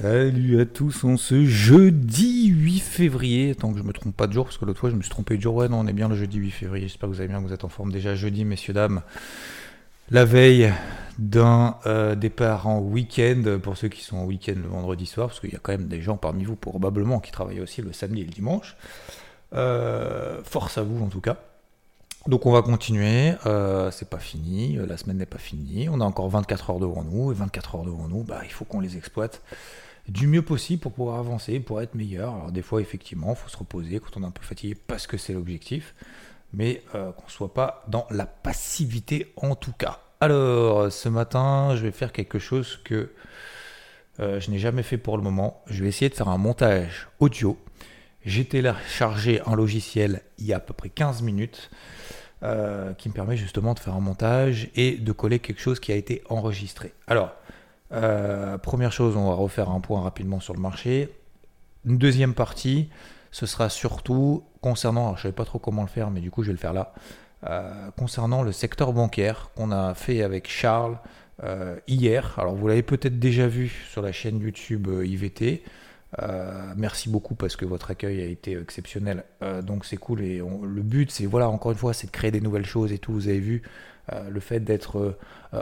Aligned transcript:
Salut 0.00 0.62
à 0.62 0.64
tous, 0.64 1.04
on 1.04 1.18
ce 1.18 1.44
jeudi 1.44 2.46
8 2.46 2.80
février, 2.80 3.54
tant 3.54 3.70
que 3.70 3.78
je 3.78 3.82
me 3.82 3.92
trompe 3.92 4.16
pas 4.16 4.26
de 4.26 4.32
jour, 4.32 4.46
parce 4.46 4.56
que 4.56 4.64
l'autre 4.64 4.80
fois 4.80 4.88
je 4.88 4.94
me 4.96 5.02
suis 5.02 5.10
trompé 5.10 5.36
de 5.36 5.42
jour, 5.42 5.54
ouais 5.56 5.68
non 5.68 5.80
on 5.80 5.86
est 5.86 5.92
bien 5.92 6.08
le 6.08 6.14
jeudi 6.14 6.38
8 6.38 6.50
février, 6.52 6.88
j'espère 6.88 7.10
que 7.10 7.14
vous 7.14 7.20
allez 7.20 7.28
bien, 7.28 7.42
que 7.42 7.46
vous 7.46 7.52
êtes 7.52 7.64
en 7.64 7.68
forme. 7.68 7.92
Déjà 7.92 8.14
jeudi 8.14 8.46
messieurs 8.46 8.72
dames, 8.72 9.02
la 10.10 10.24
veille 10.24 10.72
d'un 11.18 11.76
euh, 11.84 12.14
départ 12.14 12.66
en 12.66 12.78
week-end, 12.78 13.58
pour 13.62 13.76
ceux 13.76 13.88
qui 13.88 14.02
sont 14.02 14.16
en 14.16 14.24
week-end 14.24 14.54
le 14.56 14.68
vendredi 14.68 15.04
soir, 15.04 15.26
parce 15.28 15.38
qu'il 15.38 15.52
y 15.52 15.54
a 15.54 15.58
quand 15.58 15.72
même 15.72 15.86
des 15.86 16.00
gens 16.00 16.16
parmi 16.16 16.44
vous 16.44 16.56
probablement 16.56 17.20
qui 17.20 17.30
travaillent 17.30 17.60
aussi 17.60 17.82
le 17.82 17.92
samedi 17.92 18.22
et 18.22 18.24
le 18.24 18.30
dimanche, 18.30 18.76
Euh, 19.52 20.42
force 20.44 20.78
à 20.78 20.82
vous 20.82 21.04
en 21.04 21.08
tout 21.08 21.20
cas. 21.20 21.36
Donc 22.26 22.46
on 22.46 22.52
va 22.52 22.62
continuer, 22.62 23.34
euh, 23.44 23.90
c'est 23.90 24.08
pas 24.08 24.18
fini, 24.18 24.76
la 24.76 24.96
semaine 24.96 25.18
n'est 25.18 25.26
pas 25.26 25.38
finie, 25.38 25.90
on 25.90 26.00
a 26.00 26.04
encore 26.04 26.30
24 26.30 26.70
heures 26.70 26.78
devant 26.78 27.02
nous, 27.04 27.32
et 27.32 27.34
24 27.34 27.74
heures 27.74 27.84
devant 27.84 28.08
nous, 28.08 28.22
bah, 28.22 28.40
il 28.44 28.50
faut 28.50 28.64
qu'on 28.64 28.80
les 28.80 28.96
exploite 28.96 29.42
du 30.08 30.26
mieux 30.26 30.42
possible 30.42 30.80
pour 30.80 30.92
pouvoir 30.92 31.18
avancer, 31.18 31.60
pour 31.60 31.80
être 31.80 31.94
meilleur. 31.94 32.34
Alors 32.34 32.52
des 32.52 32.62
fois 32.62 32.80
effectivement, 32.80 33.30
il 33.30 33.36
faut 33.36 33.48
se 33.48 33.56
reposer 33.56 34.00
quand 34.00 34.16
on 34.16 34.22
est 34.22 34.26
un 34.26 34.30
peu 34.30 34.42
fatigué 34.42 34.76
parce 34.86 35.06
que 35.06 35.16
c'est 35.16 35.32
l'objectif, 35.32 35.94
mais 36.52 36.82
euh, 36.94 37.12
qu'on 37.12 37.28
soit 37.28 37.54
pas 37.54 37.84
dans 37.88 38.06
la 38.10 38.26
passivité 38.26 39.32
en 39.36 39.54
tout 39.54 39.72
cas. 39.72 40.00
Alors 40.20 40.92
ce 40.92 41.08
matin, 41.08 41.74
je 41.76 41.82
vais 41.82 41.92
faire 41.92 42.12
quelque 42.12 42.38
chose 42.38 42.80
que 42.84 43.10
euh, 44.20 44.40
je 44.40 44.50
n'ai 44.50 44.58
jamais 44.58 44.82
fait 44.82 44.98
pour 44.98 45.16
le 45.16 45.22
moment. 45.22 45.62
Je 45.66 45.82
vais 45.82 45.88
essayer 45.88 46.08
de 46.08 46.14
faire 46.14 46.28
un 46.28 46.38
montage 46.38 47.08
audio. 47.20 47.56
J'ai 48.24 48.44
téléchargé 48.44 49.40
un 49.46 49.54
logiciel 49.54 50.22
il 50.38 50.46
y 50.46 50.52
a 50.52 50.56
à 50.56 50.60
peu 50.60 50.74
près 50.74 50.90
15 50.90 51.22
minutes 51.22 51.70
euh, 52.42 52.92
qui 52.94 53.08
me 53.08 53.14
permet 53.14 53.36
justement 53.36 53.74
de 53.74 53.78
faire 53.78 53.94
un 53.94 54.00
montage 54.00 54.68
et 54.74 54.96
de 54.96 55.12
coller 55.12 55.38
quelque 55.38 55.60
chose 55.60 55.80
qui 55.80 55.92
a 55.92 55.94
été 55.94 56.22
enregistré. 56.28 56.92
Alors, 57.06 57.32
euh, 57.92 58.58
première 58.58 58.92
chose, 58.92 59.16
on 59.16 59.28
va 59.28 59.34
refaire 59.34 59.70
un 59.70 59.80
point 59.80 60.00
rapidement 60.00 60.40
sur 60.40 60.54
le 60.54 60.60
marché. 60.60 61.12
Une 61.84 61.98
deuxième 61.98 62.34
partie, 62.34 62.88
ce 63.30 63.46
sera 63.46 63.68
surtout 63.68 64.44
concernant, 64.60 65.14
je 65.14 65.20
ne 65.20 65.22
savais 65.22 65.34
pas 65.34 65.44
trop 65.44 65.58
comment 65.58 65.82
le 65.82 65.88
faire, 65.88 66.10
mais 66.10 66.20
du 66.20 66.30
coup 66.30 66.42
je 66.42 66.48
vais 66.48 66.52
le 66.52 66.58
faire 66.58 66.72
là, 66.72 66.92
euh, 67.48 67.90
concernant 67.96 68.42
le 68.42 68.52
secteur 68.52 68.92
bancaire 68.92 69.50
qu'on 69.54 69.72
a 69.72 69.94
fait 69.94 70.22
avec 70.22 70.48
Charles 70.48 70.98
euh, 71.42 71.76
hier. 71.88 72.34
Alors 72.38 72.54
vous 72.54 72.68
l'avez 72.68 72.82
peut-être 72.82 73.18
déjà 73.18 73.46
vu 73.46 73.68
sur 73.90 74.02
la 74.02 74.12
chaîne 74.12 74.40
YouTube 74.40 74.88
IVT. 75.04 75.62
Euh, 76.18 76.72
merci 76.76 77.08
beaucoup 77.08 77.34
parce 77.34 77.54
que 77.56 77.64
votre 77.64 77.90
accueil 77.90 78.20
a 78.20 78.26
été 78.26 78.58
exceptionnel. 78.58 79.24
Euh, 79.42 79.62
donc 79.62 79.84
c'est 79.84 79.96
cool 79.96 80.22
et 80.22 80.38
le 80.38 80.82
but 80.82 81.10
c'est 81.10 81.26
voilà 81.26 81.48
encore 81.48 81.70
une 81.70 81.78
fois 81.78 81.94
c'est 81.94 82.08
de 82.08 82.12
créer 82.12 82.30
des 82.30 82.40
nouvelles 82.40 82.66
choses 82.66 82.92
et 82.92 82.98
tout. 82.98 83.12
Vous 83.12 83.28
avez 83.28 83.38
vu 83.38 83.62
euh, 84.12 84.28
le 84.28 84.40
fait 84.40 84.60
d'être 84.60 85.18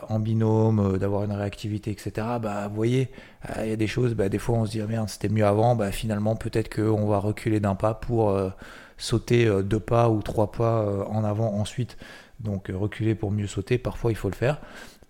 en 0.08 0.18
binôme, 0.18 0.98
d'avoir 0.98 1.24
une 1.24 1.32
réactivité, 1.32 1.90
etc. 1.90 2.26
Bah 2.42 2.68
vous 2.68 2.74
voyez 2.74 3.10
il 3.60 3.68
y 3.68 3.72
a 3.72 3.76
des 3.76 3.86
choses. 3.86 4.14
Bah, 4.14 4.28
des 4.28 4.38
fois 4.38 4.56
on 4.56 4.66
se 4.66 4.70
dit 4.70 4.80
ah, 4.80 4.86
merde 4.86 5.08
c'était 5.08 5.28
mieux 5.28 5.44
avant. 5.46 5.76
Bah 5.76 5.92
finalement 5.92 6.36
peut-être 6.36 6.74
qu'on 6.74 7.06
va 7.06 7.18
reculer 7.18 7.60
d'un 7.60 7.74
pas 7.74 7.94
pour 7.94 8.38
sauter 8.96 9.46
deux 9.62 9.80
pas 9.80 10.08
ou 10.08 10.22
trois 10.22 10.50
pas 10.50 11.06
en 11.08 11.24
avant 11.24 11.54
ensuite. 11.54 11.98
Donc 12.40 12.70
reculer 12.72 13.14
pour 13.14 13.30
mieux 13.32 13.46
sauter. 13.46 13.76
Parfois 13.78 14.12
il 14.12 14.16
faut 14.16 14.30
le 14.30 14.34
faire. 14.36 14.60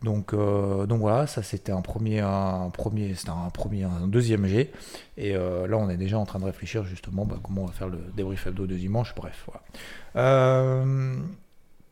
Donc, 0.03 0.33
euh, 0.33 0.87
donc 0.87 1.01
voilà, 1.01 1.27
ça 1.27 1.43
c'était 1.43 1.73
un 1.73 1.81
premier, 1.81 2.21
un 2.21 2.71
premier, 2.71 3.15
c'était 3.15 3.31
un 3.31 3.51
premier, 3.51 3.83
un 3.83 4.07
deuxième 4.07 4.47
G. 4.47 4.71
Et 5.17 5.35
euh, 5.35 5.67
là, 5.67 5.77
on 5.77 5.91
est 5.91 5.97
déjà 5.97 6.19
en 6.19 6.25
train 6.25 6.39
de 6.39 6.45
réfléchir 6.45 6.85
justement 6.85 7.25
bah, 7.25 7.37
comment 7.43 7.63
on 7.63 7.67
va 7.67 7.73
faire 7.73 7.89
le 7.89 7.99
débrief 8.17 8.47
hebdo 8.47 8.67
de 8.67 8.77
dimanche. 8.77 9.15
Bref, 9.17 9.45
voilà. 9.47 9.63
Euh, 10.17 11.17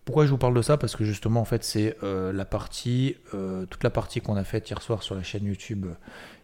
pourquoi 0.04 0.24
je 0.24 0.30
vous 0.30 0.38
parle 0.38 0.54
de 0.54 0.62
ça? 0.62 0.76
Parce 0.76 0.94
que 0.94 1.04
justement, 1.04 1.40
en 1.40 1.44
fait, 1.44 1.64
c'est 1.64 1.96
la 2.02 2.44
partie, 2.44 3.16
toute 3.32 3.82
la 3.82 3.90
partie 3.90 4.20
qu'on 4.20 4.36
a 4.36 4.44
faite 4.44 4.70
hier 4.70 4.80
soir 4.80 5.02
sur 5.02 5.16
la 5.16 5.24
chaîne 5.24 5.44
YouTube 5.44 5.86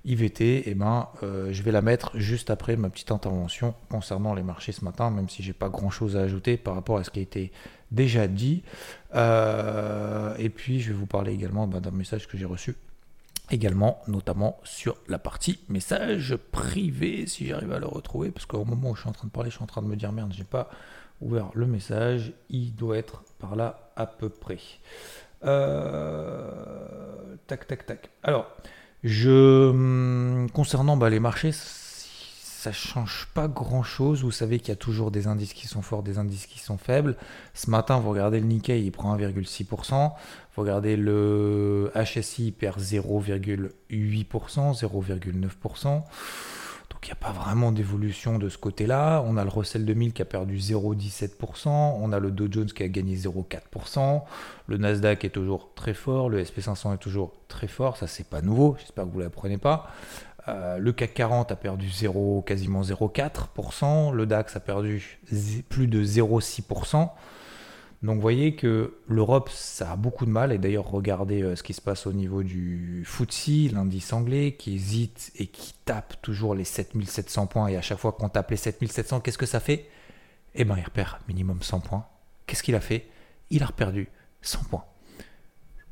IVT. 0.05 0.69
Et 0.69 0.75
ben, 0.75 1.09
euh, 1.23 1.53
je 1.53 1.63
vais 1.63 1.73
la 1.73 1.83
mettre 1.83 2.19
juste 2.19 2.51
après 2.51 2.77
ma 2.77 2.91
petite 2.91 3.11
intervention 3.11 3.75
concernant 3.89 4.35
les 4.35 4.43
marchés 4.43 4.73
ce 4.73 4.85
matin, 4.85 5.11
même 5.11 5.29
si 5.29 5.43
j'ai 5.43 5.53
pas 5.53 5.69
grand 5.69 5.91
chose 5.91 6.17
à 6.17 6.21
ajouter 6.21 6.57
par 6.57 6.75
rapport 6.75 6.99
à 6.99 7.05
ce 7.05 7.11
qui 7.11 7.21
a 7.21 7.23
été 7.23 7.53
déjà 7.91 8.27
dit. 8.27 8.63
Euh, 9.15 10.35
et 10.39 10.49
puis, 10.49 10.81
je 10.81 10.93
vais 10.93 10.99
vous 10.99 11.07
parler 11.07 11.33
également 11.33 11.67
bah, 11.67 11.81
d'un 11.81 11.91
message 11.91 12.27
que 12.29 12.37
j'ai 12.37 12.47
reçu 12.47 12.75
également, 13.51 14.01
notamment 14.07 14.59
sur 14.65 14.97
la 15.09 15.19
partie 15.19 15.59
message 15.69 16.37
privé, 16.53 17.27
si 17.27 17.47
j'arrive 17.47 17.73
à 17.73 17.79
le 17.79 17.87
retrouver, 17.87 18.31
parce 18.31 18.47
qu'au 18.47 18.65
moment 18.65 18.91
où 18.91 18.95
je 18.95 19.01
suis 19.01 19.11
en 19.11 19.13
train 19.13 19.27
de 19.27 19.33
parler, 19.33 19.51
je 19.51 19.57
suis 19.57 19.63
en 19.63 19.67
train 19.67 19.83
de 19.83 19.89
me 19.89 19.97
dire 19.97 20.11
merde, 20.13 20.33
j'ai 20.33 20.45
pas 20.45 20.71
ouvert 21.21 21.51
le 21.55 21.67
message, 21.67 22.33
il 22.49 22.75
doit 22.75 22.97
être 22.97 23.23
par 23.39 23.57
là 23.57 23.91
à 23.97 24.07
peu 24.07 24.29
près. 24.29 24.59
Euh, 25.45 27.37
tac, 27.47 27.67
tac, 27.67 27.85
tac. 27.85 28.11
Alors, 28.23 28.51
je 29.05 29.71
hum, 29.71 30.49
concernant 30.53 30.97
bah, 30.97 31.11
les 31.11 31.21
marchés, 31.21 31.53
ça 31.53 32.71
change 32.71 33.27
pas 33.35 33.49
grand 33.49 33.83
chose. 33.83 34.23
Vous 34.23 34.31
savez 34.31 34.61
qu'il 34.61 34.69
y 34.69 34.73
a 34.73 34.77
toujours 34.77 35.11
des 35.11 35.27
indices 35.27 35.53
qui 35.53 35.67
sont 35.67 35.83
forts, 35.83 36.05
des 36.05 36.19
indices 36.19 36.47
qui 36.47 36.61
sont 36.61 36.79
faibles. 36.79 37.17
Ce 37.55 37.69
matin, 37.69 37.99
vous 37.99 38.11
regardez 38.11 38.39
le 38.39 38.47
Nikkei, 38.47 38.85
il 38.85 38.93
prend 38.93 39.17
1,6%. 39.17 40.13
Vous 40.55 40.63
regardez 40.63 40.97
le 40.97 41.91
HSI, 41.97 42.47
il 42.47 42.53
perd 42.53 42.79
0,8%, 42.79 43.73
0,9%. 43.91 46.03
Donc 46.93 47.07
il 47.07 47.09
n'y 47.09 47.13
a 47.13 47.17
pas 47.17 47.33
vraiment 47.33 47.73
d'évolution 47.73 48.39
de 48.39 48.51
ce 48.51 48.59
côté-là. 48.59 49.25
On 49.27 49.39
a 49.39 49.45
le 49.45 49.51
Russell 49.51 49.87
2000 49.87 50.13
qui 50.13 50.21
a 50.21 50.27
perdu 50.27 50.59
0,17%. 50.59 51.69
On 51.69 52.13
a 52.13 52.19
le 52.19 52.31
Dow 52.31 52.49
Jones 52.51 52.67
qui 52.67 52.83
a 52.83 52.89
gagné 52.89 53.17
0,4%. 53.17 54.23
Le 54.67 54.77
Nasdaq 54.77 55.25
est 55.25 55.31
toujours 55.31 55.71
très 55.75 55.95
fort. 55.95 56.29
Le 56.29 56.43
SP500 56.45 56.95
est 56.95 56.99
toujours 56.99 57.33
très 57.49 57.67
fort. 57.67 57.97
Ça, 57.97 58.07
c'est 58.07 58.27
pas 58.27 58.43
nouveau. 58.43 58.77
J'espère 58.79 59.07
que 59.07 59.11
vous 59.11 59.21
ne 59.21 59.25
l'apprenez 59.25 59.57
pas. 59.57 59.91
Euh, 60.49 60.77
le 60.77 60.93
CAC 60.93 61.15
40 61.15 61.53
a 61.53 61.57
perdu 61.57 61.89
0, 61.89 62.43
quasiment 62.43 62.83
0,4%. 62.83 64.13
Le 64.13 64.27
DAX 64.27 64.55
a 64.57 64.61
perdu 64.61 65.19
plus 65.71 65.87
de 65.87 66.05
0,6%. 66.05 67.09
Donc 68.03 68.17
vous 68.17 68.23
voyez 68.23 68.57
que 68.57 68.95
l'Europe, 69.07 69.49
ça 69.51 69.93
a 69.93 69.97
beaucoup 69.97 70.27
de 70.27 70.31
mal. 70.31 70.53
Et 70.53 70.59
d'ailleurs, 70.59 70.91
regardez 70.91 71.43
euh, 71.43 71.55
ce 71.55 71.63
qui 71.63 71.73
se 71.73 71.81
passe 71.81 72.07
au 72.07 72.13
niveau 72.13 72.43
du 72.43 73.05
FTSE, 73.07 73.73
l'indice 73.73 74.13
anglais, 74.13 74.57
qui 74.59 74.75
hésite 74.75 75.31
et 75.37 75.47
qui 75.47 75.75
tape 75.85 76.21
toujours 76.21 76.55
les 76.55 76.65
7700 76.65 77.47
points. 77.47 77.69
Et 77.69 77.77
à 77.77 77.83
chaque 77.83 77.99
fois 77.99 78.13
qu'on 78.13 78.29
tape 78.29 78.51
les 78.51 78.57
7700, 78.57 79.21
qu'est-ce 79.21 79.39
que 79.39 79.47
ça 79.47 79.61
fait? 79.61 79.89
Eh 80.55 80.65
bien, 80.65 80.77
il 80.77 80.85
repère 80.85 81.21
minimum 81.29 81.63
100 81.63 81.81
points. 81.81 82.07
Qu'est-ce 82.47 82.63
qu'il 82.63 82.75
a 82.75 82.81
fait? 82.81 83.07
Il 83.51 83.63
a 83.63 83.67
reperdu 83.67 84.09
100 84.43 84.65
points. 84.65 84.85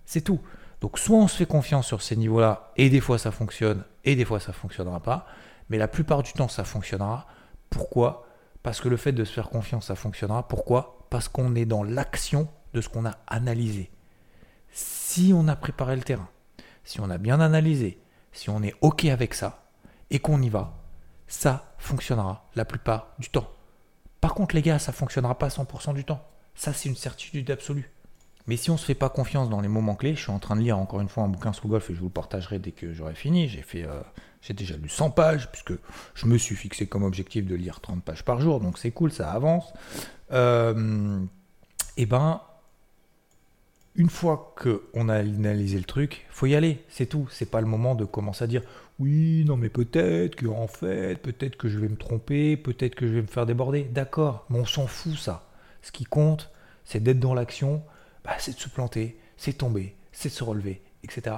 C'est 0.04 0.22
tout. 0.22 0.40
Donc 0.80 0.98
soit 0.98 1.16
on 1.16 1.28
se 1.28 1.36
fait 1.36 1.46
confiance 1.46 1.86
sur 1.86 2.02
ces 2.02 2.16
niveaux-là, 2.16 2.72
et 2.76 2.88
des 2.90 3.00
fois 3.00 3.18
ça 3.18 3.30
fonctionne, 3.30 3.84
et 4.04 4.16
des 4.16 4.24
fois 4.24 4.40
ça 4.40 4.52
fonctionnera 4.52 5.00
pas. 5.00 5.26
Mais 5.68 5.78
la 5.78 5.88
plupart 5.88 6.22
du 6.22 6.32
temps, 6.32 6.48
ça 6.48 6.64
fonctionnera. 6.64 7.26
Pourquoi? 7.68 8.26
Parce 8.62 8.80
que 8.80 8.88
le 8.88 8.96
fait 8.96 9.12
de 9.12 9.24
se 9.24 9.32
faire 9.32 9.48
confiance, 9.48 9.86
ça 9.86 9.94
fonctionnera. 9.94 10.48
Pourquoi? 10.48 10.99
Parce 11.10 11.28
qu'on 11.28 11.54
est 11.54 11.66
dans 11.66 11.82
l'action 11.82 12.48
de 12.72 12.80
ce 12.80 12.88
qu'on 12.88 13.04
a 13.04 13.18
analysé. 13.26 13.90
Si 14.72 15.32
on 15.34 15.48
a 15.48 15.56
préparé 15.56 15.96
le 15.96 16.02
terrain, 16.02 16.28
si 16.84 17.00
on 17.00 17.10
a 17.10 17.18
bien 17.18 17.40
analysé, 17.40 17.98
si 18.32 18.48
on 18.48 18.62
est 18.62 18.74
OK 18.80 19.04
avec 19.06 19.34
ça, 19.34 19.64
et 20.10 20.20
qu'on 20.20 20.40
y 20.40 20.48
va, 20.48 20.76
ça 21.26 21.74
fonctionnera 21.78 22.48
la 22.54 22.64
plupart 22.64 23.08
du 23.18 23.28
temps. 23.28 23.50
Par 24.20 24.34
contre, 24.34 24.54
les 24.54 24.62
gars, 24.62 24.78
ça 24.78 24.92
fonctionnera 24.92 25.38
pas 25.38 25.48
100% 25.48 25.94
du 25.94 26.04
temps. 26.04 26.26
Ça, 26.54 26.72
c'est 26.72 26.88
une 26.88 26.96
certitude 26.96 27.50
absolue. 27.50 27.90
Mais 28.50 28.56
si 28.56 28.68
on 28.68 28.72
ne 28.72 28.78
se 28.78 28.84
fait 28.84 28.96
pas 28.96 29.08
confiance 29.08 29.48
dans 29.48 29.60
les 29.60 29.68
moments 29.68 29.94
clés, 29.94 30.16
je 30.16 30.22
suis 30.22 30.32
en 30.32 30.40
train 30.40 30.56
de 30.56 30.60
lire 30.60 30.76
encore 30.76 31.00
une 31.00 31.08
fois 31.08 31.22
un 31.22 31.28
bouquin 31.28 31.52
sur 31.52 31.68
le 31.68 31.70
golf 31.70 31.88
et 31.88 31.94
je 31.94 32.00
vous 32.00 32.06
le 32.06 32.10
partagerai 32.10 32.58
dès 32.58 32.72
que 32.72 32.92
j'aurai 32.92 33.14
fini. 33.14 33.46
J'ai 33.46 33.62
fait, 33.62 33.84
euh, 33.84 34.00
j'ai 34.42 34.54
déjà 34.54 34.76
lu 34.76 34.88
100 34.88 35.12
pages 35.12 35.48
puisque 35.52 35.72
je 36.14 36.26
me 36.26 36.36
suis 36.36 36.56
fixé 36.56 36.88
comme 36.88 37.04
objectif 37.04 37.46
de 37.46 37.54
lire 37.54 37.78
30 37.78 38.02
pages 38.02 38.24
par 38.24 38.40
jour, 38.40 38.58
donc 38.58 38.76
c'est 38.78 38.90
cool, 38.90 39.12
ça 39.12 39.30
avance. 39.30 39.72
Euh, 40.32 41.20
et 41.96 42.06
ben, 42.06 42.40
une 43.94 44.10
fois 44.10 44.52
qu'on 44.60 45.08
a 45.08 45.14
analysé 45.14 45.78
le 45.78 45.84
truc, 45.84 46.26
faut 46.30 46.46
y 46.46 46.56
aller, 46.56 46.84
c'est 46.88 47.06
tout. 47.06 47.28
C'est 47.30 47.52
pas 47.52 47.60
le 47.60 47.68
moment 47.68 47.94
de 47.94 48.04
commencer 48.04 48.42
à 48.42 48.48
dire 48.48 48.62
oui, 48.98 49.44
non 49.46 49.56
mais 49.56 49.68
peut-être 49.68 50.34
que 50.34 50.48
en 50.48 50.66
fait, 50.66 51.22
peut-être 51.22 51.54
que 51.54 51.68
je 51.68 51.78
vais 51.78 51.88
me 51.88 51.96
tromper, 51.96 52.56
peut-être 52.56 52.96
que 52.96 53.06
je 53.06 53.12
vais 53.12 53.22
me 53.22 53.28
faire 53.28 53.46
déborder. 53.46 53.84
D'accord, 53.84 54.44
mais 54.50 54.58
on 54.58 54.66
s'en 54.66 54.88
fout 54.88 55.14
ça. 55.14 55.48
Ce 55.82 55.92
qui 55.92 56.02
compte, 56.02 56.50
c'est 56.84 57.00
d'être 57.00 57.20
dans 57.20 57.34
l'action, 57.34 57.84
bah, 58.24 58.32
c'est 58.38 58.54
de 58.54 58.60
se 58.60 58.68
planter, 58.68 59.18
c'est 59.36 59.54
tomber, 59.54 59.96
c'est 60.12 60.28
de 60.28 60.34
se 60.34 60.44
relever, 60.44 60.82
etc. 61.04 61.36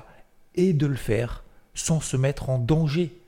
et 0.54 0.72
de 0.72 0.86
le 0.86 0.96
faire 0.96 1.44
sans 1.74 2.00
se 2.00 2.16
mettre 2.16 2.50
en 2.50 2.58
danger. 2.58 3.18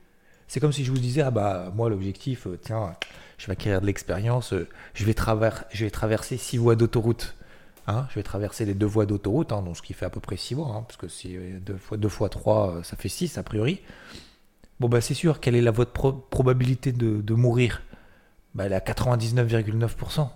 C'est 0.48 0.60
comme 0.60 0.72
si 0.72 0.84
je 0.84 0.90
vous 0.90 0.98
disais, 0.98 1.22
ah 1.22 1.30
bah 1.30 1.72
moi 1.74 1.88
l'objectif, 1.88 2.46
euh, 2.46 2.58
tiens, 2.60 2.94
je 3.38 3.46
vais 3.46 3.52
acquérir 3.52 3.80
de 3.80 3.86
l'expérience, 3.86 4.52
euh, 4.52 4.68
je, 4.92 5.04
vais 5.04 5.14
traverser 5.14 6.36
six 6.36 6.58
voies 6.58 6.76
d'autoroute. 6.76 7.34
Hein, 7.86 8.06
je 8.10 8.14
vais 8.14 8.22
traverser 8.22 8.64
les 8.64 8.74
deux 8.74 8.86
voies 8.86 9.06
d'autoroute, 9.06 9.52
hein, 9.52 9.62
donc 9.62 9.76
ce 9.76 9.82
qui 9.82 9.92
fait 9.92 10.06
à 10.06 10.10
peu 10.10 10.20
près 10.20 10.36
six 10.36 10.54
voies, 10.54 10.68
hein, 10.68 10.82
parce 10.82 10.96
que 10.96 11.08
si 11.08 11.36
deux 11.60 11.76
fois, 11.76 11.96
deux 11.96 12.08
fois 12.08 12.28
trois, 12.28 12.80
ça 12.82 12.96
fait 12.96 13.08
six 13.08 13.36
a 13.36 13.42
priori. 13.42 13.80
Bon 14.80 14.88
bah 14.88 15.00
c'est 15.00 15.14
sûr, 15.14 15.40
quelle 15.40 15.54
est 15.54 15.60
la 15.60 15.72
probabilité 15.72 16.92
de, 16.92 17.34
mourir? 17.34 17.82
Bah, 18.54 18.64
Elle 18.66 18.72
est 18.72 18.76
à 18.76 18.80
99,9%. 18.80 20.28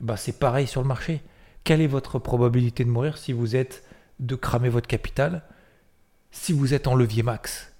Bah, 0.00 0.16
c'est 0.16 0.38
pareil 0.38 0.66
sur 0.66 0.82
le 0.82 0.88
marché. 0.88 1.22
Quelle 1.66 1.80
est 1.80 1.88
votre 1.88 2.20
probabilité 2.20 2.84
de 2.84 2.90
mourir 2.90 3.18
si 3.18 3.32
vous 3.32 3.56
êtes 3.56 3.82
de 4.20 4.36
cramer 4.36 4.68
votre 4.68 4.86
capital, 4.86 5.42
si 6.30 6.52
vous 6.52 6.74
êtes 6.74 6.86
en 6.86 6.94
levier 6.94 7.24
max, 7.24 7.72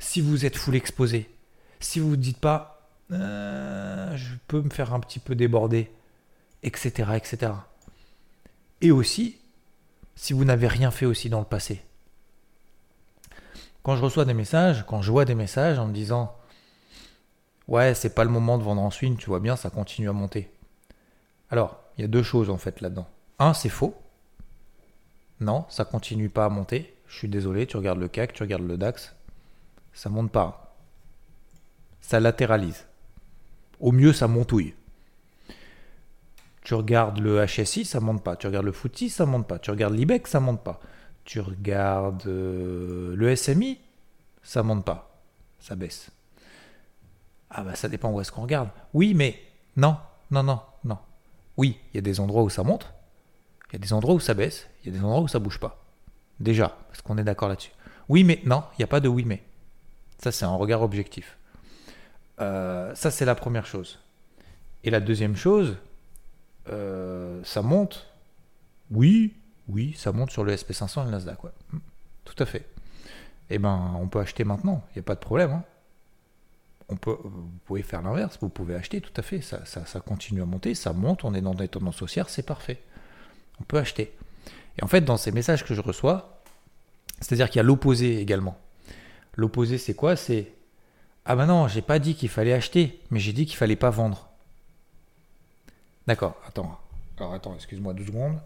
si 0.00 0.20
vous 0.20 0.44
êtes 0.44 0.56
full 0.56 0.74
exposé, 0.74 1.30
si 1.78 2.00
vous 2.00 2.10
ne 2.10 2.16
dites 2.16 2.40
pas 2.40 2.90
euh, 3.12 4.16
je 4.16 4.34
peux 4.48 4.60
me 4.60 4.70
faire 4.70 4.92
un 4.92 4.98
petit 4.98 5.20
peu 5.20 5.36
déborder, 5.36 5.92
etc., 6.64 7.12
etc. 7.14 7.52
Et 8.80 8.90
aussi, 8.90 9.36
si 10.16 10.32
vous 10.32 10.44
n'avez 10.44 10.66
rien 10.66 10.90
fait 10.90 11.06
aussi 11.06 11.30
dans 11.30 11.38
le 11.38 11.44
passé. 11.44 11.82
Quand 13.84 13.94
je 13.94 14.02
reçois 14.02 14.24
des 14.24 14.34
messages, 14.34 14.84
quand 14.88 15.02
je 15.02 15.12
vois 15.12 15.24
des 15.24 15.36
messages 15.36 15.78
en 15.78 15.86
me 15.86 15.92
disant 15.92 16.36
Ouais, 17.68 17.94
c'est 17.94 18.12
pas 18.12 18.24
le 18.24 18.30
moment 18.30 18.58
de 18.58 18.64
vendre 18.64 18.82
en 18.82 18.90
swing, 18.90 19.16
tu 19.16 19.26
vois 19.26 19.38
bien, 19.38 19.54
ça 19.54 19.70
continue 19.70 20.08
à 20.08 20.12
monter. 20.12 20.50
Alors, 21.48 21.78
il 21.96 22.00
y 22.00 22.04
a 22.04 22.08
deux 22.08 22.24
choses 22.24 22.50
en 22.50 22.58
fait 22.58 22.80
là-dedans. 22.80 23.06
Un, 23.40 23.54
c'est 23.54 23.70
faux. 23.70 23.94
Non, 25.40 25.64
ça 25.70 25.84
continue 25.84 26.28
pas 26.28 26.44
à 26.44 26.48
monter. 26.50 26.94
Je 27.08 27.16
suis 27.16 27.28
désolé, 27.28 27.66
tu 27.66 27.76
regardes 27.76 27.98
le 27.98 28.06
CAC, 28.06 28.34
tu 28.34 28.42
regardes 28.42 28.62
le 28.62 28.76
DAX, 28.76 29.14
ça 29.92 30.10
monte 30.10 30.30
pas. 30.30 30.76
Ça 32.02 32.20
latéralise. 32.20 32.86
Au 33.80 33.92
mieux, 33.92 34.12
ça 34.12 34.28
montouille. 34.28 34.74
Tu 36.62 36.74
regardes 36.74 37.18
le 37.18 37.44
HSI, 37.44 37.86
ça 37.86 37.98
monte 38.00 38.22
pas. 38.22 38.36
Tu 38.36 38.46
regardes 38.46 38.66
le 38.66 38.72
FTSE, 38.72 39.08
ça 39.08 39.26
monte 39.26 39.46
pas. 39.46 39.58
Tu 39.58 39.70
regardes 39.70 39.94
l'IBEX, 39.94 40.30
ça 40.30 40.40
monte 40.40 40.62
pas. 40.62 40.78
Tu 41.24 41.40
regardes 41.40 42.26
euh, 42.26 43.16
le 43.16 43.34
SMI, 43.34 43.78
ça 44.42 44.62
monte 44.62 44.84
pas. 44.84 45.18
Ça 45.58 45.74
baisse. 45.74 46.10
Ah 47.48 47.64
bah 47.64 47.74
ça 47.74 47.88
dépend 47.88 48.10
où 48.12 48.20
est-ce 48.20 48.30
qu'on 48.30 48.42
regarde. 48.42 48.68
Oui, 48.92 49.14
mais 49.14 49.40
non, 49.76 49.96
non, 50.30 50.42
non, 50.42 50.60
non. 50.84 50.98
Oui, 51.56 51.78
il 51.92 51.96
y 51.96 51.98
a 51.98 52.02
des 52.02 52.20
endroits 52.20 52.42
où 52.42 52.50
ça 52.50 52.62
monte, 52.62 52.92
il 53.70 53.74
y 53.74 53.76
a 53.76 53.78
des 53.78 53.92
endroits 53.92 54.14
où 54.14 54.20
ça 54.20 54.34
baisse, 54.34 54.68
il 54.82 54.92
y 54.92 54.96
a 54.96 54.98
des 54.98 55.04
endroits 55.04 55.22
où 55.22 55.28
ça 55.28 55.38
bouge 55.38 55.58
pas. 55.58 55.84
Déjà, 56.40 56.76
parce 56.88 57.02
qu'on 57.02 57.18
est 57.18 57.24
d'accord 57.24 57.48
là-dessus. 57.48 57.72
Oui, 58.08 58.24
mais 58.24 58.40
non, 58.44 58.64
il 58.72 58.80
n'y 58.80 58.84
a 58.84 58.88
pas 58.88 59.00
de 59.00 59.08
oui, 59.08 59.24
mais. 59.24 59.42
Ça, 60.18 60.32
c'est 60.32 60.44
un 60.44 60.54
regard 60.54 60.82
objectif. 60.82 61.38
Euh, 62.40 62.94
ça, 62.94 63.10
c'est 63.10 63.24
la 63.24 63.34
première 63.34 63.66
chose. 63.66 64.00
Et 64.82 64.90
la 64.90 65.00
deuxième 65.00 65.36
chose, 65.36 65.76
euh, 66.68 67.40
ça 67.44 67.62
monte. 67.62 68.08
Oui, 68.90 69.34
oui, 69.68 69.94
ça 69.96 70.10
monte 70.10 70.30
sur 70.30 70.42
le 70.42 70.54
SP500 70.54 71.02
et 71.02 71.04
le 71.04 71.10
Nasdaq. 71.12 71.38
Hmm, 71.72 71.78
tout 72.24 72.42
à 72.42 72.46
fait. 72.46 72.66
Eh 73.50 73.58
ben, 73.58 73.94
on 74.00 74.08
peut 74.08 74.20
acheter 74.20 74.44
maintenant, 74.44 74.84
il 74.90 74.98
n'y 74.98 75.00
a 75.00 75.04
pas 75.04 75.14
de 75.14 75.20
problème. 75.20 75.52
Hein. 75.52 75.64
On 76.88 76.96
peut, 76.96 77.16
vous 77.22 77.50
pouvez 77.66 77.82
faire 77.82 78.02
l'inverse, 78.02 78.38
vous 78.40 78.48
pouvez 78.48 78.74
acheter, 78.74 79.00
tout 79.00 79.12
à 79.16 79.22
fait. 79.22 79.40
Ça, 79.40 79.64
ça, 79.64 79.86
ça, 79.86 80.00
continue 80.00 80.42
à 80.42 80.46
monter, 80.46 80.74
ça 80.74 80.92
monte, 80.92 81.24
on 81.24 81.34
est 81.34 81.40
dans 81.40 81.54
des 81.54 81.68
tendances 81.68 82.02
haussières, 82.02 82.28
c'est 82.28 82.42
parfait 82.42 82.82
on 83.60 83.64
peut 83.64 83.78
acheter. 83.78 84.12
Et 84.78 84.84
en 84.84 84.86
fait, 84.86 85.02
dans 85.02 85.16
ces 85.16 85.32
messages 85.32 85.64
que 85.64 85.74
je 85.74 85.80
reçois, 85.80 86.40
c'est-à-dire 87.20 87.48
qu'il 87.48 87.56
y 87.56 87.60
a 87.60 87.64
l'opposé 87.64 88.20
également. 88.20 88.56
L'opposé, 89.36 89.78
c'est 89.78 89.94
quoi? 89.94 90.16
C'est 90.16 90.52
Ah 91.24 91.36
ben 91.36 91.46
non, 91.46 91.68
j'ai 91.68 91.82
pas 91.82 91.98
dit 91.98 92.14
qu'il 92.14 92.28
fallait 92.28 92.52
acheter, 92.52 93.00
mais 93.10 93.20
j'ai 93.20 93.32
dit 93.32 93.46
qu'il 93.46 93.56
fallait 93.56 93.76
pas 93.76 93.90
vendre. 93.90 94.28
D'accord, 96.06 96.36
attends. 96.46 96.78
Alors 97.18 97.34
attends, 97.34 97.54
excuse-moi 97.54 97.92
deux 97.92 98.06
secondes. 98.06 98.38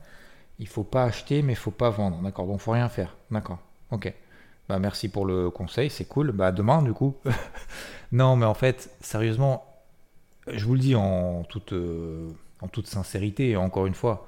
Il 0.58 0.69
faut 0.69 0.84
pas 0.84 1.05
acheter, 1.05 1.43
mais 1.43 1.52
il 1.52 1.56
faut 1.56 1.70
pas 1.70 1.90
vendre. 1.90 2.20
D'accord, 2.22 2.46
donc 2.46 2.61
faut 2.61 2.72
rien 2.72 2.88
faire. 2.88 3.16
D'accord, 3.31 3.58
ok. 3.90 4.12
Bah 4.69 4.78
merci 4.78 5.08
pour 5.08 5.26
le 5.26 5.50
conseil, 5.50 5.90
c'est 5.90 6.06
cool. 6.06 6.32
Bah 6.32 6.52
demain 6.52 6.82
du 6.82 6.93
coup. 6.93 7.16
non, 8.12 8.37
mais 8.37 8.46
en 8.46 8.55
fait, 8.55 8.90
sérieusement, 9.00 9.64
je 10.46 10.64
vous 10.64 10.75
le 10.75 10.81
dis 10.81 10.94
en 10.94 11.44
toute, 11.44 11.72
euh, 11.72 12.31
en 12.61 12.69
toute 12.69 12.87
sincérité, 12.87 13.56
encore 13.56 13.87
une 13.87 13.94
fois, 13.94 14.26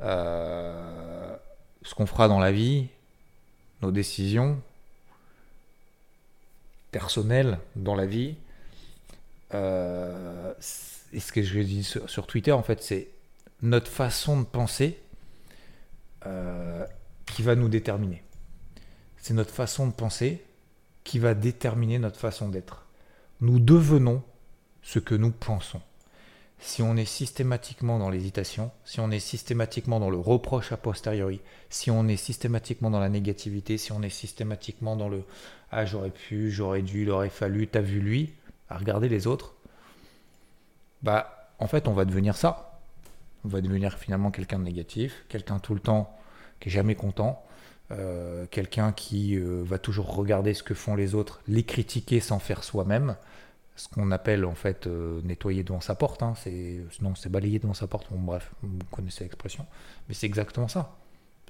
euh, 0.00 1.36
ce 1.82 1.94
qu'on 1.94 2.06
fera 2.06 2.28
dans 2.28 2.38
la 2.38 2.52
vie, 2.52 2.88
nos 3.82 3.90
décisions 3.90 4.60
personnelles 6.90 7.58
dans 7.76 7.94
la 7.94 8.06
vie. 8.06 8.36
Euh, 9.54 10.52
et 11.12 11.20
ce 11.20 11.32
que 11.32 11.42
je 11.42 11.60
dis 11.60 11.84
sur, 11.84 12.08
sur 12.10 12.26
Twitter, 12.26 12.52
en 12.52 12.62
fait, 12.62 12.82
c'est 12.82 13.08
notre 13.62 13.90
façon 13.90 14.40
de 14.40 14.44
penser 14.44 14.98
euh, 16.26 16.84
qui 17.26 17.42
va 17.42 17.54
nous 17.54 17.68
déterminer. 17.68 18.22
C'est 19.18 19.34
notre 19.34 19.52
façon 19.52 19.86
de 19.86 19.92
penser 19.92 20.44
qui 21.04 21.18
va 21.18 21.34
déterminer 21.34 21.98
notre 21.98 22.18
façon 22.18 22.48
d'être. 22.48 22.86
Nous 23.40 23.60
devenons 23.60 24.22
ce 24.82 24.98
que 24.98 25.14
nous 25.14 25.30
pensons 25.30 25.82
si 26.58 26.82
on 26.82 26.96
est 26.96 27.04
systématiquement 27.04 27.98
dans 27.98 28.10
l'hésitation, 28.10 28.70
si 28.84 29.00
on 29.00 29.10
est 29.10 29.20
systématiquement 29.20 30.00
dans 30.00 30.10
le 30.10 30.18
reproche 30.18 30.72
a 30.72 30.76
posteriori, 30.76 31.40
si 31.68 31.90
on 31.90 32.08
est 32.08 32.16
systématiquement 32.16 32.90
dans 32.90 33.00
la 33.00 33.08
négativité, 33.08 33.78
si 33.78 33.92
on 33.92 34.02
est 34.02 34.10
systématiquement 34.10 34.96
dans 34.96 35.08
le 35.08 35.22
ah 35.70 35.84
j'aurais 35.84 36.10
pu, 36.10 36.50
j'aurais 36.50 36.82
dû, 36.82 37.02
il 37.02 37.10
aurait 37.10 37.28
fallu, 37.28 37.66
t'as 37.66 37.80
vu 37.80 38.00
lui, 38.00 38.32
à 38.70 38.78
regarder 38.78 39.08
les 39.08 39.26
autres, 39.26 39.54
bah 41.02 41.50
en 41.58 41.66
fait 41.66 41.88
on 41.88 41.92
va 41.92 42.04
devenir 42.04 42.36
ça. 42.36 42.72
On 43.44 43.48
va 43.48 43.60
devenir 43.60 43.98
finalement 43.98 44.32
quelqu'un 44.32 44.58
de 44.58 44.64
négatif, 44.64 45.24
quelqu'un 45.28 45.60
tout 45.60 45.74
le 45.74 45.80
temps 45.80 46.12
qui 46.58 46.68
est 46.68 46.72
jamais 46.72 46.96
content, 46.96 47.44
euh, 47.92 48.46
quelqu'un 48.50 48.90
qui 48.90 49.36
euh, 49.36 49.62
va 49.64 49.78
toujours 49.78 50.16
regarder 50.16 50.52
ce 50.54 50.64
que 50.64 50.74
font 50.74 50.96
les 50.96 51.14
autres, 51.14 51.40
les 51.46 51.62
critiquer 51.62 52.18
sans 52.18 52.40
faire 52.40 52.64
soi-même, 52.64 53.14
ce 53.76 53.88
qu'on 53.88 54.10
appelle 54.10 54.44
en 54.44 54.54
fait 54.54 54.86
euh, 54.86 55.20
nettoyer 55.22 55.62
devant 55.62 55.80
sa 55.80 55.94
porte. 55.94 56.22
Hein, 56.22 56.34
c'est, 56.36 56.80
non, 57.00 57.14
c'est 57.14 57.30
balayer 57.30 57.58
devant 57.58 57.74
sa 57.74 57.86
porte. 57.86 58.08
Bon, 58.10 58.18
bref, 58.18 58.52
vous 58.62 58.78
connaissez 58.90 59.24
l'expression. 59.24 59.66
Mais 60.08 60.14
c'est 60.14 60.26
exactement 60.26 60.68
ça. 60.68 60.96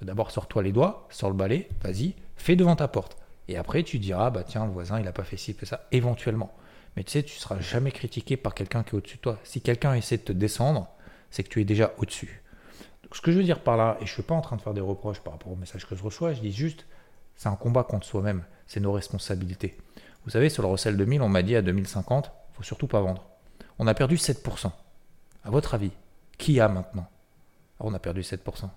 D'abord, 0.01 0.29
sors-toi 0.29 0.61
les 0.61 0.71
doigts, 0.71 1.07
sors 1.09 1.29
le 1.29 1.35
balai, 1.35 1.69
vas-y, 1.81 2.13
fais 2.35 2.55
devant 2.55 2.75
ta 2.75 2.87
porte. 2.87 3.17
Et 3.47 3.57
après, 3.57 3.83
tu 3.83 3.97
diras, 3.97 4.29
bah 4.29 4.43
tiens, 4.43 4.65
le 4.65 4.71
voisin, 4.71 4.99
il 4.99 5.07
a 5.07 5.11
pas 5.11 5.23
fait 5.23 5.37
ci, 5.37 5.53
fait 5.53 5.65
ça, 5.65 5.87
éventuellement. 5.91 6.53
Mais 6.95 7.03
tu 7.03 7.11
sais, 7.11 7.23
tu 7.23 7.37
seras 7.37 7.59
jamais 7.59 7.91
critiqué 7.91 8.37
par 8.37 8.53
quelqu'un 8.53 8.83
qui 8.83 8.91
est 8.91 8.97
au-dessus 8.97 9.17
de 9.17 9.21
toi. 9.21 9.39
Si 9.43 9.61
quelqu'un 9.61 9.93
essaie 9.95 10.17
de 10.17 10.23
te 10.23 10.31
descendre, 10.33 10.87
c'est 11.31 11.43
que 11.43 11.49
tu 11.49 11.61
es 11.61 11.65
déjà 11.65 11.93
au-dessus. 11.97 12.43
Ce 13.11 13.21
que 13.21 13.31
je 13.31 13.37
veux 13.37 13.43
dire 13.43 13.61
par 13.61 13.77
là, 13.77 13.97
et 14.01 14.05
je 14.05 14.11
suis 14.11 14.23
pas 14.23 14.35
en 14.35 14.41
train 14.41 14.57
de 14.57 14.61
faire 14.61 14.73
des 14.73 14.81
reproches 14.81 15.21
par 15.21 15.33
rapport 15.33 15.51
au 15.51 15.55
message 15.55 15.87
que 15.87 15.95
je 15.95 16.03
reçois, 16.03 16.33
je 16.33 16.41
dis 16.41 16.51
juste, 16.51 16.85
c'est 17.35 17.49
un 17.49 17.55
combat 17.55 17.83
contre 17.83 18.05
soi-même, 18.05 18.43
c'est 18.67 18.79
nos 18.79 18.91
responsabilités. 18.91 19.77
Vous 20.27 20.31
savez, 20.31 20.49
sur 20.49 20.61
le 20.61 20.67
Russell 20.67 20.97
2000, 20.97 21.21
on 21.21 21.29
m'a 21.29 21.41
dit 21.41 21.55
à 21.55 21.61
2050, 21.61 22.33
faut 22.51 22.61
surtout 22.61 22.87
pas 22.87 22.99
vendre. 22.99 23.25
On 23.79 23.87
a 23.87 23.93
perdu 23.93 24.17
7%. 24.17 24.69
À 25.45 25.49
votre 25.49 25.73
avis, 25.73 25.91
qui 26.37 26.59
a 26.59 26.67
maintenant? 26.67 27.07
Ah, 27.79 27.85
On 27.85 27.93
a 27.93 27.99
perdu 27.99 28.23
7%. 28.23 28.69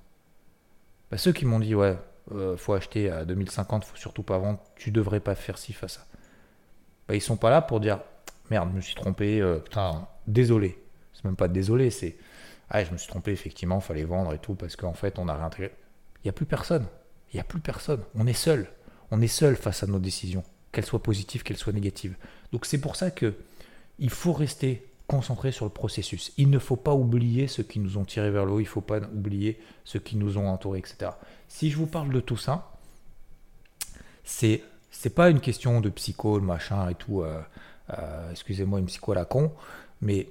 Bah, 1.10 1.18
ceux 1.18 1.32
qui 1.32 1.46
m'ont 1.46 1.58
dit, 1.58 1.74
ouais, 1.74 1.98
euh, 2.30 2.56
faut 2.56 2.72
acheter 2.74 3.10
à 3.10 3.24
2050, 3.24 3.84
faut 3.84 3.96
surtout 3.96 4.22
pas 4.22 4.38
vendre, 4.38 4.60
tu 4.76 4.92
devrais 4.92 5.18
pas 5.18 5.34
faire 5.34 5.58
ci, 5.58 5.72
face 5.72 5.94
ça. 5.94 6.06
Bah, 7.08 7.16
ils 7.16 7.20
sont 7.20 7.36
pas 7.36 7.50
là 7.50 7.62
pour 7.62 7.80
dire, 7.80 7.98
merde, 8.48 8.68
je 8.70 8.76
me 8.76 8.80
suis 8.80 8.94
trompé, 8.94 9.40
euh, 9.40 9.58
putain, 9.58 10.06
désolé. 10.28 10.80
C'est 11.14 11.24
même 11.24 11.34
pas 11.34 11.48
désolé, 11.48 11.90
c'est, 11.90 12.16
ah, 12.68 12.84
je 12.84 12.92
me 12.92 12.96
suis 12.96 13.08
trompé, 13.08 13.32
effectivement, 13.32 13.80
fallait 13.80 14.04
vendre 14.04 14.32
et 14.32 14.38
tout, 14.38 14.54
parce 14.54 14.76
qu'en 14.76 14.94
fait, 14.94 15.18
on 15.18 15.26
a 15.26 15.34
réintégré. 15.34 15.74
Il 16.22 16.26
n'y 16.26 16.30
a 16.30 16.32
plus 16.32 16.46
personne. 16.46 16.86
Il 17.32 17.38
n'y 17.38 17.40
a 17.40 17.44
plus 17.44 17.58
personne. 17.58 18.02
On 18.14 18.28
est 18.28 18.34
seul. 18.34 18.70
On 19.10 19.20
est 19.20 19.26
seul 19.26 19.56
face 19.56 19.82
à 19.82 19.88
nos 19.88 19.98
décisions 19.98 20.44
qu'elle 20.72 20.84
soit 20.84 21.02
positive, 21.02 21.42
qu'elle 21.42 21.56
soit 21.56 21.72
négative. 21.72 22.16
Donc 22.52 22.66
c'est 22.66 22.80
pour 22.80 22.96
ça 22.96 23.10
que 23.10 23.34
il 23.98 24.10
faut 24.10 24.32
rester 24.32 24.86
concentré 25.06 25.50
sur 25.50 25.64
le 25.64 25.70
processus. 25.70 26.32
Il 26.36 26.50
ne 26.50 26.58
faut 26.58 26.76
pas 26.76 26.94
oublier 26.94 27.48
ceux 27.48 27.64
qui 27.64 27.80
nous 27.80 27.98
ont 27.98 28.04
tirés 28.04 28.30
vers 28.30 28.46
le 28.46 28.52
haut, 28.52 28.60
il 28.60 28.64
ne 28.64 28.68
faut 28.68 28.80
pas 28.80 29.00
oublier 29.00 29.58
ceux 29.84 29.98
qui 29.98 30.16
nous 30.16 30.38
ont 30.38 30.48
entourés, 30.48 30.78
etc. 30.78 31.12
Si 31.48 31.70
je 31.70 31.76
vous 31.76 31.86
parle 31.86 32.12
de 32.12 32.20
tout 32.20 32.36
ça, 32.36 32.70
c'est 34.24 34.62
c'est 34.92 35.14
pas 35.14 35.30
une 35.30 35.40
question 35.40 35.80
de 35.80 35.88
psycho, 35.88 36.40
machin 36.40 36.88
et 36.88 36.94
tout. 36.94 37.22
Euh, 37.22 37.40
euh, 37.98 38.30
excusez-moi, 38.30 38.78
une 38.78 38.86
psycho 38.86 39.12
à 39.12 39.14
la 39.16 39.24
con, 39.24 39.52
mais 40.00 40.28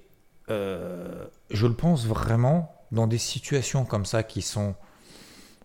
euh, 0.50 1.26
je 1.50 1.68
le 1.68 1.74
pense 1.74 2.06
vraiment 2.06 2.74
dans 2.92 3.08
des 3.08 3.18
situations 3.18 3.86
comme 3.86 4.06
ça 4.06 4.24
qui 4.24 4.42
sont 4.42 4.76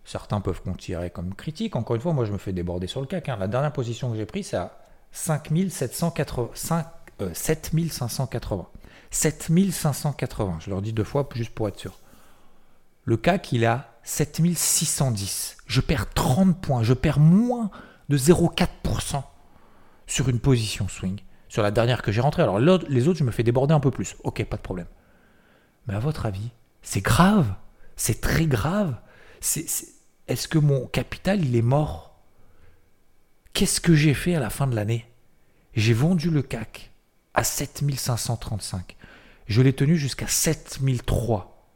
Certains 0.05 0.41
peuvent 0.41 0.61
considérer 0.61 1.11
comme 1.11 1.35
critique. 1.35 1.77
Encore 1.77 1.97
une 1.97 2.03
fois, 2.03 2.13
moi 2.13 2.25
je 2.25 2.33
me 2.33 2.39
fais 2.39 2.53
déborder 2.53 2.87
sur 2.87 3.01
le 3.01 3.07
CAC. 3.07 3.29
Hein. 3.29 3.37
La 3.39 3.49
dernière 3.49 3.73
position 3.73 4.11
que 4.11 4.17
j'ai 4.17 4.27
prise, 4.27 4.49
c'est 4.49 4.57
à 4.57 4.79
5780, 5.13 6.85
euh, 7.23 7.31
7580. 7.33 8.67
7580, 9.11 10.59
je 10.61 10.71
leur 10.71 10.83
dis 10.83 10.93
deux 10.93 11.05
fois 11.05 11.29
juste 11.35 11.55
pour 11.55 11.69
être 11.69 11.79
sûr. 11.79 11.99
Le 13.05 13.17
CAC, 13.17 13.53
il 13.53 13.65
à 13.65 13.95
7610. 14.03 15.59
Je 15.67 15.81
perds 15.81 16.13
30 16.13 16.61
points. 16.61 16.83
Je 16.83 16.95
perds 16.95 17.21
moins 17.21 17.71
de 18.09 18.19
0,4% 18.19 19.23
sur 20.07 20.29
une 20.29 20.41
position 20.41 20.89
swing. 20.89 21.21
Sur 21.49 21.63
la 21.63 21.71
dernière 21.71 22.03
que 22.03 22.13
j'ai 22.13 22.21
rentrée. 22.21 22.43
Alors 22.43 22.59
les 22.59 23.09
autres, 23.09 23.19
je 23.19 23.25
me 23.25 23.31
fais 23.31 23.43
déborder 23.43 23.75
un 23.75 23.81
peu 23.81 23.91
plus. 23.91 24.17
Ok, 24.25 24.45
pas 24.45 24.57
de 24.57 24.63
problème. 24.63 24.87
Mais 25.87 25.95
à 25.95 25.99
votre 25.99 26.27
avis, 26.27 26.51
c'est 26.83 27.01
grave? 27.01 27.55
C'est 27.97 28.21
très 28.21 28.47
grave? 28.47 28.97
Est-ce 30.29 30.49
que 30.49 30.59
mon 30.59 30.87
capital, 30.87 31.45
il 31.45 31.55
est 31.57 31.63
mort? 31.63 32.19
Qu'est-ce 33.53 33.81
que 33.81 33.95
j'ai 33.95 34.15
fait 34.15 34.35
à 34.35 34.41
la 34.41 34.51
fin 34.51 34.67
de 34.67 34.75
l'année? 34.75 35.07
J'ai 35.75 35.93
vendu 35.93 36.31
le 36.31 36.43
CAC 36.43 36.93
à 37.35 37.45
7535. 37.45 38.97
Je 39.47 39.63
l'ai 39.63 39.75
tenu 39.75 39.97
jusqu'à 39.97 40.27
7003. 40.27 41.71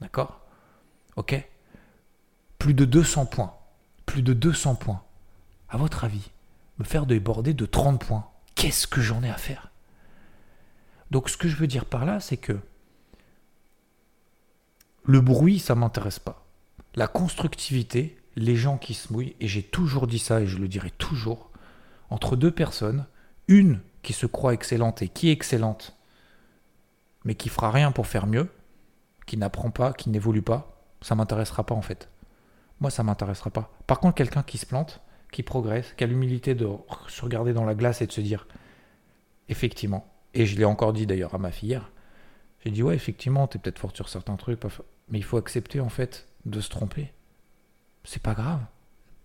D'accord? 0.00 0.40
Ok? 1.16 1.48
Plus 2.58 2.74
de 2.74 2.84
200 2.84 3.26
points. 3.26 3.54
Plus 4.06 4.22
de 4.22 4.32
200 4.32 4.74
points. 4.74 5.02
À 5.68 5.76
votre 5.76 6.04
avis, 6.04 6.30
me 6.78 6.84
faire 6.84 7.06
déborder 7.06 7.54
de 7.54 7.66
30 7.66 8.04
points, 8.04 8.30
qu'est-ce 8.54 8.86
que 8.86 9.00
j'en 9.00 9.22
ai 9.22 9.30
à 9.30 9.36
faire? 9.36 9.70
Donc 11.10 11.28
ce 11.28 11.36
que 11.36 11.48
je 11.48 11.56
veux 11.56 11.66
dire 11.66 11.84
par 11.84 12.04
là, 12.04 12.20
c'est 12.20 12.36
que 12.36 12.58
le 15.04 15.20
bruit, 15.20 15.58
ça 15.58 15.74
m'intéresse 15.74 16.18
pas. 16.18 16.47
La 16.98 17.06
constructivité, 17.06 18.18
les 18.34 18.56
gens 18.56 18.76
qui 18.76 18.92
se 18.92 19.12
mouillent, 19.12 19.36
et 19.38 19.46
j'ai 19.46 19.62
toujours 19.62 20.08
dit 20.08 20.18
ça 20.18 20.40
et 20.40 20.48
je 20.48 20.58
le 20.58 20.66
dirai 20.66 20.90
toujours, 20.90 21.52
entre 22.10 22.34
deux 22.34 22.50
personnes, 22.50 23.06
une 23.46 23.78
qui 24.02 24.12
se 24.12 24.26
croit 24.26 24.52
excellente 24.52 25.00
et 25.00 25.06
qui 25.06 25.28
est 25.28 25.32
excellente, 25.32 25.96
mais 27.24 27.36
qui 27.36 27.50
fera 27.50 27.70
rien 27.70 27.92
pour 27.92 28.08
faire 28.08 28.26
mieux, 28.26 28.48
qui 29.26 29.36
n'apprend 29.36 29.70
pas, 29.70 29.92
qui 29.92 30.10
n'évolue 30.10 30.42
pas, 30.42 30.82
ça 31.00 31.14
m'intéressera 31.14 31.62
pas 31.62 31.76
en 31.76 31.82
fait. 31.82 32.08
Moi, 32.80 32.90
ça 32.90 33.04
m'intéressera 33.04 33.50
pas. 33.50 33.70
Par 33.86 34.00
contre, 34.00 34.16
quelqu'un 34.16 34.42
qui 34.42 34.58
se 34.58 34.66
plante, 34.66 35.00
qui 35.30 35.44
progresse, 35.44 35.92
qui 35.96 36.02
a 36.02 36.08
l'humilité 36.08 36.56
de 36.56 36.66
se 37.06 37.22
regarder 37.22 37.52
dans 37.52 37.64
la 37.64 37.76
glace 37.76 38.02
et 38.02 38.08
de 38.08 38.12
se 38.12 38.20
dire, 38.20 38.48
effectivement, 39.48 40.04
et 40.34 40.46
je 40.46 40.56
l'ai 40.56 40.64
encore 40.64 40.92
dit 40.92 41.06
d'ailleurs 41.06 41.36
à 41.36 41.38
ma 41.38 41.52
fille 41.52 41.68
hier, 41.68 41.92
j'ai 42.64 42.72
dit, 42.72 42.82
ouais, 42.82 42.96
effectivement, 42.96 43.46
tu 43.46 43.56
es 43.56 43.60
peut-être 43.60 43.78
fort 43.78 43.94
sur 43.94 44.08
certains 44.08 44.34
trucs, 44.34 44.58
mais 45.10 45.18
il 45.18 45.24
faut 45.24 45.36
accepter 45.36 45.78
en 45.78 45.90
fait 45.90 46.27
de 46.44 46.60
se 46.60 46.68
tromper. 46.68 47.12
C'est 48.04 48.22
pas 48.22 48.34
grave. 48.34 48.60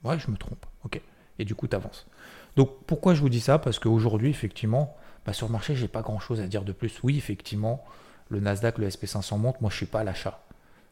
Ouais, 0.04 0.20
je 0.20 0.30
me 0.30 0.38
trompe. 0.38 0.66
Ok. 0.84 1.02
Et 1.40 1.46
du 1.46 1.56
coup, 1.56 1.68
tu 1.68 1.76
avances. 1.76 2.08
Donc, 2.56 2.70
pourquoi 2.86 3.14
je 3.14 3.22
vous 3.22 3.30
dis 3.30 3.40
ça? 3.40 3.58
Parce 3.58 3.80
qu'aujourd'hui, 3.80 4.30
effectivement, 4.30 4.96
bah, 5.26 5.34
sur 5.34 5.48
le 5.48 5.54
marché, 5.54 5.76
j'ai 5.76 5.88
pas 5.88 6.02
grand 6.02 6.20
chose 6.20 6.42
à 6.42 6.48
dire 6.48 6.64
de 6.64 6.72
plus. 6.72 7.02
Oui, 7.04 7.18
effectivement, 7.18 7.84
le 8.30 8.40
Nasdaq, 8.40 8.78
le 8.78 8.90
SP500 8.90 9.38
monte. 9.40 9.62
Moi, 9.62 9.70
je 9.72 9.78
suis 9.78 9.86
pas 9.86 10.02
à 10.02 10.04
l'achat. 10.04 10.44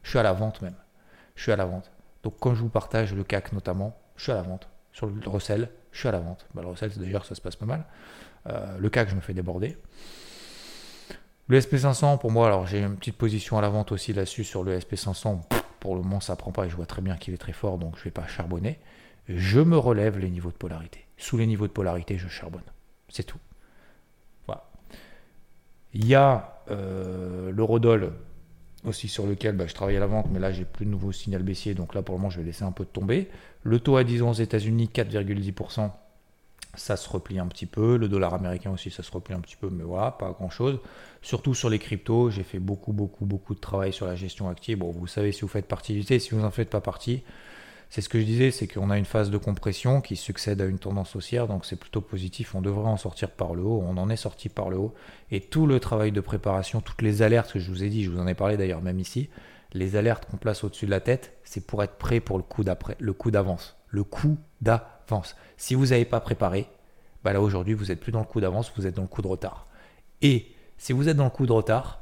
Je 0.02 0.10
suis 0.10 0.18
à 0.18 0.22
la 0.22 0.32
vente 0.32 0.62
même. 0.62 0.74
Je 1.34 1.42
suis 1.42 1.52
à 1.52 1.56
la 1.56 1.64
vente. 1.64 1.90
Donc, 2.22 2.34
quand 2.40 2.54
je 2.54 2.60
vous 2.60 2.68
partage 2.68 3.14
le 3.14 3.24
CAC 3.24 3.52
notamment, 3.52 3.96
je 4.16 4.24
suis 4.24 4.32
à 4.32 4.36
la 4.36 4.42
vente. 4.42 4.68
Sur 4.92 5.06
le 5.06 5.28
recel, 5.28 5.70
je 5.90 5.98
suis 5.98 6.08
à 6.08 6.12
la 6.12 6.20
vente. 6.20 6.46
Bah, 6.54 6.62
le 6.62 6.68
recel, 6.68 6.90
d'ailleurs, 6.96 7.24
ça 7.24 7.34
se 7.34 7.40
passe 7.40 7.56
pas 7.56 7.66
mal. 7.66 7.84
Euh, 8.46 8.78
le 8.78 8.90
CAC, 8.90 9.08
je 9.08 9.14
me 9.14 9.20
fais 9.20 9.34
déborder. 9.34 9.78
Le 11.48 11.58
SP500, 11.58 12.18
pour 12.18 12.30
moi, 12.30 12.46
alors 12.46 12.66
j'ai 12.66 12.80
une 12.80 12.96
petite 12.96 13.16
position 13.16 13.58
à 13.58 13.60
la 13.60 13.68
vente 13.68 13.92
aussi 13.92 14.12
là-dessus 14.12 14.44
sur 14.44 14.62
le 14.62 14.78
SP500. 14.78 15.40
Pour 15.82 15.96
le 15.96 16.02
moment, 16.02 16.20
ça 16.20 16.36
prend 16.36 16.52
pas 16.52 16.66
et 16.66 16.70
je 16.70 16.76
vois 16.76 16.86
très 16.86 17.02
bien 17.02 17.16
qu'il 17.16 17.34
est 17.34 17.38
très 17.38 17.52
fort, 17.52 17.76
donc 17.76 17.98
je 17.98 18.04
vais 18.04 18.12
pas 18.12 18.28
charbonner. 18.28 18.78
Je 19.26 19.58
me 19.58 19.76
relève 19.76 20.16
les 20.16 20.30
niveaux 20.30 20.52
de 20.52 20.56
polarité. 20.56 21.00
Sous 21.16 21.36
les 21.36 21.44
niveaux 21.44 21.66
de 21.66 21.72
polarité, 21.72 22.18
je 22.18 22.28
charbonne. 22.28 22.62
C'est 23.08 23.24
tout. 23.24 23.40
Voilà. 24.46 24.62
Il 25.92 26.06
y 26.06 26.14
a 26.14 26.62
euh, 26.70 27.50
l'eurodoll 27.50 28.12
aussi 28.84 29.08
sur 29.08 29.26
lequel 29.26 29.56
bah, 29.56 29.66
je 29.66 29.74
travaille 29.74 29.96
à 29.96 29.98
la 30.00 30.06
vente, 30.06 30.26
mais 30.30 30.38
là 30.38 30.52
j'ai 30.52 30.64
plus 30.64 30.86
de 30.86 30.90
nouveau 30.90 31.10
signal 31.10 31.42
baissier, 31.42 31.74
donc 31.74 31.96
là 31.96 32.02
pour 32.02 32.14
le 32.14 32.20
moment 32.20 32.30
je 32.30 32.38
vais 32.38 32.46
laisser 32.46 32.62
un 32.62 32.70
peu 32.70 32.84
de 32.84 32.90
tomber. 32.90 33.28
Le 33.64 33.80
taux 33.80 33.96
à 33.96 34.04
10 34.04 34.22
ans 34.22 34.30
aux 34.30 34.34
États-Unis, 34.34 34.88
4,10%, 34.94 35.90
ça 36.74 36.96
se 36.96 37.08
replie 37.08 37.38
un 37.38 37.46
petit 37.46 37.66
peu. 37.66 37.96
Le 37.96 38.08
dollar 38.08 38.34
américain 38.34 38.70
aussi, 38.70 38.90
ça 38.90 39.02
se 39.02 39.10
replie 39.10 39.34
un 39.34 39.40
petit 39.40 39.56
peu, 39.56 39.68
mais 39.70 39.84
voilà, 39.84 40.10
pas 40.10 40.30
grand 40.30 40.50
chose. 40.50 40.80
Surtout 41.20 41.54
sur 41.54 41.70
les 41.70 41.78
cryptos, 41.78 42.30
j'ai 42.30 42.42
fait 42.42 42.58
beaucoup, 42.58 42.92
beaucoup, 42.92 43.26
beaucoup 43.26 43.54
de 43.54 43.60
travail 43.60 43.92
sur 43.92 44.06
la 44.06 44.14
gestion 44.14 44.48
active. 44.48 44.78
Bon, 44.78 44.90
vous 44.90 45.06
savez 45.06 45.32
si 45.32 45.42
vous 45.42 45.48
faites 45.48 45.66
partie 45.66 45.94
du 45.94 46.04
T, 46.04 46.18
si 46.18 46.30
vous 46.30 46.40
n'en 46.40 46.50
faites 46.50 46.70
pas 46.70 46.80
partie, 46.80 47.22
c'est 47.90 48.00
ce 48.00 48.08
que 48.08 48.18
je 48.18 48.24
disais, 48.24 48.50
c'est 48.50 48.66
qu'on 48.66 48.88
a 48.88 48.96
une 48.96 49.04
phase 49.04 49.30
de 49.30 49.36
compression 49.36 50.00
qui 50.00 50.16
succède 50.16 50.62
à 50.62 50.64
une 50.64 50.78
tendance 50.78 51.14
haussière, 51.14 51.46
donc 51.46 51.66
c'est 51.66 51.76
plutôt 51.76 52.00
positif. 52.00 52.54
On 52.54 52.62
devrait 52.62 52.88
en 52.88 52.96
sortir 52.96 53.30
par 53.30 53.54
le 53.54 53.62
haut, 53.62 53.84
on 53.86 53.98
en 53.98 54.08
est 54.08 54.16
sorti 54.16 54.48
par 54.48 54.70
le 54.70 54.78
haut. 54.78 54.94
Et 55.30 55.40
tout 55.40 55.66
le 55.66 55.78
travail 55.78 56.10
de 56.10 56.20
préparation, 56.22 56.80
toutes 56.80 57.02
les 57.02 57.20
alertes 57.20 57.52
que 57.52 57.58
je 57.58 57.70
vous 57.70 57.84
ai 57.84 57.90
dit, 57.90 58.04
je 58.04 58.10
vous 58.10 58.18
en 58.18 58.26
ai 58.26 58.34
parlé 58.34 58.56
d'ailleurs 58.56 58.80
même 58.80 58.98
ici, 58.98 59.28
les 59.74 59.96
alertes 59.96 60.24
qu'on 60.24 60.38
place 60.38 60.64
au-dessus 60.64 60.86
de 60.86 60.90
la 60.90 61.00
tête, 61.00 61.34
c'est 61.44 61.66
pour 61.66 61.82
être 61.82 61.96
prêt 61.96 62.20
pour 62.20 62.38
le 62.38 62.42
coup 62.42 62.64
d'après, 62.64 62.96
le 62.98 63.12
coup 63.12 63.30
d'avance. 63.30 63.76
Le 63.88 64.04
coup 64.04 64.38
d'avance. 64.62 65.01
Si 65.56 65.74
vous 65.74 65.86
n'avez 65.86 66.04
pas 66.04 66.20
préparé, 66.20 66.68
bah 67.24 67.32
là 67.32 67.40
aujourd'hui 67.40 67.74
vous 67.74 67.86
n'êtes 67.86 68.00
plus 68.00 68.12
dans 68.12 68.20
le 68.20 68.24
coup 68.24 68.40
d'avance, 68.40 68.72
vous 68.76 68.86
êtes 68.86 68.94
dans 68.94 69.02
le 69.02 69.08
coup 69.08 69.22
de 69.22 69.28
retard. 69.28 69.66
Et 70.22 70.52
si 70.78 70.92
vous 70.92 71.08
êtes 71.08 71.16
dans 71.16 71.24
le 71.24 71.30
coup 71.30 71.46
de 71.46 71.52
retard, 71.52 72.00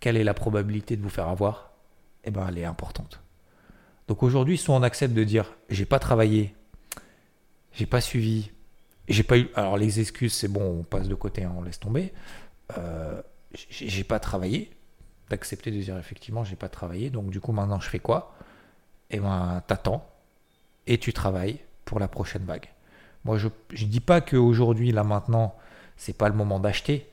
quelle 0.00 0.16
est 0.16 0.24
la 0.24 0.34
probabilité 0.34 0.96
de 0.96 1.02
vous 1.02 1.08
faire 1.08 1.28
avoir? 1.28 1.70
Eh 2.24 2.30
bien 2.30 2.46
elle 2.48 2.58
est 2.58 2.64
importante. 2.64 3.20
Donc 4.08 4.22
aujourd'hui, 4.22 4.58
soit 4.58 4.74
on 4.74 4.82
accepte 4.82 5.14
de 5.14 5.24
dire 5.24 5.54
j'ai 5.68 5.86
pas 5.86 5.98
travaillé, 5.98 6.54
j'ai 7.72 7.86
pas 7.86 8.00
suivi, 8.00 8.50
j'ai 9.08 9.22
pas 9.22 9.38
eu. 9.38 9.48
Alors 9.54 9.76
les 9.76 10.00
excuses, 10.00 10.34
c'est 10.34 10.48
bon, 10.48 10.80
on 10.80 10.82
passe 10.82 11.08
de 11.08 11.14
côté, 11.14 11.44
hein, 11.44 11.54
on 11.56 11.62
laisse 11.62 11.80
tomber. 11.80 12.12
Euh, 12.78 13.22
j'ai 13.70 14.04
pas 14.04 14.18
travaillé, 14.18 14.70
d'accepter 15.30 15.70
de 15.70 15.80
dire 15.80 15.98
effectivement 15.98 16.44
j'ai 16.44 16.56
pas 16.56 16.68
travaillé, 16.68 17.10
donc 17.10 17.30
du 17.30 17.40
coup 17.40 17.52
maintenant 17.52 17.80
je 17.80 17.88
fais 17.88 17.98
quoi? 17.98 18.34
Eh 19.10 19.20
ben 19.20 19.62
t'attends 19.66 20.08
et 20.86 20.98
tu 20.98 21.12
travailles 21.12 21.60
pour 21.84 22.00
la 22.00 22.08
prochaine 22.08 22.44
vague. 22.44 22.68
Moi 23.24 23.38
je 23.38 23.48
ne 23.48 23.88
dis 23.88 24.00
pas 24.00 24.20
qu'aujourd'hui, 24.20 24.92
là 24.92 25.04
maintenant, 25.04 25.56
c'est 25.96 26.16
pas 26.16 26.28
le 26.28 26.34
moment 26.34 26.60
d'acheter. 26.60 27.08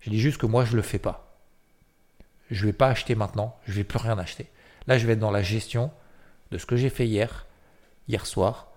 Je 0.00 0.10
dis 0.10 0.20
juste 0.20 0.38
que 0.38 0.46
moi 0.46 0.64
je 0.64 0.76
le 0.76 0.82
fais 0.82 0.98
pas. 0.98 1.36
Je 2.50 2.66
vais 2.66 2.72
pas 2.72 2.88
acheter 2.88 3.14
maintenant, 3.14 3.56
je 3.66 3.72
vais 3.72 3.84
plus 3.84 3.98
rien 3.98 4.18
acheter. 4.18 4.46
Là 4.86 4.98
je 4.98 5.06
vais 5.06 5.12
être 5.12 5.18
dans 5.18 5.30
la 5.30 5.42
gestion 5.42 5.90
de 6.50 6.58
ce 6.58 6.66
que 6.66 6.76
j'ai 6.76 6.90
fait 6.90 7.06
hier, 7.06 7.46
hier 8.08 8.26
soir. 8.26 8.68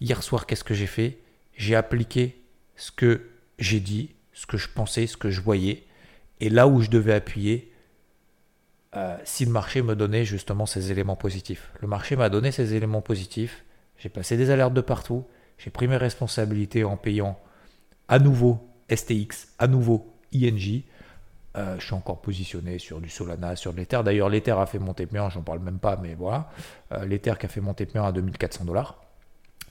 Hier 0.00 0.22
soir, 0.22 0.46
qu'est-ce 0.46 0.64
que 0.64 0.74
j'ai 0.74 0.86
fait? 0.86 1.18
J'ai 1.54 1.74
appliqué 1.74 2.42
ce 2.76 2.90
que 2.90 3.28
j'ai 3.58 3.80
dit, 3.80 4.14
ce 4.32 4.46
que 4.46 4.56
je 4.56 4.68
pensais, 4.68 5.06
ce 5.06 5.18
que 5.18 5.30
je 5.30 5.42
voyais. 5.42 5.84
Et 6.40 6.48
là 6.48 6.66
où 6.66 6.80
je 6.80 6.88
devais 6.88 7.12
appuyer, 7.12 7.70
euh, 8.96 9.16
si 9.24 9.44
le 9.44 9.52
marché 9.52 9.82
me 9.82 9.94
donnait 9.94 10.24
justement 10.24 10.64
ces 10.66 10.90
éléments 10.90 11.16
positifs. 11.16 11.70
Le 11.80 11.86
marché 11.88 12.16
m'a 12.16 12.30
donné 12.30 12.50
ces 12.50 12.74
éléments 12.74 13.02
positifs. 13.02 13.64
J'ai 14.00 14.08
passé 14.08 14.36
des 14.36 14.50
alertes 14.50 14.74
de 14.74 14.80
partout. 14.80 15.24
J'ai 15.58 15.70
pris 15.70 15.86
mes 15.86 15.98
responsabilités 15.98 16.84
en 16.84 16.96
payant 16.96 17.38
à 18.08 18.18
nouveau 18.18 18.66
STX, 18.92 19.48
à 19.58 19.68
nouveau 19.68 20.14
INJ. 20.34 20.82
Euh, 21.56 21.76
je 21.78 21.84
suis 21.84 21.94
encore 21.94 22.20
positionné 22.22 22.78
sur 22.78 23.00
du 23.00 23.10
Solana, 23.10 23.56
sur 23.56 23.72
de 23.72 23.78
l'Ether. 23.78 24.00
D'ailleurs, 24.02 24.30
l'Ether 24.30 24.52
a 24.52 24.66
fait 24.66 24.78
monter 24.78 25.04
bien, 25.04 25.28
j'en 25.28 25.42
parle 25.42 25.58
même 25.58 25.78
pas, 25.78 25.96
mais 25.96 26.14
voilà. 26.14 26.50
Euh, 26.92 27.04
L'Ether 27.04 27.34
qui 27.38 27.46
a 27.46 27.48
fait 27.48 27.60
monter 27.60 27.84
bien 27.84 28.02
à 28.04 28.12
2400 28.12 28.64
dollars. 28.64 28.96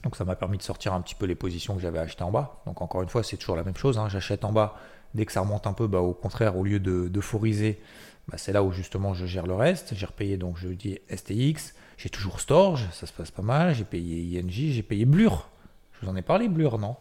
Donc 0.04 0.16
ça 0.16 0.24
m'a 0.24 0.36
permis 0.36 0.58
de 0.58 0.62
sortir 0.62 0.94
un 0.94 1.00
petit 1.00 1.14
peu 1.14 1.26
les 1.26 1.34
positions 1.34 1.74
que 1.74 1.80
j'avais 1.80 1.98
achetées 1.98 2.22
en 2.22 2.30
bas. 2.30 2.62
Donc 2.66 2.80
encore 2.82 3.02
une 3.02 3.08
fois, 3.08 3.22
c'est 3.22 3.36
toujours 3.36 3.56
la 3.56 3.64
même 3.64 3.76
chose. 3.76 3.98
Hein. 3.98 4.08
J'achète 4.08 4.44
en 4.44 4.52
bas. 4.52 4.76
Dès 5.14 5.26
que 5.26 5.32
ça 5.32 5.40
remonte 5.40 5.66
un 5.66 5.72
peu, 5.72 5.88
bah, 5.88 6.00
au 6.00 6.14
contraire, 6.14 6.56
au 6.56 6.62
lieu 6.62 6.78
de 6.78 7.08
d'euphoriser, 7.08 7.80
bah, 8.28 8.38
c'est 8.38 8.52
là 8.52 8.62
où 8.62 8.70
justement 8.70 9.12
je 9.12 9.26
gère 9.26 9.46
le 9.46 9.54
reste. 9.54 9.94
J'ai 9.94 10.06
repayé 10.06 10.36
donc 10.36 10.56
je 10.56 10.68
dis 10.68 11.00
STX. 11.10 11.74
J'ai 12.00 12.08
toujours 12.08 12.40
Storage, 12.40 12.88
ça 12.92 13.06
se 13.06 13.12
passe 13.12 13.30
pas 13.30 13.42
mal. 13.42 13.74
J'ai 13.74 13.84
payé 13.84 14.40
INJ, 14.40 14.72
j'ai 14.72 14.82
payé 14.82 15.04
Blur. 15.04 15.50
Je 15.92 16.00
vous 16.00 16.10
en 16.10 16.16
ai 16.16 16.22
parlé, 16.22 16.48
Blur, 16.48 16.78
non? 16.78 16.96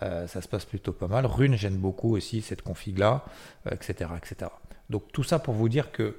Euh, 0.00 0.26
ça 0.26 0.40
se 0.40 0.48
passe 0.48 0.64
plutôt 0.64 0.92
pas 0.92 1.08
mal. 1.08 1.26
Rune 1.26 1.56
gêne 1.56 1.76
beaucoup 1.76 2.16
aussi 2.16 2.40
cette 2.40 2.62
config-là, 2.62 3.26
etc., 3.70 4.10
euh, 4.10 4.16
etc. 4.16 4.50
Donc 4.88 5.12
tout 5.12 5.24
ça 5.24 5.38
pour 5.38 5.52
vous 5.52 5.68
dire 5.68 5.92
que 5.92 6.16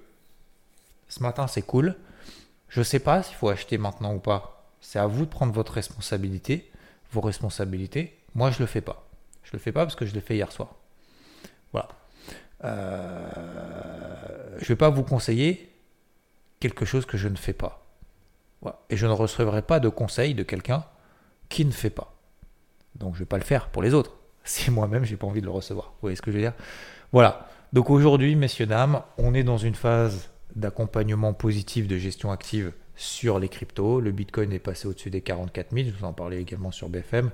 ce 1.08 1.24
matin 1.24 1.48
c'est 1.48 1.64
cool. 1.64 1.96
Je 2.70 2.82
ne 2.82 2.84
sais 2.84 3.00
pas 3.00 3.24
s'il 3.24 3.36
faut 3.38 3.50
acheter 3.50 3.80
maintenant 3.80 4.14
ou 4.14 4.20
pas. 4.20 4.70
C'est 4.82 5.00
à 5.00 5.08
vous 5.08 5.26
de 5.26 5.32
prendre 5.32 5.52
votre 5.52 5.74
responsabilité, 5.74 6.72
vos 7.12 7.22
responsabilités. 7.22 8.16
Moi 8.36 8.52
je 8.52 8.60
le 8.60 8.68
fais 8.68 8.82
pas. 8.82 9.08
Je 9.42 9.50
le 9.54 9.58
fais 9.58 9.72
pas 9.72 9.84
parce 9.84 9.96
que 9.96 10.06
je 10.06 10.14
l'ai 10.14 10.22
fait 10.22 10.36
hier 10.36 10.52
soir. 10.52 10.76
Voilà. 11.72 11.90
Euh, 12.66 14.58
je 14.60 14.64
ne 14.64 14.68
vais 14.68 14.76
pas 14.76 14.92
vous 14.92 15.04
conseiller 15.04 15.72
quelque 16.60 16.86
chose 16.86 17.08
que 17.08 17.18
je 17.18 17.30
ne 17.30 17.36
fais 17.36 17.54
pas. 17.54 17.85
Et 18.90 18.98
je 18.98 19.06
ne 19.06 19.12
recevrai 19.12 19.62
pas 19.62 19.80
de 19.80 19.90
conseil 19.90 20.34
de 20.34 20.44
quelqu'un 20.44 20.84
qui 21.50 21.66
ne 21.66 21.72
fait 21.72 21.90
pas. 21.90 22.14
Donc 22.96 23.14
je 23.14 23.20
ne 23.20 23.20
vais 23.20 23.28
pas 23.28 23.38
le 23.38 23.44
faire 23.44 23.70
pour 23.70 23.82
les 23.82 23.94
autres. 23.94 24.18
Si 24.48 24.70
moi-même 24.70 25.06
j'ai 25.06 25.18
pas 25.18 25.26
envie 25.26 25.42
de 25.42 25.46
le 25.46 25.52
recevoir. 25.52 25.88
Vous 25.88 26.02
voyez 26.02 26.16
ce 26.16 26.22
que 26.22 26.30
je 26.30 26.38
veux 26.38 26.44
dire? 26.44 26.54
Voilà. 27.12 27.48
Donc 27.74 27.90
aujourd'hui, 27.90 28.36
messieurs, 28.36 28.68
dames, 28.68 29.02
on 29.18 29.34
est 29.34 29.44
dans 29.44 29.58
une 29.58 29.74
phase 29.74 30.30
d'accompagnement 30.56 31.34
positif 31.34 31.88
de 31.88 31.98
gestion 31.98 32.32
active 32.32 32.72
sur 32.96 33.40
les 33.40 33.50
cryptos. 33.50 34.00
Le 34.00 34.12
Bitcoin 34.12 34.52
est 34.52 34.60
passé 34.60 34.88
au-dessus 34.88 35.10
des 35.10 35.22
44 35.22 35.74
000. 35.74 35.90
Je 35.90 35.92
vous 35.92 36.06
en 36.06 36.14
parlais 36.14 36.42
également 36.42 36.72
sur 36.72 36.90
BFM. 36.90 37.32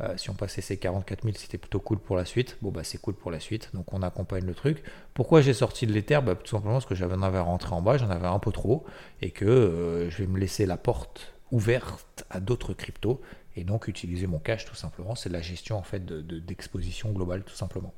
Euh, 0.00 0.16
si 0.16 0.30
on 0.30 0.34
passait 0.34 0.62
ces 0.62 0.78
44 0.78 1.24
000, 1.24 1.34
c'était 1.36 1.58
plutôt 1.58 1.80
cool 1.80 1.98
pour 1.98 2.16
la 2.16 2.24
suite. 2.24 2.56
Bon, 2.62 2.70
bah, 2.70 2.84
c'est 2.84 2.98
cool 2.98 3.14
pour 3.14 3.30
la 3.30 3.40
suite. 3.40 3.70
Donc, 3.74 3.92
on 3.92 4.02
accompagne 4.02 4.44
le 4.44 4.54
truc. 4.54 4.82
Pourquoi 5.14 5.40
j'ai 5.42 5.52
sorti 5.52 5.86
de 5.86 5.92
l'Ether? 5.92 6.20
Bah, 6.24 6.34
Tout 6.34 6.46
simplement 6.46 6.74
parce 6.74 6.86
que 6.86 6.94
j'en 6.94 7.22
avais 7.22 7.40
rentré 7.40 7.74
en 7.74 7.82
bas, 7.82 7.98
j'en 7.98 8.10
avais 8.10 8.26
un 8.26 8.38
peu 8.38 8.52
trop. 8.52 8.84
Et 9.20 9.30
que 9.30 9.44
euh, 9.44 10.10
je 10.10 10.18
vais 10.18 10.26
me 10.26 10.38
laisser 10.38 10.64
la 10.64 10.76
porte 10.76 11.34
ouverte 11.50 12.24
à 12.30 12.40
d'autres 12.40 12.72
cryptos. 12.72 13.20
Et 13.56 13.64
donc, 13.64 13.88
utiliser 13.88 14.26
mon 14.26 14.38
cash, 14.38 14.64
tout 14.64 14.76
simplement. 14.76 15.14
C'est 15.14 15.28
de 15.28 15.34
la 15.34 15.42
gestion, 15.42 15.76
en 15.76 15.82
fait, 15.82 16.04
d'exposition 16.06 17.10
globale, 17.12 17.42
tout 17.42 17.54
simplement. 17.54 17.92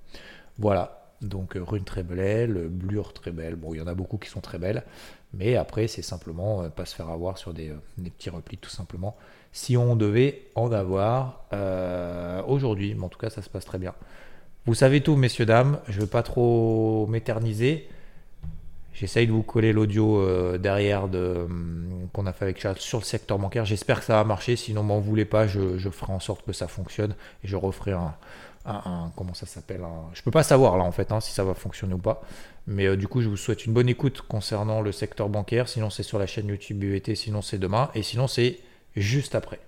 Voilà. 0.58 0.98
Donc, 1.20 1.56
euh, 1.56 1.62
Rune 1.62 1.84
très 1.84 2.02
belle, 2.02 2.68
Blur 2.68 3.12
très 3.12 3.30
belle. 3.30 3.54
Bon, 3.54 3.74
il 3.74 3.78
y 3.78 3.80
en 3.80 3.86
a 3.86 3.94
beaucoup 3.94 4.18
qui 4.18 4.28
sont 4.28 4.40
très 4.40 4.58
belles. 4.58 4.82
Mais 5.34 5.56
après, 5.56 5.86
c'est 5.88 6.02
simplement 6.02 6.68
pas 6.70 6.84
se 6.84 6.94
faire 6.94 7.08
avoir 7.08 7.38
sur 7.38 7.54
des, 7.54 7.72
des 7.98 8.10
petits 8.10 8.30
replis, 8.30 8.58
tout 8.58 8.70
simplement 8.70 9.16
si 9.52 9.76
on 9.76 9.96
devait 9.96 10.46
en 10.54 10.72
avoir 10.72 11.44
euh, 11.52 12.42
aujourd'hui. 12.46 12.94
Mais 12.94 13.04
en 13.04 13.08
tout 13.08 13.18
cas, 13.18 13.30
ça 13.30 13.42
se 13.42 13.50
passe 13.50 13.66
très 13.66 13.78
bien. 13.78 13.94
Vous 14.66 14.74
savez 14.74 15.02
tout, 15.02 15.16
messieurs, 15.16 15.46
dames. 15.46 15.78
Je 15.88 15.96
ne 15.96 16.02
veux 16.02 16.08
pas 16.08 16.22
trop 16.22 17.06
m'éterniser. 17.08 17.88
J'essaye 18.94 19.26
de 19.26 19.32
vous 19.32 19.42
coller 19.42 19.72
l'audio 19.72 20.20
euh, 20.20 20.58
derrière 20.58 21.08
de, 21.08 21.46
hum, 21.46 22.08
qu'on 22.12 22.26
a 22.26 22.32
fait 22.32 22.44
avec 22.46 22.60
Charles 22.60 22.78
sur 22.78 22.98
le 22.98 23.04
secteur 23.04 23.38
bancaire. 23.38 23.64
J'espère 23.64 24.00
que 24.00 24.06
ça 24.06 24.14
va 24.14 24.24
marcher. 24.24 24.56
Sinon, 24.56 24.82
m'en 24.82 25.00
voulez 25.00 25.24
pas. 25.24 25.46
Je, 25.46 25.78
ferai 25.90 26.12
en 26.12 26.20
sorte 26.20 26.44
que 26.44 26.52
ça 26.52 26.68
fonctionne 26.68 27.14
et 27.44 27.48
je 27.48 27.56
referai 27.56 27.92
un, 27.92 28.14
comment 28.64 29.34
ça 29.34 29.46
s'appelle 29.46 29.82
Je 30.14 30.22
peux 30.22 30.30
pas 30.30 30.42
savoir 30.42 30.76
là 30.76 30.84
en 30.84 30.92
fait 30.92 31.10
hein, 31.12 31.20
si 31.20 31.32
ça 31.32 31.44
va 31.44 31.54
fonctionner 31.54 31.94
ou 31.94 31.98
pas. 31.98 32.22
Mais 32.66 32.86
euh, 32.86 32.96
du 32.96 33.08
coup, 33.08 33.22
je 33.22 33.28
vous 33.28 33.36
souhaite 33.36 33.66
une 33.66 33.72
bonne 33.72 33.88
écoute 33.88 34.22
concernant 34.22 34.82
le 34.82 34.92
secteur 34.92 35.28
bancaire. 35.28 35.68
Sinon, 35.68 35.90
c'est 35.90 36.02
sur 36.02 36.18
la 36.18 36.26
chaîne 36.26 36.46
YouTube 36.46 36.82
UET. 36.82 37.14
Sinon, 37.14 37.42
c'est 37.42 37.58
demain. 37.58 37.90
Et 37.94 38.02
sinon, 38.02 38.28
c'est 38.28 38.60
juste 38.94 39.34
après. 39.34 39.58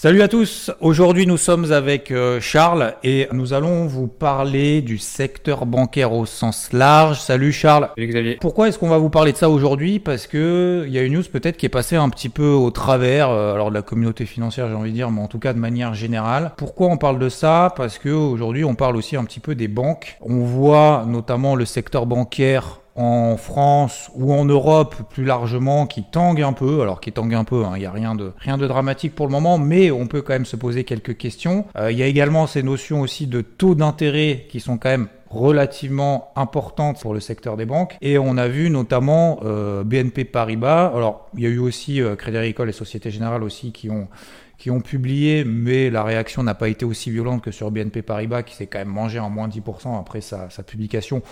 Salut 0.00 0.22
à 0.22 0.28
tous, 0.28 0.70
aujourd'hui 0.80 1.26
nous 1.26 1.36
sommes 1.36 1.72
avec 1.72 2.12
euh, 2.12 2.38
Charles 2.40 2.94
et 3.02 3.26
nous 3.32 3.52
allons 3.52 3.88
vous 3.88 4.06
parler 4.06 4.80
du 4.80 4.96
secteur 4.96 5.66
bancaire 5.66 6.12
au 6.12 6.24
sens 6.24 6.72
large. 6.72 7.20
Salut 7.20 7.50
Charles. 7.50 7.88
Salut 7.96 8.06
Xavier. 8.06 8.38
Pourquoi 8.40 8.68
est-ce 8.68 8.78
qu'on 8.78 8.90
va 8.90 8.98
vous 8.98 9.10
parler 9.10 9.32
de 9.32 9.36
ça 9.36 9.50
aujourd'hui? 9.50 9.98
Parce 9.98 10.28
que 10.28 10.84
il 10.86 10.92
y 10.92 11.00
a 11.00 11.02
une 11.02 11.14
news 11.14 11.24
peut-être 11.24 11.56
qui 11.56 11.66
est 11.66 11.68
passée 11.68 11.96
un 11.96 12.10
petit 12.10 12.28
peu 12.28 12.46
au 12.46 12.70
travers, 12.70 13.30
euh, 13.30 13.54
alors 13.54 13.70
de 13.70 13.74
la 13.74 13.82
communauté 13.82 14.24
financière 14.24 14.68
j'ai 14.68 14.74
envie 14.76 14.90
de 14.90 14.94
dire, 14.94 15.10
mais 15.10 15.20
en 15.20 15.26
tout 15.26 15.40
cas 15.40 15.52
de 15.52 15.58
manière 15.58 15.94
générale. 15.94 16.52
Pourquoi 16.56 16.86
on 16.86 16.96
parle 16.96 17.18
de 17.18 17.28
ça? 17.28 17.72
Parce 17.74 17.98
que 17.98 18.10
aujourd'hui 18.10 18.64
on 18.64 18.76
parle 18.76 18.94
aussi 18.94 19.16
un 19.16 19.24
petit 19.24 19.40
peu 19.40 19.56
des 19.56 19.66
banques. 19.66 20.16
On 20.20 20.44
voit 20.44 21.06
notamment 21.08 21.56
le 21.56 21.64
secteur 21.64 22.06
bancaire 22.06 22.82
en 22.98 23.36
France 23.36 24.10
ou 24.16 24.32
en 24.32 24.44
Europe 24.44 24.96
plus 25.08 25.24
largement 25.24 25.86
qui 25.86 26.02
tangue 26.02 26.42
un 26.42 26.52
peu, 26.52 26.82
alors 26.82 27.00
qui 27.00 27.12
tangue 27.12 27.34
un 27.34 27.44
peu, 27.44 27.64
hein, 27.64 27.72
il 27.76 27.80
n'y 27.80 27.86
a 27.86 27.92
rien 27.92 28.16
de, 28.16 28.32
rien 28.38 28.58
de 28.58 28.66
dramatique 28.66 29.14
pour 29.14 29.26
le 29.26 29.32
moment, 29.32 29.56
mais 29.56 29.92
on 29.92 30.08
peut 30.08 30.20
quand 30.20 30.32
même 30.32 30.44
se 30.44 30.56
poser 30.56 30.82
quelques 30.82 31.16
questions. 31.16 31.64
Euh, 31.76 31.92
il 31.92 31.98
y 31.98 32.02
a 32.02 32.06
également 32.06 32.48
ces 32.48 32.64
notions 32.64 33.00
aussi 33.00 33.28
de 33.28 33.40
taux 33.40 33.76
d'intérêt 33.76 34.46
qui 34.50 34.58
sont 34.58 34.78
quand 34.78 34.88
même 34.88 35.06
relativement 35.30 36.32
importantes 36.34 37.00
pour 37.00 37.14
le 37.14 37.20
secteur 37.20 37.56
des 37.56 37.66
banques. 37.66 37.96
Et 38.00 38.18
on 38.18 38.36
a 38.36 38.48
vu 38.48 38.68
notamment 38.68 39.38
euh, 39.44 39.84
BNP 39.84 40.24
Paribas, 40.24 40.86
alors 40.92 41.28
il 41.36 41.44
y 41.44 41.46
a 41.46 41.50
eu 41.50 41.58
aussi 41.58 42.02
euh, 42.02 42.16
Crédit 42.16 42.38
Agricole 42.38 42.68
et 42.68 42.72
Société 42.72 43.12
Générale 43.12 43.44
aussi 43.44 43.70
qui 43.72 43.90
ont 43.90 44.08
qui 44.56 44.72
ont 44.72 44.80
publié, 44.80 45.44
mais 45.44 45.88
la 45.88 46.02
réaction 46.02 46.42
n'a 46.42 46.54
pas 46.54 46.68
été 46.68 46.84
aussi 46.84 47.12
violente 47.12 47.42
que 47.42 47.52
sur 47.52 47.70
BNP 47.70 48.02
Paribas, 48.02 48.42
qui 48.42 48.56
s'est 48.56 48.66
quand 48.66 48.80
même 48.80 48.88
mangé 48.88 49.20
en 49.20 49.30
moins 49.30 49.46
10% 49.46 49.96
après 49.96 50.20
sa 50.20 50.48
publication. 50.66 51.22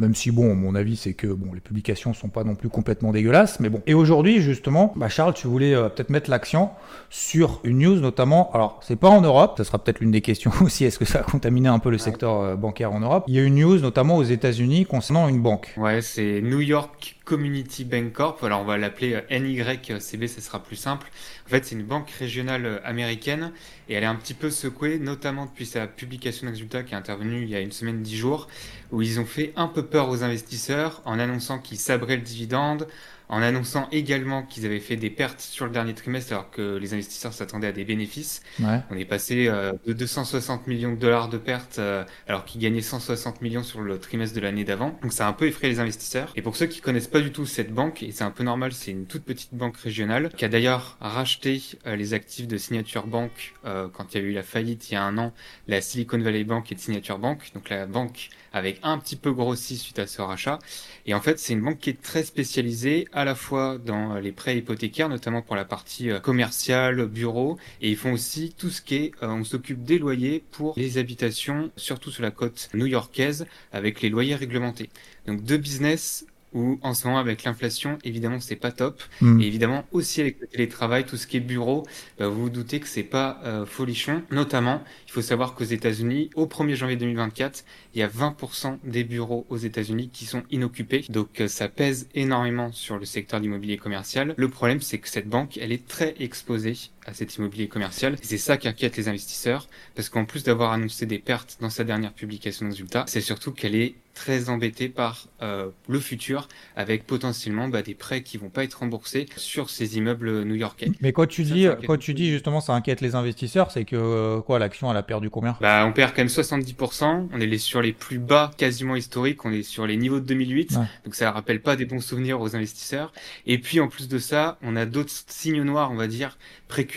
Même 0.00 0.14
si, 0.14 0.30
bon, 0.30 0.54
mon 0.54 0.74
avis, 0.74 0.96
c'est 0.96 1.12
que 1.12 1.26
bon, 1.26 1.52
les 1.52 1.60
publications 1.60 2.14
sont 2.14 2.30
pas 2.30 2.42
non 2.42 2.54
plus 2.54 2.70
complètement 2.70 3.12
dégueulasses, 3.12 3.60
mais 3.60 3.68
bon. 3.68 3.82
Et 3.86 3.92
aujourd'hui, 3.92 4.40
justement, 4.40 4.94
bah 4.96 5.10
Charles, 5.10 5.34
tu 5.34 5.46
voulais 5.46 5.74
euh, 5.74 5.90
peut-être 5.90 6.08
mettre 6.08 6.30
l'accent 6.30 6.74
sur 7.10 7.60
une 7.64 7.80
news, 7.80 8.00
notamment. 8.00 8.50
Alors, 8.54 8.80
c'est 8.82 8.96
pas 8.96 9.10
en 9.10 9.20
Europe, 9.20 9.54
ça 9.58 9.64
sera 9.64 9.78
peut-être 9.78 10.00
l'une 10.00 10.10
des 10.10 10.22
questions 10.22 10.52
aussi. 10.62 10.86
Est-ce 10.86 10.98
que 10.98 11.04
ça 11.04 11.20
a 11.20 11.22
contaminé 11.22 11.68
un 11.68 11.78
peu 11.78 11.90
le 11.90 11.98
secteur 11.98 12.40
euh, 12.40 12.56
bancaire 12.56 12.92
en 12.92 13.00
Europe? 13.00 13.24
Il 13.28 13.34
y 13.34 13.38
a 13.38 13.42
une 13.42 13.56
news, 13.56 13.78
notamment 13.78 14.16
aux 14.16 14.22
États-Unis, 14.22 14.86
concernant 14.86 15.28
une 15.28 15.42
banque. 15.42 15.74
Ouais, 15.76 16.00
c'est 16.00 16.40
New 16.40 16.60
York 16.60 17.19
Community 17.30 17.84
Bank 17.84 18.12
Corp. 18.12 18.42
Alors, 18.42 18.60
on 18.60 18.64
va 18.64 18.76
l'appeler 18.76 19.14
euh, 19.14 19.38
NYCB, 19.38 20.26
ça 20.26 20.40
sera 20.40 20.60
plus 20.60 20.74
simple. 20.74 21.06
En 21.46 21.48
fait, 21.48 21.64
c'est 21.64 21.76
une 21.76 21.84
banque 21.84 22.10
régionale 22.10 22.80
américaine 22.84 23.52
et 23.88 23.94
elle 23.94 24.02
est 24.02 24.06
un 24.06 24.16
petit 24.16 24.34
peu 24.34 24.50
secouée, 24.50 24.98
notamment 24.98 25.46
depuis 25.46 25.64
sa 25.64 25.86
publication 25.86 26.48
de 26.48 26.50
résultats 26.50 26.82
qui 26.82 26.92
est 26.92 26.96
intervenue 26.96 27.42
il 27.42 27.48
y 27.48 27.54
a 27.54 27.60
une 27.60 27.70
semaine, 27.70 28.02
dix 28.02 28.16
jours, 28.16 28.48
où 28.90 29.00
ils 29.00 29.20
ont 29.20 29.26
fait 29.26 29.52
un 29.54 29.68
peu 29.68 29.86
peur 29.86 30.08
aux 30.08 30.24
investisseurs 30.24 31.02
en 31.04 31.20
annonçant 31.20 31.60
qu'ils 31.60 31.78
sabraient 31.78 32.16
le 32.16 32.22
dividende, 32.22 32.88
en 33.30 33.42
annonçant 33.42 33.88
également 33.92 34.42
qu'ils 34.42 34.66
avaient 34.66 34.80
fait 34.80 34.96
des 34.96 35.08
pertes 35.08 35.40
sur 35.40 35.64
le 35.64 35.70
dernier 35.70 35.94
trimestre 35.94 36.32
alors 36.32 36.50
que 36.50 36.76
les 36.76 36.94
investisseurs 36.94 37.32
s'attendaient 37.32 37.68
à 37.68 37.72
des 37.72 37.84
bénéfices. 37.84 38.42
On 38.90 38.96
est 38.96 39.04
passé 39.04 39.46
euh, 39.46 39.72
de 39.86 39.92
260 39.92 40.66
millions 40.66 40.92
de 40.92 40.98
dollars 40.98 41.28
de 41.28 41.38
pertes 41.38 41.78
euh, 41.78 42.04
alors 42.26 42.44
qu'ils 42.44 42.60
gagnaient 42.60 42.82
160 42.82 43.40
millions 43.40 43.62
sur 43.62 43.80
le 43.80 43.98
trimestre 43.98 44.34
de 44.34 44.40
l'année 44.40 44.64
d'avant. 44.64 44.98
Donc 45.02 45.12
ça 45.12 45.26
a 45.26 45.30
un 45.30 45.32
peu 45.32 45.46
effrayé 45.46 45.72
les 45.72 45.80
investisseurs. 45.80 46.32
Et 46.34 46.42
pour 46.42 46.56
ceux 46.56 46.66
qui 46.66 46.80
connaissent 46.80 47.06
pas 47.06 47.20
du 47.20 47.30
tout 47.30 47.46
cette 47.46 47.72
banque, 47.72 48.02
et 48.02 48.10
c'est 48.10 48.24
un 48.24 48.32
peu 48.32 48.42
normal, 48.42 48.72
c'est 48.72 48.90
une 48.90 49.06
toute 49.06 49.22
petite 49.22 49.54
banque 49.54 49.76
régionale 49.76 50.30
qui 50.36 50.44
a 50.44 50.48
d'ailleurs 50.48 50.96
racheté 51.00 51.62
euh, 51.86 51.94
les 51.94 52.14
actifs 52.14 52.48
de 52.48 52.56
Signature 52.58 53.06
Bank 53.06 53.54
quand 53.62 54.14
il 54.14 54.20
y 54.20 54.24
a 54.24 54.26
eu 54.26 54.32
la 54.32 54.42
faillite 54.42 54.90
il 54.90 54.94
y 54.94 54.96
a 54.96 55.04
un 55.04 55.16
an, 55.18 55.32
la 55.68 55.80
Silicon 55.80 56.18
Valley 56.18 56.44
Bank 56.44 56.72
et 56.72 56.74
de 56.74 56.80
Signature 56.80 57.18
Bank. 57.18 57.50
Donc 57.54 57.68
la 57.68 57.86
banque 57.86 58.30
avec 58.52 58.80
un 58.82 58.98
petit 58.98 59.16
peu 59.16 59.32
grossi 59.32 59.76
suite 59.76 59.98
à 59.98 60.06
ce 60.06 60.20
rachat. 60.22 60.58
Et 61.06 61.14
en 61.14 61.20
fait, 61.20 61.38
c'est 61.38 61.52
une 61.52 61.62
banque 61.62 61.78
qui 61.78 61.90
est 61.90 62.02
très 62.02 62.24
spécialisée 62.24 63.06
à 63.12 63.19
la 63.24 63.34
fois 63.34 63.78
dans 63.78 64.14
les 64.14 64.32
prêts 64.32 64.58
hypothécaires, 64.58 65.08
notamment 65.08 65.42
pour 65.42 65.56
la 65.56 65.64
partie 65.64 66.10
euh, 66.10 66.20
commerciale, 66.20 67.06
bureau, 67.06 67.58
et 67.80 67.90
ils 67.90 67.96
font 67.96 68.12
aussi 68.12 68.54
tout 68.56 68.70
ce 68.70 68.82
qui 68.82 68.96
est, 68.96 69.12
euh, 69.22 69.28
on 69.28 69.44
s'occupe 69.44 69.84
des 69.84 69.98
loyers 69.98 70.44
pour 70.50 70.74
les 70.76 70.98
habitations, 70.98 71.70
surtout 71.76 72.10
sur 72.10 72.22
la 72.22 72.30
côte 72.30 72.68
new-yorkaise, 72.74 73.46
avec 73.72 74.00
les 74.02 74.08
loyers 74.08 74.34
réglementés. 74.34 74.90
Donc 75.26 75.42
deux 75.42 75.58
business 75.58 76.24
où 76.52 76.78
en 76.82 76.94
ce 76.94 77.06
moment 77.06 77.18
avec 77.18 77.44
l'inflation, 77.44 77.98
évidemment 78.04 78.40
c'est 78.40 78.56
pas 78.56 78.72
top. 78.72 79.02
Hmm. 79.20 79.40
Et 79.40 79.46
évidemment 79.46 79.84
aussi 79.92 80.20
avec 80.20 80.40
le 80.40 80.46
télétravail, 80.46 81.04
tout 81.04 81.16
ce 81.16 81.26
qui 81.26 81.36
est 81.36 81.40
bureau, 81.40 81.86
bah, 82.18 82.28
vous 82.28 82.42
vous 82.42 82.50
doutez 82.50 82.80
que 82.80 82.88
c'est 82.88 83.02
pas 83.02 83.40
euh, 83.44 83.66
folichon. 83.66 84.22
Notamment, 84.30 84.82
il 85.06 85.12
faut 85.12 85.22
savoir 85.22 85.54
qu'aux 85.54 85.64
États-Unis, 85.64 86.30
au 86.34 86.46
1er 86.46 86.74
janvier 86.74 86.96
2024, 86.96 87.64
il 87.94 88.00
y 88.00 88.02
a 88.02 88.08
20% 88.08 88.78
des 88.84 89.04
bureaux 89.04 89.46
aux 89.48 89.56
États-Unis 89.56 90.10
qui 90.12 90.24
sont 90.24 90.42
inoccupés. 90.50 91.04
Donc 91.08 91.40
euh, 91.40 91.48
ça 91.48 91.68
pèse 91.68 92.08
énormément 92.14 92.72
sur 92.72 92.98
le 92.98 93.04
secteur 93.04 93.40
d'immobilier 93.40 93.76
commercial. 93.76 94.34
Le 94.36 94.48
problème 94.48 94.80
c'est 94.80 94.98
que 94.98 95.08
cette 95.08 95.28
banque, 95.28 95.58
elle 95.58 95.72
est 95.72 95.86
très 95.86 96.14
exposée 96.20 96.76
à 97.06 97.14
cet 97.14 97.36
immobilier 97.36 97.68
commercial. 97.68 98.16
C'est 98.22 98.38
ça 98.38 98.56
qui 98.56 98.68
inquiète 98.68 98.96
les 98.96 99.08
investisseurs, 99.08 99.68
parce 99.94 100.08
qu'en 100.08 100.24
plus 100.24 100.44
d'avoir 100.44 100.72
annoncé 100.72 101.06
des 101.06 101.18
pertes 101.18 101.58
dans 101.60 101.70
sa 101.70 101.84
dernière 101.84 102.12
publication 102.12 102.66
de 102.66 102.70
résultats, 102.70 103.04
c'est 103.06 103.20
surtout 103.20 103.52
qu'elle 103.52 103.74
est 103.74 103.94
très 104.14 104.50
embêtée 104.50 104.88
par 104.88 105.28
euh, 105.40 105.70
le 105.88 105.98
futur, 105.98 106.48
avec 106.76 107.06
potentiellement 107.06 107.68
bah, 107.68 107.80
des 107.80 107.94
prêts 107.94 108.22
qui 108.22 108.36
vont 108.36 108.50
pas 108.50 108.64
être 108.64 108.74
remboursés 108.74 109.26
sur 109.36 109.70
ces 109.70 109.96
immeubles 109.96 110.42
new-yorkais. 110.42 110.90
Mais 111.00 111.12
quand 111.12 111.26
tu 111.26 111.42
dis, 111.42 111.68
quand 111.86 111.96
tu 111.96 112.12
dis 112.12 112.30
justement 112.30 112.60
ça 112.60 112.74
inquiète 112.74 113.00
les 113.00 113.14
investisseurs, 113.14 113.70
c'est 113.70 113.84
que 113.84 113.96
euh, 113.96 114.40
quoi, 114.40 114.58
l'action 114.58 114.90
elle 114.90 114.96
a 114.96 115.02
perdu 115.02 115.30
combien? 115.30 115.56
Bah, 115.60 115.86
on 115.86 115.92
perd 115.92 116.10
quand 116.10 116.22
même 116.22 116.26
70%. 116.26 117.28
On 117.32 117.40
est 117.40 117.58
sur 117.58 117.80
les 117.80 117.92
plus 117.92 118.18
bas 118.18 118.50
quasiment 118.58 118.96
historiques. 118.96 119.44
On 119.44 119.52
est 119.52 119.62
sur 119.62 119.86
les 119.86 119.96
niveaux 119.96 120.20
de 120.20 120.26
2008, 120.26 120.74
donc 121.04 121.14
ça 121.14 121.30
rappelle 121.30 121.62
pas 121.62 121.76
des 121.76 121.86
bons 121.86 122.00
souvenirs 122.00 122.40
aux 122.40 122.54
investisseurs. 122.56 123.12
Et 123.46 123.58
puis 123.58 123.80
en 123.80 123.88
plus 123.88 124.08
de 124.08 124.18
ça, 124.18 124.58
on 124.62 124.76
a 124.76 124.84
d'autres 124.84 125.12
signes 125.28 125.62
noirs, 125.62 125.92
on 125.92 125.96
va 125.96 126.08
dire, 126.08 126.36
précurseurs 126.68 126.89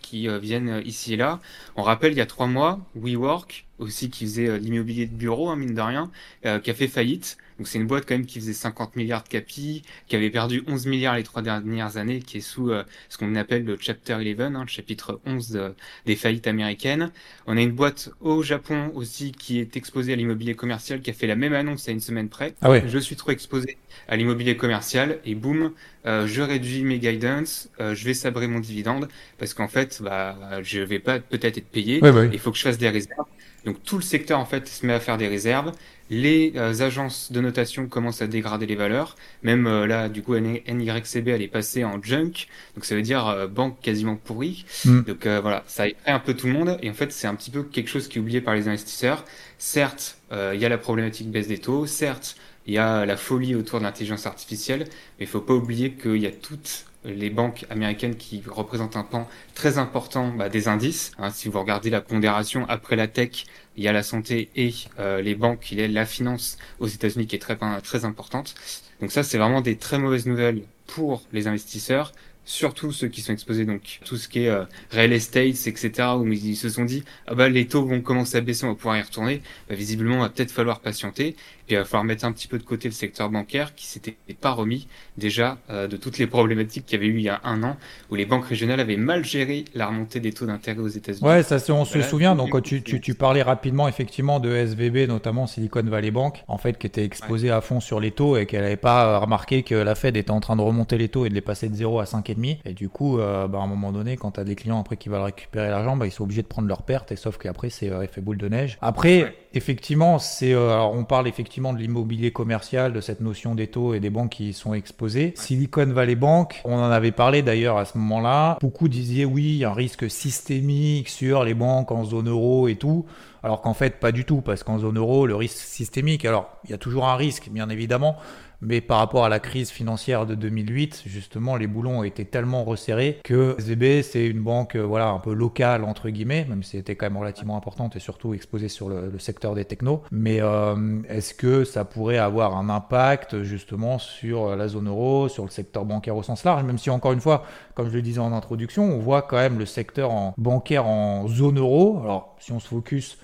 qui 0.00 0.28
euh, 0.28 0.38
viennent 0.38 0.68
euh, 0.68 0.82
ici 0.82 1.14
et 1.14 1.16
là. 1.16 1.40
On 1.76 1.82
rappelle 1.82 2.12
il 2.12 2.18
y 2.18 2.20
a 2.20 2.26
trois 2.26 2.46
mois, 2.46 2.80
WeWork, 2.94 3.66
aussi 3.78 4.10
qui 4.10 4.24
faisait 4.24 4.48
euh, 4.48 4.58
l'immobilier 4.58 5.06
de 5.06 5.14
bureau, 5.14 5.48
hein, 5.48 5.56
mine 5.56 5.74
de 5.74 5.80
rien, 5.80 6.10
qui 6.42 6.70
a 6.70 6.74
fait 6.74 6.88
faillite. 6.88 7.38
Donc 7.58 7.66
c'est 7.66 7.78
une 7.78 7.86
boîte 7.86 8.04
quand 8.06 8.14
même 8.14 8.26
qui 8.26 8.38
faisait 8.38 8.52
50 8.52 8.94
milliards 8.96 9.24
de 9.24 9.28
capi, 9.28 9.82
qui 10.06 10.16
avait 10.16 10.30
perdu 10.30 10.62
11 10.68 10.86
milliards 10.86 11.16
les 11.16 11.24
trois 11.24 11.42
dernières 11.42 11.96
années, 11.96 12.20
qui 12.20 12.38
est 12.38 12.40
sous 12.40 12.70
ce 13.08 13.18
qu'on 13.18 13.34
appelle 13.34 13.64
le 13.64 13.76
Chapter 13.80 14.14
11, 14.14 14.40
hein, 14.40 14.62
le 14.62 14.68
chapitre 14.68 15.20
11 15.26 15.74
des 16.06 16.16
faillites 16.16 16.46
américaines. 16.46 17.10
On 17.46 17.56
a 17.56 17.60
une 17.60 17.72
boîte 17.72 18.10
au 18.20 18.42
Japon 18.42 18.92
aussi 18.94 19.32
qui 19.32 19.58
est 19.58 19.76
exposée 19.76 20.12
à 20.12 20.16
l'immobilier 20.16 20.54
commercial, 20.54 21.00
qui 21.00 21.10
a 21.10 21.12
fait 21.12 21.26
la 21.26 21.36
même 21.36 21.52
annonce 21.52 21.88
à 21.88 21.92
une 21.92 22.00
semaine 22.00 22.28
près. 22.28 22.54
Ah 22.62 22.70
ouais. 22.70 22.84
Je 22.86 22.98
suis 22.98 23.16
trop 23.16 23.32
exposé 23.32 23.76
à 24.06 24.16
l'immobilier 24.16 24.56
commercial 24.56 25.18
et 25.24 25.34
boum, 25.34 25.72
je 26.04 26.40
réduis 26.40 26.84
mes 26.84 26.98
guidance, 26.98 27.70
je 27.80 28.04
vais 28.04 28.14
sabrer 28.14 28.46
mon 28.46 28.60
dividende 28.60 29.08
parce 29.38 29.52
qu'en 29.52 29.68
fait, 29.68 30.00
bah, 30.00 30.60
je 30.62 30.80
vais 30.80 31.00
pas 31.00 31.18
peut-être 31.18 31.58
être 31.58 31.68
payé. 31.70 31.98
Bah 32.00 32.12
il 32.32 32.38
faut 32.38 32.52
que 32.52 32.56
je 32.56 32.62
fasse 32.62 32.78
des 32.78 32.88
réserves. 32.88 33.26
Donc 33.64 33.82
tout 33.82 33.96
le 33.96 34.02
secteur 34.02 34.38
en 34.38 34.44
fait 34.44 34.68
se 34.68 34.86
met 34.86 34.92
à 34.92 35.00
faire 35.00 35.18
des 35.18 35.28
réserves. 35.28 35.72
Les 36.10 36.54
euh, 36.56 36.80
agences 36.80 37.32
de 37.32 37.40
notation 37.40 37.86
commencent 37.86 38.22
à 38.22 38.26
dégrader 38.26 38.64
les 38.66 38.76
valeurs. 38.76 39.16
Même 39.42 39.66
euh, 39.66 39.86
là, 39.86 40.08
du 40.08 40.22
coup, 40.22 40.34
NYCB 40.36 41.28
elle 41.28 41.42
est 41.42 41.48
passée 41.48 41.84
en 41.84 42.02
junk, 42.02 42.46
donc 42.74 42.84
ça 42.84 42.94
veut 42.94 43.02
dire 43.02 43.26
euh, 43.26 43.46
banque 43.46 43.78
quasiment 43.82 44.16
pourrie. 44.16 44.64
Mm. 44.84 45.00
Donc 45.02 45.26
voilà, 45.26 45.64
ça 45.66 45.86
effraie 45.86 46.12
un 46.12 46.18
peu 46.18 46.34
tout 46.34 46.46
le 46.46 46.54
monde. 46.54 46.78
Et 46.82 46.88
en 46.88 46.94
fait, 46.94 47.12
c'est 47.12 47.26
un 47.26 47.34
petit 47.34 47.50
peu 47.50 47.62
quelque 47.62 47.88
chose 47.88 48.08
qui 48.08 48.18
est 48.18 48.20
oublié 48.20 48.40
par 48.40 48.54
les 48.54 48.68
investisseurs. 48.68 49.24
Certes, 49.58 50.18
il 50.32 50.58
y 50.58 50.64
a 50.64 50.68
la 50.68 50.78
problématique 50.78 51.30
baisse 51.30 51.48
des 51.48 51.58
taux. 51.58 51.86
Certes, 51.86 52.36
il 52.66 52.74
y 52.74 52.78
a 52.78 53.04
la 53.04 53.16
folie 53.16 53.54
autour 53.54 53.78
de 53.78 53.84
l'intelligence 53.84 54.26
artificielle, 54.26 54.80
mais 55.18 55.24
il 55.24 55.26
faut 55.26 55.40
pas 55.40 55.54
oublier 55.54 55.92
qu'il 55.92 56.18
y 56.18 56.26
a 56.26 56.30
toute 56.30 56.84
les 57.04 57.30
banques 57.30 57.66
américaines 57.70 58.16
qui 58.16 58.42
représentent 58.46 58.96
un 58.96 59.02
pan 59.02 59.28
très 59.54 59.78
important 59.78 60.28
bah, 60.28 60.48
des 60.48 60.68
indices. 60.68 61.12
Hein, 61.18 61.30
si 61.30 61.48
vous 61.48 61.60
regardez 61.60 61.90
la 61.90 62.00
pondération 62.00 62.66
après 62.68 62.96
la 62.96 63.08
tech, 63.08 63.46
il 63.76 63.84
y 63.84 63.88
a 63.88 63.92
la 63.92 64.02
santé 64.02 64.50
et 64.56 64.74
euh, 64.98 65.22
les 65.22 65.34
banques, 65.34 65.70
il 65.72 65.80
y 65.80 65.82
a 65.82 65.88
la 65.88 66.06
finance 66.06 66.58
aux 66.80 66.86
États-Unis 66.86 67.26
qui 67.26 67.36
est 67.36 67.40
très 67.40 67.56
très 67.82 68.04
importante. 68.04 68.54
Donc 69.00 69.12
ça, 69.12 69.22
c'est 69.22 69.38
vraiment 69.38 69.60
des 69.60 69.76
très 69.76 69.98
mauvaises 69.98 70.26
nouvelles 70.26 70.62
pour 70.86 71.22
les 71.32 71.46
investisseurs 71.46 72.12
surtout 72.48 72.92
ceux 72.92 73.08
qui 73.08 73.20
sont 73.20 73.34
exposés, 73.34 73.66
donc 73.66 74.00
tout 74.06 74.16
ce 74.16 74.26
qui 74.26 74.44
est 74.44 74.48
euh, 74.48 74.64
real 74.90 75.12
estate, 75.12 75.66
etc., 75.66 75.90
où 76.18 76.26
ils 76.26 76.56
se 76.56 76.70
sont 76.70 76.86
dit, 76.86 77.04
ah 77.26 77.34
bah 77.34 77.48
les 77.50 77.66
taux 77.66 77.84
vont 77.84 78.00
commencer 78.00 78.38
à 78.38 78.40
baisser, 78.40 78.64
on 78.64 78.70
va 78.70 78.74
pouvoir 78.74 78.96
y 78.96 79.02
retourner. 79.02 79.42
Bah, 79.68 79.74
visiblement, 79.74 80.16
il 80.16 80.20
va 80.20 80.28
peut-être 80.30 80.50
falloir 80.50 80.80
patienter. 80.80 81.36
Puis 81.68 81.76
il 81.76 81.78
va 81.78 81.84
falloir 81.84 82.04
mettre 82.04 82.24
un 82.24 82.32
petit 82.32 82.48
peu 82.48 82.56
de 82.56 82.62
côté 82.62 82.88
le 82.88 82.94
secteur 82.94 83.28
bancaire 83.28 83.74
qui 83.74 83.86
s'était 83.86 84.16
pas 84.40 84.52
remis 84.52 84.88
déjà 85.18 85.58
euh, 85.68 85.86
de 85.86 85.98
toutes 85.98 86.16
les 86.16 86.26
problématiques 86.26 86.86
qu'il 86.86 86.98
y 86.98 87.02
avait 87.04 87.12
eu 87.12 87.18
il 87.18 87.24
y 87.24 87.28
a 87.28 87.42
un 87.44 87.62
an, 87.62 87.76
où 88.10 88.14
les 88.14 88.24
banques 88.24 88.46
régionales 88.46 88.80
avaient 88.80 88.96
mal 88.96 89.22
géré 89.22 89.66
la 89.74 89.88
remontée 89.88 90.18
des 90.18 90.32
taux 90.32 90.46
d'intérêt 90.46 90.78
aux 90.78 90.88
États-Unis. 90.88 91.28
Ouais, 91.28 91.42
ça 91.42 91.58
on 91.68 91.84
se 91.84 92.00
souvient. 92.00 92.34
Donc 92.34 92.62
tu, 92.62 92.82
tu, 92.82 93.02
tu, 93.02 93.14
parlais 93.14 93.42
rapidement 93.42 93.86
effectivement 93.86 94.40
de 94.40 94.50
SVB, 94.50 95.08
notamment 95.08 95.46
Silicon 95.46 95.82
Valley 95.82 96.10
Bank, 96.10 96.42
en 96.48 96.56
fait, 96.56 96.78
qui 96.78 96.86
était 96.86 97.04
exposée 97.04 97.50
à 97.50 97.60
fond 97.60 97.80
sur 97.80 98.00
les 98.00 98.12
taux 98.12 98.38
et 98.38 98.46
qu'elle 98.46 98.62
n'avait 98.62 98.76
pas 98.76 99.18
remarqué 99.18 99.62
que 99.62 99.74
la 99.74 99.94
Fed 99.94 100.16
était 100.16 100.30
en 100.30 100.40
train 100.40 100.56
de 100.56 100.62
remonter 100.62 100.96
les 100.96 101.10
taux 101.10 101.26
et 101.26 101.28
de 101.28 101.34
les 101.34 101.42
passer 101.42 101.68
de 101.68 101.74
0 101.74 102.00
à 102.00 102.04
5,5. 102.04 102.60
Et 102.64 102.72
du 102.72 102.88
coup, 102.88 103.18
euh, 103.18 103.46
bah, 103.46 103.58
à 103.58 103.62
un 103.62 103.66
moment 103.66 103.92
donné, 103.92 104.16
quand 104.16 104.32
tu 104.32 104.40
as 104.40 104.44
des 104.44 104.54
clients 104.54 104.80
après 104.80 104.96
qui 104.96 105.10
veulent 105.10 105.20
récupérer 105.20 105.68
l'argent, 105.68 105.96
bah, 105.96 106.06
ils 106.06 106.12
sont 106.12 106.24
obligés 106.24 106.42
de 106.42 106.46
prendre 106.46 106.68
leur 106.68 106.82
perte. 106.82 107.12
Et 107.12 107.16
sauf 107.16 107.36
qu'après, 107.36 107.68
c'est 107.68 107.90
euh, 107.90 108.02
effet 108.02 108.22
boule 108.22 108.38
de 108.38 108.48
neige. 108.48 108.78
Après, 108.80 109.34
effectivement, 109.54 110.18
c'est 110.18 110.52
alors 110.52 110.94
on 110.94 111.04
parle 111.04 111.28
effectivement 111.28 111.72
de 111.72 111.78
l'immobilier 111.78 112.32
commercial, 112.32 112.92
de 112.92 113.00
cette 113.00 113.20
notion 113.20 113.54
des 113.54 113.66
taux 113.66 113.94
et 113.94 114.00
des 114.00 114.10
banques 114.10 114.30
qui 114.30 114.50
y 114.50 114.52
sont 114.52 114.74
exposées. 114.74 115.32
Silicon 115.36 115.86
Valley 115.86 116.14
Bank, 116.14 116.60
on 116.64 116.76
en 116.76 116.90
avait 116.90 117.12
parlé 117.12 117.42
d'ailleurs 117.42 117.78
à 117.78 117.84
ce 117.84 117.98
moment-là. 117.98 118.58
Beaucoup 118.60 118.88
disaient 118.88 119.24
oui, 119.24 119.64
un 119.64 119.72
risque 119.72 120.10
systémique 120.10 121.08
sur 121.08 121.44
les 121.44 121.54
banques 121.54 121.92
en 121.92 122.04
zone 122.04 122.28
euro 122.28 122.68
et 122.68 122.76
tout. 122.76 123.06
Alors 123.42 123.60
qu'en 123.60 123.74
fait, 123.74 124.00
pas 124.00 124.10
du 124.10 124.24
tout, 124.24 124.40
parce 124.40 124.64
qu'en 124.64 124.78
zone 124.78 124.98
euro, 124.98 125.26
le 125.26 125.36
risque 125.36 125.58
systémique, 125.58 126.24
alors 126.24 126.50
il 126.64 126.70
y 126.70 126.74
a 126.74 126.78
toujours 126.78 127.06
un 127.06 127.14
risque, 127.14 127.48
bien 127.50 127.68
évidemment, 127.68 128.16
mais 128.60 128.80
par 128.80 128.98
rapport 128.98 129.24
à 129.24 129.28
la 129.28 129.40
crise 129.40 129.70
financière 129.70 130.26
de 130.26 130.34
2008, 130.34 131.04
justement, 131.06 131.56
les 131.56 131.66
boulons 131.66 132.02
été 132.02 132.24
tellement 132.24 132.64
resserrés 132.64 133.20
que 133.24 133.54
SVB, 133.58 134.02
c'est 134.02 134.26
une 134.26 134.40
banque 134.40 134.76
euh, 134.76 134.82
voilà, 134.82 135.08
un 135.08 135.18
peu 135.18 135.32
locale, 135.32 135.84
entre 135.84 136.10
guillemets, 136.10 136.44
même 136.48 136.62
si 136.62 136.72
c'était 136.72 136.96
quand 136.96 137.06
même 137.06 137.16
relativement 137.16 137.56
importante 137.56 137.96
et 137.96 138.00
surtout 138.00 138.34
exposée 138.34 138.68
sur 138.68 138.88
le, 138.88 139.18
secteur 139.18 139.54
des 139.54 139.64
technos. 139.64 140.02
Mais 140.10 140.40
euh, 140.40 141.02
est-ce 141.08 141.34
que 141.34 141.64
ça 141.64 141.84
pourrait 141.84 142.18
avoir 142.18 142.56
un 142.56 142.68
impact 142.68 143.42
justement 143.42 143.98
sur 143.98 144.56
la 144.56 144.68
zone 144.68 144.88
euro, 144.88 145.28
sur 145.28 145.44
le 145.44 145.50
secteur 145.50 145.84
bancaire 145.84 146.16
au 146.16 146.22
sens 146.22 146.44
large, 146.44 146.64
même 146.64 146.78
si 146.78 146.90
encore 146.90 147.12
une 147.12 147.20
fois, 147.20 147.44
comme 147.74 147.88
je 147.88 147.94
le 147.94 148.02
disais 148.02 148.20
en 148.20 148.32
introduction, 148.32 148.84
on 148.84 148.98
voit 148.98 149.22
quand 149.22 149.36
même 149.36 149.58
le 149.58 149.66
secteur 149.66 150.10
bancaire 150.36 150.86
en 150.86 151.26
zone 151.28 151.58
euro. 151.58 152.00
Alors, 152.02 152.36
si 152.38 152.52
on 152.52 152.60
se 152.60 152.68
focus 152.68 153.18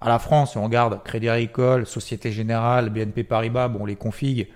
à 0.00 0.08
la 0.08 0.18
France, 0.18 0.52
si 0.52 0.58
on 0.58 0.64
regarde 0.64 1.02
Crédit 1.02 1.28
Agricole, 1.28 1.86
Société 1.86 2.30
Générale, 2.30 2.90
BNP 2.90 3.24
Paribas, 3.24 3.68
bon, 3.68 3.84
les 3.84 3.96
configs, 3.96 4.48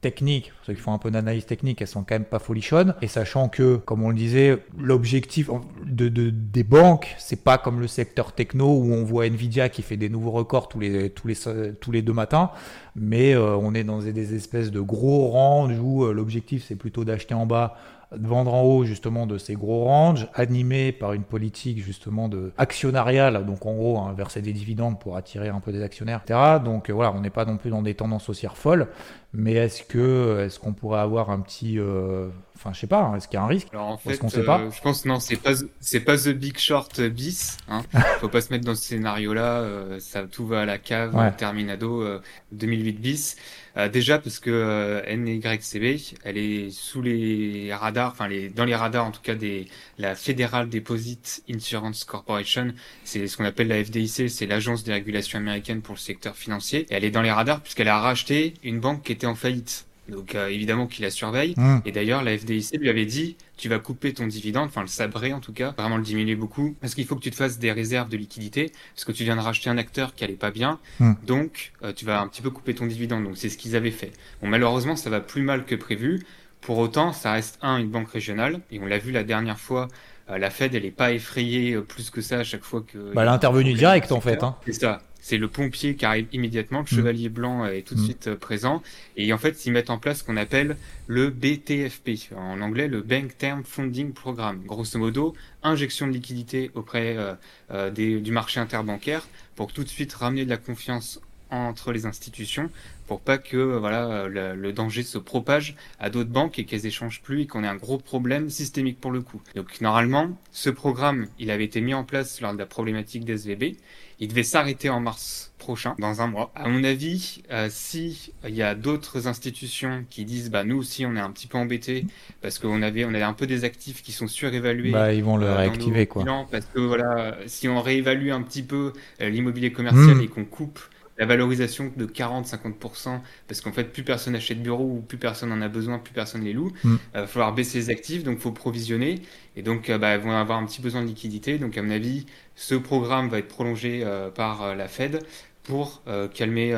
techniques, 0.00 0.52
ceux 0.62 0.74
qui 0.74 0.80
font 0.80 0.92
un 0.92 0.98
peu 0.98 1.10
d'analyse 1.10 1.46
technique, 1.46 1.82
elles 1.82 1.88
sont 1.88 2.04
quand 2.04 2.14
même 2.14 2.24
pas 2.24 2.38
folichonnes. 2.38 2.94
Et 3.02 3.08
sachant 3.08 3.48
que, 3.48 3.76
comme 3.76 4.02
on 4.02 4.10
le 4.10 4.14
disait, 4.14 4.64
l'objectif 4.78 5.50
de, 5.84 6.08
des 6.08 6.62
banques, 6.62 7.14
c'est 7.18 7.42
pas 7.42 7.58
comme 7.58 7.80
le 7.80 7.88
secteur 7.88 8.32
techno 8.32 8.66
où 8.66 8.92
on 8.92 9.04
voit 9.04 9.26
Nvidia 9.26 9.68
qui 9.68 9.82
fait 9.82 9.96
des 9.96 10.08
nouveaux 10.08 10.30
records 10.30 10.68
tous 10.68 10.80
les, 10.80 11.10
tous 11.10 11.26
les, 11.26 11.36
tous 11.80 11.90
les 11.90 12.02
deux 12.02 12.12
matins, 12.12 12.50
mais 12.94 13.34
euh, 13.34 13.56
on 13.56 13.74
est 13.74 13.84
dans 13.84 13.98
des 13.98 14.34
espèces 14.34 14.70
de 14.70 14.80
gros 14.80 15.28
ranges 15.28 15.78
où 15.80 16.04
euh, 16.04 16.12
l'objectif 16.12 16.64
c'est 16.66 16.76
plutôt 16.76 17.04
d'acheter 17.04 17.34
en 17.34 17.46
bas 17.46 17.76
de 18.16 18.26
vendre 18.26 18.54
en 18.54 18.62
haut 18.62 18.84
justement 18.84 19.26
de 19.26 19.36
ces 19.36 19.54
gros 19.54 19.84
ranges, 19.84 20.28
animés 20.34 20.92
par 20.92 21.12
une 21.12 21.24
politique 21.24 21.82
justement 21.82 22.28
de 22.28 22.52
actionnariale, 22.56 23.44
donc 23.44 23.66
en 23.66 23.74
gros 23.74 23.98
hein, 23.98 24.14
verser 24.16 24.40
des 24.40 24.52
dividendes 24.52 24.98
pour 24.98 25.16
attirer 25.16 25.48
un 25.48 25.60
peu 25.60 25.72
des 25.72 25.82
actionnaires, 25.82 26.22
etc. 26.24 26.58
Donc 26.64 26.88
euh, 26.88 26.94
voilà, 26.94 27.12
on 27.12 27.20
n'est 27.20 27.30
pas 27.30 27.44
non 27.44 27.58
plus 27.58 27.70
dans 27.70 27.82
des 27.82 27.94
tendances 27.94 28.28
haussières 28.28 28.56
folles, 28.56 28.88
mais 29.32 29.52
est-ce 29.54 29.82
que 29.82 30.44
est-ce 30.44 30.58
qu'on 30.58 30.72
pourrait 30.72 31.00
avoir 31.00 31.30
un 31.30 31.40
petit, 31.40 31.78
euh, 31.78 32.28
enfin 32.56 32.72
je 32.72 32.80
sais 32.80 32.86
pas, 32.86 33.02
hein, 33.02 33.16
est-ce 33.16 33.28
qu'il 33.28 33.36
y 33.36 33.40
a 33.40 33.44
un 33.44 33.48
risque 33.48 33.68
Alors 33.72 33.88
en 33.88 33.98
fait, 33.98 34.16
qu'on 34.16 34.28
sait 34.28 34.42
pas 34.42 34.60
euh, 34.60 34.70
je 34.70 34.80
pense 34.80 35.04
non, 35.04 35.20
c'est 35.20 35.36
pas 35.36 35.52
c'est 35.80 36.00
pas 36.00 36.16
the 36.16 36.30
big 36.30 36.58
short 36.58 37.00
bis. 37.00 37.58
Hein. 37.68 37.82
Faut 38.20 38.28
pas 38.28 38.40
se 38.40 38.52
mettre 38.52 38.64
dans 38.64 38.74
ce 38.74 38.82
scénario-là. 38.82 39.98
ça 40.00 40.22
tout 40.22 40.46
va 40.46 40.62
à 40.62 40.64
la 40.64 40.78
cave, 40.78 41.36
terminado 41.36 42.04
2008 42.52 43.00
bis. 43.00 43.36
Euh, 43.78 43.88
déjà 43.88 44.18
parce 44.18 44.40
que 44.40 44.50
euh, 44.50 45.16
NYCB, 45.16 46.00
elle 46.24 46.36
est 46.36 46.70
sous 46.70 47.00
les 47.00 47.72
radars, 47.72 48.10
enfin 48.10 48.26
les, 48.26 48.48
dans 48.48 48.64
les 48.64 48.74
radars 48.74 49.06
en 49.06 49.12
tout 49.12 49.20
cas 49.22 49.36
des 49.36 49.66
la 49.98 50.16
Federal 50.16 50.68
Deposit 50.68 51.44
Insurance 51.48 52.04
Corporation, 52.04 52.72
c'est 53.04 53.28
ce 53.28 53.36
qu'on 53.36 53.44
appelle 53.44 53.68
la 53.68 53.84
FDIC, 53.84 54.28
c'est 54.28 54.46
l'agence 54.46 54.82
de 54.82 54.92
régulation 54.92 55.38
américaine 55.38 55.80
pour 55.80 55.94
le 55.94 56.00
secteur 56.00 56.34
financier. 56.34 56.86
Et 56.90 56.94
elle 56.94 57.04
est 57.04 57.12
dans 57.12 57.22
les 57.22 57.30
radars 57.30 57.60
puisqu'elle 57.60 57.88
a 57.88 58.00
racheté 58.00 58.54
une 58.64 58.80
banque 58.80 59.04
qui 59.04 59.12
était 59.18 59.26
en 59.26 59.34
faillite. 59.34 59.84
Donc 60.08 60.34
euh, 60.34 60.48
évidemment 60.48 60.86
qu'il 60.86 61.04
la 61.04 61.10
surveille. 61.10 61.54
Mmh. 61.56 61.78
Et 61.84 61.92
d'ailleurs, 61.92 62.22
la 62.24 62.36
FDIC 62.36 62.78
lui 62.80 62.88
avait 62.88 63.04
dit, 63.04 63.36
tu 63.56 63.68
vas 63.68 63.78
couper 63.78 64.14
ton 64.14 64.26
dividende, 64.26 64.68
enfin 64.68 64.80
le 64.80 64.86
sabrer 64.86 65.32
en 65.32 65.40
tout 65.40 65.52
cas, 65.52 65.74
vraiment 65.76 65.96
le 65.96 66.02
diminuer 66.02 66.34
beaucoup, 66.34 66.74
parce 66.80 66.94
qu'il 66.94 67.04
faut 67.04 67.16
que 67.16 67.20
tu 67.20 67.30
te 67.30 67.36
fasses 67.36 67.58
des 67.58 67.72
réserves 67.72 68.08
de 68.08 68.16
liquidité, 68.16 68.72
parce 68.94 69.04
que 69.04 69.12
tu 69.12 69.24
viens 69.24 69.36
de 69.36 69.40
racheter 69.40 69.68
un 69.68 69.76
acteur 69.76 70.14
qui 70.14 70.24
allait 70.24 70.34
pas 70.34 70.50
bien, 70.50 70.78
mmh. 71.00 71.12
donc 71.26 71.72
euh, 71.82 71.92
tu 71.92 72.06
vas 72.06 72.20
un 72.20 72.28
petit 72.28 72.40
peu 72.40 72.50
couper 72.50 72.74
ton 72.74 72.86
dividende. 72.86 73.24
Donc 73.24 73.36
c'est 73.36 73.50
ce 73.50 73.58
qu'ils 73.58 73.76
avaient 73.76 73.90
fait. 73.90 74.12
Bon 74.40 74.48
malheureusement, 74.48 74.96
ça 74.96 75.10
va 75.10 75.20
plus 75.20 75.42
mal 75.42 75.64
que 75.64 75.74
prévu. 75.74 76.24
Pour 76.60 76.78
autant, 76.78 77.12
ça 77.12 77.32
reste 77.32 77.58
un 77.60 77.76
une 77.76 77.90
banque 77.90 78.10
régionale, 78.10 78.60
et 78.70 78.80
on 78.80 78.86
l'a 78.86 78.98
vu 78.98 79.12
la 79.12 79.24
dernière 79.24 79.58
fois. 79.58 79.88
Euh, 80.30 80.38
la 80.38 80.50
Fed, 80.50 80.74
elle 80.74 80.84
est 80.84 80.90
pas 80.90 81.12
effrayée 81.12 81.78
plus 81.80 82.10
que 82.10 82.20
ça 82.20 82.38
à 82.38 82.44
chaque 82.44 82.64
fois 82.64 82.82
que. 82.82 83.14
Bah, 83.14 83.22
elle 83.22 83.28
a 83.28 83.32
intervenu 83.32 83.74
direct 83.74 84.10
en 84.10 84.20
fait. 84.20 84.42
Hein. 84.42 84.56
C'est 84.64 84.72
ça 84.72 85.02
c'est 85.20 85.38
le 85.38 85.48
pompier 85.48 85.94
qui 85.96 86.04
arrive 86.04 86.26
immédiatement, 86.32 86.78
le 86.78 86.84
mm. 86.84 86.96
chevalier 86.96 87.28
blanc 87.28 87.66
est 87.66 87.82
tout 87.82 87.94
de 87.94 88.00
mm. 88.00 88.04
suite 88.04 88.26
euh, 88.28 88.36
présent, 88.36 88.82
et 89.16 89.32
en 89.32 89.38
fait 89.38 89.66
ils 89.66 89.72
mettent 89.72 89.90
en 89.90 89.98
place 89.98 90.18
ce 90.18 90.24
qu'on 90.24 90.36
appelle 90.36 90.76
le 91.06 91.30
BTFP, 91.30 92.32
en 92.36 92.60
anglais 92.60 92.88
le 92.88 93.02
Bank 93.02 93.36
Term 93.36 93.64
Funding 93.64 94.12
Program. 94.12 94.62
Grosso 94.66 94.98
modo, 94.98 95.34
injection 95.62 96.06
de 96.06 96.12
liquidité 96.12 96.70
auprès 96.74 97.16
euh, 97.16 97.34
euh, 97.70 97.90
du 97.90 98.30
marché 98.30 98.60
interbancaire 98.60 99.26
pour 99.56 99.72
tout 99.72 99.84
de 99.84 99.88
suite 99.88 100.12
ramener 100.12 100.44
de 100.44 100.50
la 100.50 100.56
confiance 100.56 101.20
entre 101.50 101.92
les 101.92 102.06
institutions 102.06 102.70
pour 103.08 103.20
pas 103.20 103.38
que 103.38 103.56
voilà 103.56 104.28
le, 104.28 104.72
danger 104.72 105.02
se 105.02 105.18
propage 105.18 105.74
à 105.98 106.10
d'autres 106.10 106.30
banques 106.30 106.58
et 106.58 106.64
qu'elles 106.64 106.86
échangent 106.86 107.22
plus 107.22 107.42
et 107.42 107.46
qu'on 107.46 107.64
ait 107.64 107.68
un 107.68 107.76
gros 107.76 107.98
problème 107.98 108.50
systémique 108.50 109.00
pour 109.00 109.10
le 109.10 109.22
coup. 109.22 109.40
Donc 109.56 109.80
normalement, 109.80 110.38
ce 110.52 110.70
programme, 110.70 111.26
il 111.38 111.50
avait 111.50 111.64
été 111.64 111.80
mis 111.80 111.94
en 111.94 112.04
place 112.04 112.40
lors 112.40 112.52
de 112.52 112.58
la 112.58 112.66
problématique 112.66 113.24
des 113.24 113.32
SVB 113.32 113.76
il 114.20 114.28
devait 114.28 114.42
s'arrêter 114.42 114.90
en 114.90 115.00
mars 115.00 115.52
prochain, 115.58 115.94
dans 115.98 116.22
un 116.22 116.26
mois. 116.26 116.50
À 116.54 116.68
mon 116.68 116.82
avis, 116.82 117.42
euh, 117.50 117.68
si 117.70 118.32
il 118.46 118.54
y 118.54 118.62
a 118.62 118.74
d'autres 118.74 119.28
institutions 119.28 120.04
qui 120.10 120.24
disent, 120.24 120.50
bah 120.50 120.64
nous 120.64 120.76
aussi 120.76 121.06
on 121.06 121.14
est 121.14 121.20
un 121.20 121.30
petit 121.30 121.46
peu 121.46 121.58
embêtés 121.58 122.04
parce 122.42 122.58
qu'on 122.58 122.82
avait 122.82 123.04
on 123.04 123.14
avait 123.14 123.22
un 123.22 123.32
peu 123.32 123.46
des 123.46 123.64
actifs 123.64 124.02
qui 124.02 124.12
sont 124.12 124.26
surévalués. 124.26 124.90
Bah 124.90 125.12
ils 125.12 125.22
vont 125.22 125.36
le 125.36 125.46
euh, 125.46 125.56
réactiver 125.56 126.06
quoi. 126.06 126.24
parce 126.50 126.66
que 126.66 126.80
voilà, 126.80 127.36
si 127.46 127.68
on 127.68 127.80
réévalue 127.80 128.30
un 128.30 128.42
petit 128.42 128.62
peu 128.62 128.92
euh, 129.20 129.28
l'immobilier 129.28 129.72
commercial 129.72 130.16
hmm. 130.16 130.22
et 130.22 130.28
qu'on 130.28 130.44
coupe 130.44 130.80
la 131.18 131.26
valorisation 131.26 131.92
de 131.96 132.06
40-50%, 132.06 133.20
parce 133.46 133.60
qu'en 133.60 133.72
fait, 133.72 133.92
plus 133.92 134.04
personne 134.04 134.34
achète 134.36 134.58
de 134.58 134.62
bureau 134.62 134.84
ou 134.84 135.00
plus 135.00 135.18
personne 135.18 135.50
en 135.52 135.60
a 135.60 135.68
besoin, 135.68 135.98
plus 135.98 136.14
personne 136.14 136.44
les 136.44 136.52
loue. 136.52 136.72
Il 136.84 136.90
hmm. 136.90 136.98
va 137.14 137.26
falloir 137.26 137.54
baisser 137.54 137.78
les 137.78 137.90
actifs, 137.90 138.22
donc 138.22 138.36
il 138.38 138.40
faut 138.40 138.52
provisionner. 138.52 139.22
Et 139.56 139.62
donc, 139.62 139.90
bah, 139.90 140.14
ils 140.14 140.20
vont 140.20 140.30
avoir 140.30 140.58
un 140.58 140.66
petit 140.66 140.80
besoin 140.80 141.02
de 141.02 141.08
liquidité. 141.08 141.58
Donc, 141.58 141.76
à 141.76 141.82
mon 141.82 141.90
avis, 141.90 142.26
ce 142.58 142.74
programme 142.74 143.28
va 143.28 143.38
être 143.38 143.48
prolongé 143.48 144.02
euh, 144.04 144.30
par 144.30 144.62
euh, 144.62 144.74
la 144.74 144.88
Fed 144.88 145.20
pour 145.62 146.02
euh, 146.08 146.28
calmer 146.28 146.74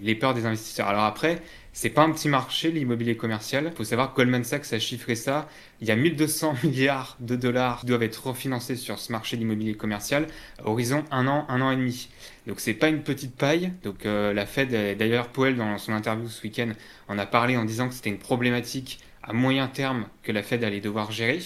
les 0.00 0.14
peurs 0.14 0.34
des 0.34 0.46
investisseurs. 0.46 0.88
Alors 0.88 1.04
après, 1.04 1.40
c'est 1.72 1.90
pas 1.90 2.02
un 2.02 2.10
petit 2.12 2.28
marché 2.28 2.70
l'immobilier 2.70 3.16
commercial. 3.16 3.68
Il 3.72 3.76
faut 3.76 3.84
savoir 3.84 4.12
que 4.12 4.16
Goldman 4.16 4.44
Sachs 4.44 4.72
a 4.72 4.78
chiffré 4.78 5.14
ça. 5.14 5.48
Il 5.80 5.88
y 5.88 5.90
a 5.90 5.96
1200 5.96 6.56
milliards 6.64 7.16
de 7.20 7.36
dollars 7.36 7.80
qui 7.80 7.86
doivent 7.86 8.02
être 8.02 8.26
refinancés 8.26 8.76
sur 8.76 8.98
ce 8.98 9.12
marché 9.12 9.36
d'immobilier 9.36 9.74
commercial 9.74 10.26
à 10.58 10.68
horizon 10.68 11.04
un 11.10 11.26
an, 11.26 11.46
un 11.48 11.60
an 11.60 11.70
et 11.70 11.76
demi. 11.76 12.08
Donc 12.46 12.60
c'est 12.60 12.74
pas 12.74 12.88
une 12.88 13.02
petite 13.02 13.34
paille. 13.36 13.72
Donc 13.82 14.04
la 14.04 14.46
Fed, 14.46 14.70
d'ailleurs 14.98 15.28
Powell 15.28 15.56
dans 15.56 15.78
son 15.78 15.92
interview 15.92 16.28
ce 16.28 16.42
week-end 16.42 16.72
en 17.08 17.18
a 17.18 17.26
parlé 17.26 17.56
en 17.56 17.64
disant 17.64 17.88
que 17.88 17.94
c'était 17.94 18.10
une 18.10 18.18
problématique 18.18 19.00
à 19.22 19.32
moyen 19.32 19.68
terme 19.68 20.06
que 20.22 20.32
la 20.32 20.42
Fed 20.42 20.64
allait 20.64 20.80
devoir 20.80 21.10
gérer 21.10 21.40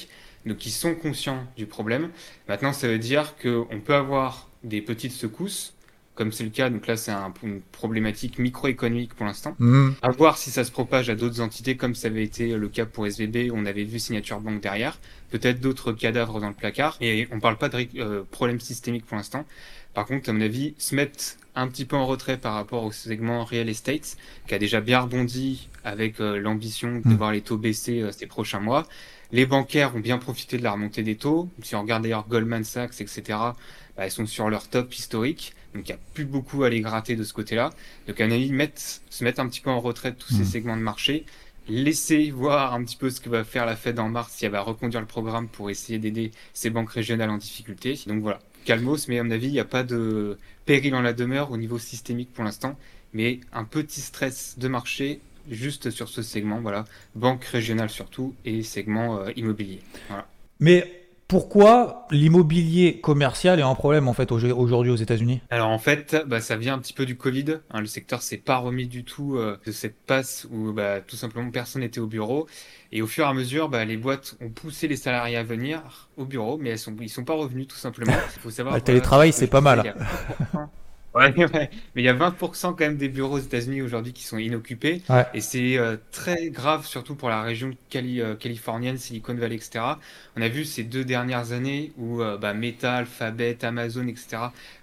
donc 0.46 0.64
ils 0.64 0.70
sont 0.70 0.94
conscients 0.94 1.44
du 1.56 1.66
problème. 1.66 2.10
Maintenant, 2.48 2.72
ça 2.72 2.88
veut 2.88 2.98
dire 2.98 3.34
qu'on 3.36 3.80
peut 3.84 3.94
avoir 3.94 4.48
des 4.62 4.80
petites 4.80 5.12
secousses, 5.12 5.74
comme 6.16 6.32
c'est 6.32 6.42
le 6.42 6.50
cas. 6.50 6.68
Donc 6.68 6.88
là, 6.88 6.96
c'est 6.96 7.12
un, 7.12 7.32
une 7.44 7.60
problématique 7.60 8.40
microéconomique 8.40 9.14
pour 9.14 9.26
l'instant. 9.26 9.54
Mmh. 9.60 9.90
À 10.02 10.10
voir 10.10 10.38
si 10.38 10.50
ça 10.50 10.64
se 10.64 10.72
propage 10.72 11.08
à 11.08 11.14
d'autres 11.14 11.40
entités, 11.40 11.76
comme 11.76 11.94
ça 11.94 12.08
avait 12.08 12.24
été 12.24 12.56
le 12.56 12.68
cas 12.68 12.86
pour 12.86 13.06
SVB, 13.06 13.52
on 13.52 13.66
avait 13.66 13.84
vu 13.84 14.00
Signature 14.00 14.40
Bank 14.40 14.60
derrière. 14.60 14.98
Peut-être 15.30 15.60
d'autres 15.60 15.92
cadavres 15.92 16.40
dans 16.40 16.48
le 16.48 16.54
placard. 16.54 16.96
Et 17.00 17.28
on 17.30 17.38
parle 17.38 17.58
pas 17.58 17.68
de 17.68 17.86
euh, 17.98 18.22
problème 18.30 18.58
systémique 18.58 19.06
pour 19.06 19.16
l'instant. 19.16 19.44
Par 19.94 20.06
contre, 20.06 20.28
à 20.28 20.32
mon 20.32 20.40
avis, 20.40 20.74
se 20.78 20.94
mettre 20.94 21.36
un 21.54 21.68
petit 21.68 21.84
peu 21.84 21.96
en 21.96 22.06
retrait 22.06 22.36
par 22.36 22.54
rapport 22.54 22.84
au 22.84 22.92
segment 22.92 23.44
real 23.44 23.68
estate, 23.68 24.16
qui 24.46 24.54
a 24.54 24.58
déjà 24.58 24.80
bien 24.80 25.00
rebondi 25.00 25.68
avec 25.84 26.20
euh, 26.20 26.38
l'ambition 26.38 27.00
de 27.02 27.08
mmh. 27.08 27.16
voir 27.16 27.32
les 27.32 27.40
taux 27.40 27.56
baisser 27.56 28.02
euh, 28.02 28.12
ces 28.12 28.26
prochains 28.26 28.60
mois 28.60 28.86
Les 29.32 29.46
bancaires 29.46 29.96
ont 29.96 30.00
bien 30.00 30.18
profité 30.18 30.58
de 30.58 30.62
la 30.62 30.72
remontée 30.72 31.02
des 31.02 31.16
taux. 31.16 31.48
Si 31.62 31.74
on 31.74 31.80
regarde 31.82 32.02
d'ailleurs 32.02 32.26
Goldman 32.28 32.64
Sachs, 32.64 33.00
etc., 33.00 33.38
bah, 33.96 34.04
elles 34.04 34.10
sont 34.10 34.26
sur 34.26 34.48
leur 34.48 34.68
top 34.68 34.94
historique. 34.94 35.54
Donc 35.74 35.88
il 35.88 35.92
n'y 35.92 35.98
a 35.98 36.00
plus 36.14 36.24
beaucoup 36.24 36.64
à 36.64 36.70
les 36.70 36.80
gratter 36.80 37.16
de 37.16 37.24
ce 37.24 37.32
côté-là. 37.32 37.70
Donc 38.08 38.20
à 38.20 38.26
mon 38.26 38.32
avis, 38.34 38.52
se 39.10 39.24
mettre 39.24 39.40
un 39.40 39.48
petit 39.48 39.60
peu 39.60 39.70
en 39.70 39.80
retrait 39.80 40.12
de 40.12 40.16
tous 40.16 40.32
ces 40.32 40.42
hmm. 40.42 40.46
segments 40.46 40.76
de 40.76 40.82
marché, 40.82 41.26
laisser 41.68 42.30
voir 42.30 42.74
un 42.74 42.84
petit 42.84 42.96
peu 42.96 43.10
ce 43.10 43.20
que 43.20 43.28
va 43.28 43.44
faire 43.44 43.66
la 43.66 43.76
Fed 43.76 43.98
en 43.98 44.08
mars, 44.08 44.32
si 44.32 44.44
elle 44.46 44.52
va 44.52 44.60
reconduire 44.60 45.00
le 45.00 45.06
programme 45.06 45.48
pour 45.48 45.70
essayer 45.70 45.98
d'aider 45.98 46.30
ces 46.54 46.70
banques 46.70 46.90
régionales 46.90 47.30
en 47.30 47.38
difficulté. 47.38 47.98
Donc 48.06 48.22
voilà, 48.22 48.38
calmos, 48.64 49.08
mais 49.08 49.18
à 49.18 49.24
mon 49.24 49.30
avis, 49.30 49.48
il 49.48 49.52
n'y 49.52 49.60
a 49.60 49.64
pas 49.64 49.82
de 49.82 50.38
péril 50.64 50.94
en 50.94 51.02
la 51.02 51.12
demeure 51.12 51.50
au 51.50 51.56
niveau 51.56 51.78
systémique 51.78 52.32
pour 52.32 52.44
l'instant, 52.44 52.78
mais 53.12 53.40
un 53.52 53.64
petit 53.64 54.00
stress 54.00 54.58
de 54.58 54.68
marché 54.68 55.20
juste 55.50 55.90
sur 55.90 56.08
ce 56.08 56.22
segment, 56.22 56.60
voilà, 56.60 56.84
banque 57.14 57.44
régionale 57.44 57.90
surtout 57.90 58.34
et 58.44 58.62
segment 58.62 59.18
euh, 59.18 59.30
immobilier. 59.36 59.80
Voilà. 60.08 60.26
Mais 60.58 61.05
pourquoi 61.28 62.06
l'immobilier 62.10 63.00
commercial 63.00 63.58
est 63.58 63.62
un 63.62 63.74
problème 63.74 64.06
en 64.06 64.12
fait 64.12 64.30
aujourd'hui 64.30 64.90
aux 64.92 64.96
États-Unis? 64.96 65.40
Alors 65.50 65.70
en 65.70 65.78
fait, 65.78 66.16
bah, 66.26 66.40
ça 66.40 66.56
vient 66.56 66.74
un 66.74 66.78
petit 66.78 66.92
peu 66.92 67.04
du 67.04 67.16
Covid. 67.16 67.58
Hein. 67.70 67.80
le 67.80 67.86
secteur 67.86 68.22
s'est 68.22 68.36
pas 68.36 68.58
remis 68.58 68.86
du 68.86 69.04
tout 69.04 69.36
euh, 69.36 69.58
de 69.66 69.72
cette 69.72 69.96
passe 70.06 70.46
où 70.50 70.72
bah, 70.72 71.00
tout 71.00 71.16
simplement 71.16 71.50
personne 71.50 71.82
n'était 71.82 72.00
au 72.00 72.06
bureau. 72.06 72.46
Et 72.92 73.02
au 73.02 73.08
fur 73.08 73.24
et 73.24 73.28
à 73.28 73.34
mesure, 73.34 73.68
bah, 73.68 73.84
les 73.84 73.96
boîtes 73.96 74.36
ont 74.40 74.50
poussé 74.50 74.86
les 74.86 74.96
salariés 74.96 75.36
à 75.36 75.42
venir 75.42 76.08
au 76.16 76.24
bureau, 76.24 76.58
mais 76.58 76.70
elles 76.70 76.78
sont, 76.78 76.94
ils 77.00 77.08
sont 77.08 77.24
pas 77.24 77.34
revenus 77.34 77.66
tout 77.66 77.76
simplement. 77.76 78.12
Il 78.36 78.40
faut 78.40 78.50
savoir. 78.50 78.76
le 78.76 78.80
télétravail, 78.80 79.32
c'est 79.32 79.48
pas 79.48 79.60
mal. 79.60 79.94
Ouais, 81.16 81.32
Mais 81.94 82.02
il 82.02 82.04
y 82.04 82.08
a 82.08 82.14
20% 82.14 82.60
quand 82.60 82.80
même 82.80 82.98
des 82.98 83.08
bureaux 83.08 83.36
aux 83.36 83.40
États-Unis 83.40 83.80
aujourd'hui 83.80 84.12
qui 84.12 84.24
sont 84.24 84.36
inoccupés. 84.36 85.00
Et 85.32 85.40
c'est 85.40 85.78
euh, 85.78 85.96
très 86.12 86.50
grave, 86.50 86.86
surtout 86.86 87.14
pour 87.14 87.30
la 87.30 87.42
région 87.42 87.70
cali 87.88 88.20
euh, 88.20 88.34
californienne, 88.34 88.98
Silicon 88.98 89.34
Valley, 89.34 89.54
etc. 89.54 89.82
On 90.36 90.42
a 90.42 90.48
vu 90.48 90.66
ces 90.66 90.82
deux 90.82 91.04
dernières 91.04 91.52
années 91.52 91.92
où 91.96 92.20
euh, 92.20 92.36
bah, 92.36 92.52
Meta, 92.52 92.96
Alphabet, 92.96 93.64
Amazon, 93.64 94.06
etc. 94.08 94.36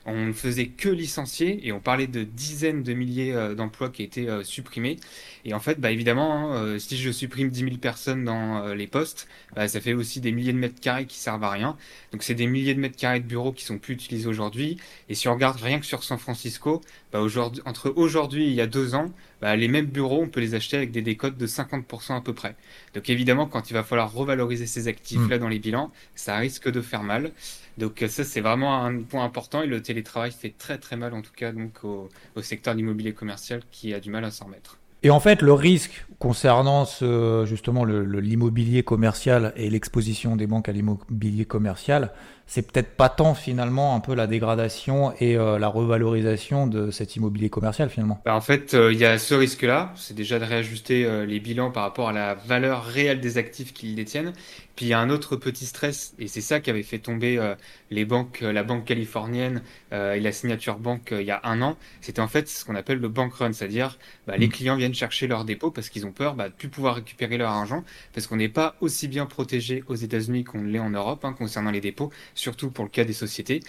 On 0.05 0.25
ne 0.25 0.33
faisait 0.33 0.67
que 0.67 0.89
licencier 0.89 1.67
et 1.67 1.71
on 1.71 1.79
parlait 1.79 2.07
de 2.07 2.23
dizaines 2.23 2.81
de 2.81 2.93
milliers 2.93 3.33
d'emplois 3.55 3.89
qui 3.89 4.03
étaient 4.03 4.27
supprimés. 4.43 4.97
Et 5.45 5.53
en 5.53 5.61
fait, 5.61 5.79
bah, 5.79 5.91
évidemment, 5.91 6.53
hein, 6.55 6.77
si 6.77 6.97
je 6.97 7.09
supprime 7.09 7.49
10 7.49 7.59
000 7.59 7.77
personnes 7.77 8.25
dans 8.25 8.73
les 8.73 8.87
postes, 8.87 9.29
bah, 9.55 9.69
ça 9.69 9.79
fait 9.79 9.93
aussi 9.93 10.19
des 10.19 10.33
milliers 10.33 10.51
de 10.51 10.57
mètres 10.57 10.81
carrés 10.81 11.05
qui 11.05 11.17
servent 11.17 11.45
à 11.45 11.51
rien. 11.51 11.77
Donc 12.11 12.23
c'est 12.23 12.35
des 12.35 12.47
milliers 12.47 12.73
de 12.73 12.81
mètres 12.81 12.97
carrés 12.97 13.21
de 13.21 13.25
bureaux 13.25 13.53
qui 13.53 13.63
sont 13.63 13.77
plus 13.77 13.93
utilisés 13.93 14.27
aujourd'hui. 14.27 14.77
Et 15.07 15.15
si 15.15 15.29
on 15.29 15.33
regarde 15.33 15.61
rien 15.61 15.79
que 15.79 15.85
sur 15.85 16.03
San 16.03 16.17
Francisco, 16.23 16.81
bah 17.12 17.19
entre 17.65 17.93
aujourd'hui 17.95 18.45
et 18.45 18.47
il 18.47 18.53
y 18.53 18.62
a 18.62 18.67
deux 18.67 18.95
ans, 18.95 19.12
bah 19.41 19.55
les 19.55 19.67
mêmes 19.67 19.86
bureaux, 19.86 20.21
on 20.23 20.27
peut 20.27 20.39
les 20.39 20.55
acheter 20.55 20.77
avec 20.77 20.91
des 20.91 21.01
décotes 21.01 21.38
de 21.38 21.45
50% 21.45 22.17
à 22.17 22.21
peu 22.21 22.33
près. 22.33 22.55
Donc 22.95 23.09
évidemment, 23.09 23.45
quand 23.45 23.69
il 23.69 23.73
va 23.73 23.83
falloir 23.83 24.12
revaloriser 24.12 24.65
ces 24.65 24.88
actifs-là 24.88 25.38
mm. 25.38 25.39
dans 25.41 25.49
les 25.49 25.59
bilans, 25.59 25.91
ça 26.15 26.38
risque 26.38 26.71
de 26.71 26.81
faire 26.81 27.03
mal. 27.03 27.31
Donc 27.77 28.03
ça, 28.07 28.23
c'est 28.23 28.41
vraiment 28.41 28.83
un 28.83 29.01
point 29.01 29.23
important 29.23 29.62
et 29.62 29.67
le 29.67 29.81
télétravail 29.81 30.31
fait 30.31 30.53
très 30.57 30.77
très 30.77 30.95
mal 30.95 31.13
en 31.13 31.21
tout 31.21 31.33
cas 31.36 31.51
donc 31.51 31.83
au, 31.83 32.09
au 32.36 32.41
secteur 32.41 32.73
de 32.73 32.79
l'immobilier 32.79 33.13
commercial 33.13 33.62
qui 33.71 33.93
a 33.93 33.99
du 33.99 34.09
mal 34.09 34.25
à 34.25 34.31
s'en 34.31 34.45
remettre. 34.45 34.77
Et 35.05 35.09
en 35.09 35.19
fait, 35.19 35.41
le 35.41 35.51
risque 35.51 36.05
concernant 36.17 36.86
ce, 36.86 37.43
justement 37.45 37.83
l'immobilier 37.83 38.83
commercial 38.83 39.51
et 39.57 39.69
l'exposition 39.69 40.38
des 40.38 40.47
banques 40.47 40.69
à 40.69 40.71
l'immobilier 40.71 41.43
commercial, 41.43 42.13
c'est 42.45 42.71
peut-être 42.71 42.95
pas 42.95 43.10
tant 43.10 43.34
finalement 43.34 43.95
un 43.95 43.99
peu 43.99 44.13
la 44.13 44.27
dégradation 44.27 45.13
et 45.19 45.38
euh, 45.38 45.58
la 45.58 45.67
revalorisation 45.67 46.67
de 46.67 46.91
cet 46.91 47.15
immobilier 47.15 47.49
commercial 47.49 47.89
finalement. 47.89 48.21
Bah, 48.25 48.36
en 48.36 48.41
fait, 48.41 48.73
euh, 48.73 48.91
il 48.91 48.99
y 48.99 49.06
a 49.06 49.17
ce 49.17 49.34
risque-là, 49.34 49.93
c'est 49.95 50.13
déjà 50.13 50.39
de 50.39 50.45
réajuster 50.45 51.06
euh, 51.06 51.25
les 51.25 51.39
bilans 51.39 51.71
par 51.71 51.84
rapport 51.84 52.10
à 52.10 52.13
la 52.13 52.36
valeur 52.36 52.84
réelle 52.84 53.21
des 53.21 53.38
actifs 53.38 53.73
qu'ils 53.73 53.95
détiennent. 53.95 54.34
Puis 54.75 54.88
il 54.88 54.89
y 54.89 54.93
a 54.93 54.99
un 54.99 55.09
autre 55.09 55.36
petit 55.36 55.65
stress, 55.65 56.15
et 56.17 56.27
c'est 56.27 56.41
ça 56.41 56.59
qui 56.59 56.69
avait 56.69 56.83
fait 56.83 56.99
tomber 56.99 57.55
les 57.91 58.05
banques, 58.05 58.41
la 58.41 58.63
banque 58.63 58.86
californienne 58.86 59.62
et 59.91 60.19
la 60.19 60.31
signature 60.31 60.79
banque 60.79 61.09
il 61.12 61.25
y 61.25 61.31
a 61.31 61.41
un 61.43 61.62
an. 61.62 61.77
C'était 62.01 62.21
en 62.21 62.27
fait 62.27 62.49
ce 62.49 62.65
qu'on 62.65 62.75
appelle 62.75 62.97
le 62.97 63.09
bank 63.09 63.33
run, 63.36 63.53
c'est-à-dire 63.53 63.97
bah, 64.25 64.38
les 64.38 64.47
mm. 64.47 64.51
clients 64.51 64.75
viennent 64.75 64.93
chercher 64.93 65.27
leurs 65.27 65.45
dépôts 65.45 65.71
parce 65.71 65.89
qu'ils 65.89 66.05
ont 66.05 66.12
peur 66.12 66.36
bah, 66.36 66.49
de 66.49 66.53
plus 66.53 66.69
pouvoir 66.69 66.95
récupérer 66.95 67.38
leur 67.38 67.51
argent, 67.51 67.83
parce 68.13 68.27
qu'on 68.27 68.38
n'est 68.38 68.49
pas 68.49 68.75
aussi 68.81 69.07
bien 69.07 69.25
protégé 69.25 69.83
aux 69.88 69.95
États-Unis 69.95 70.43
qu'on 70.43 70.63
l'est 70.63 70.79
en 70.79 70.89
Europe 70.89 71.23
hein, 71.25 71.33
concernant 71.33 71.71
les 71.71 71.81
dépôts 71.81 72.12
surtout 72.33 72.71
pour 72.71 72.86
le 72.86 72.89
cas 72.89 73.03
des 73.03 73.13
sociétés. 73.13 73.62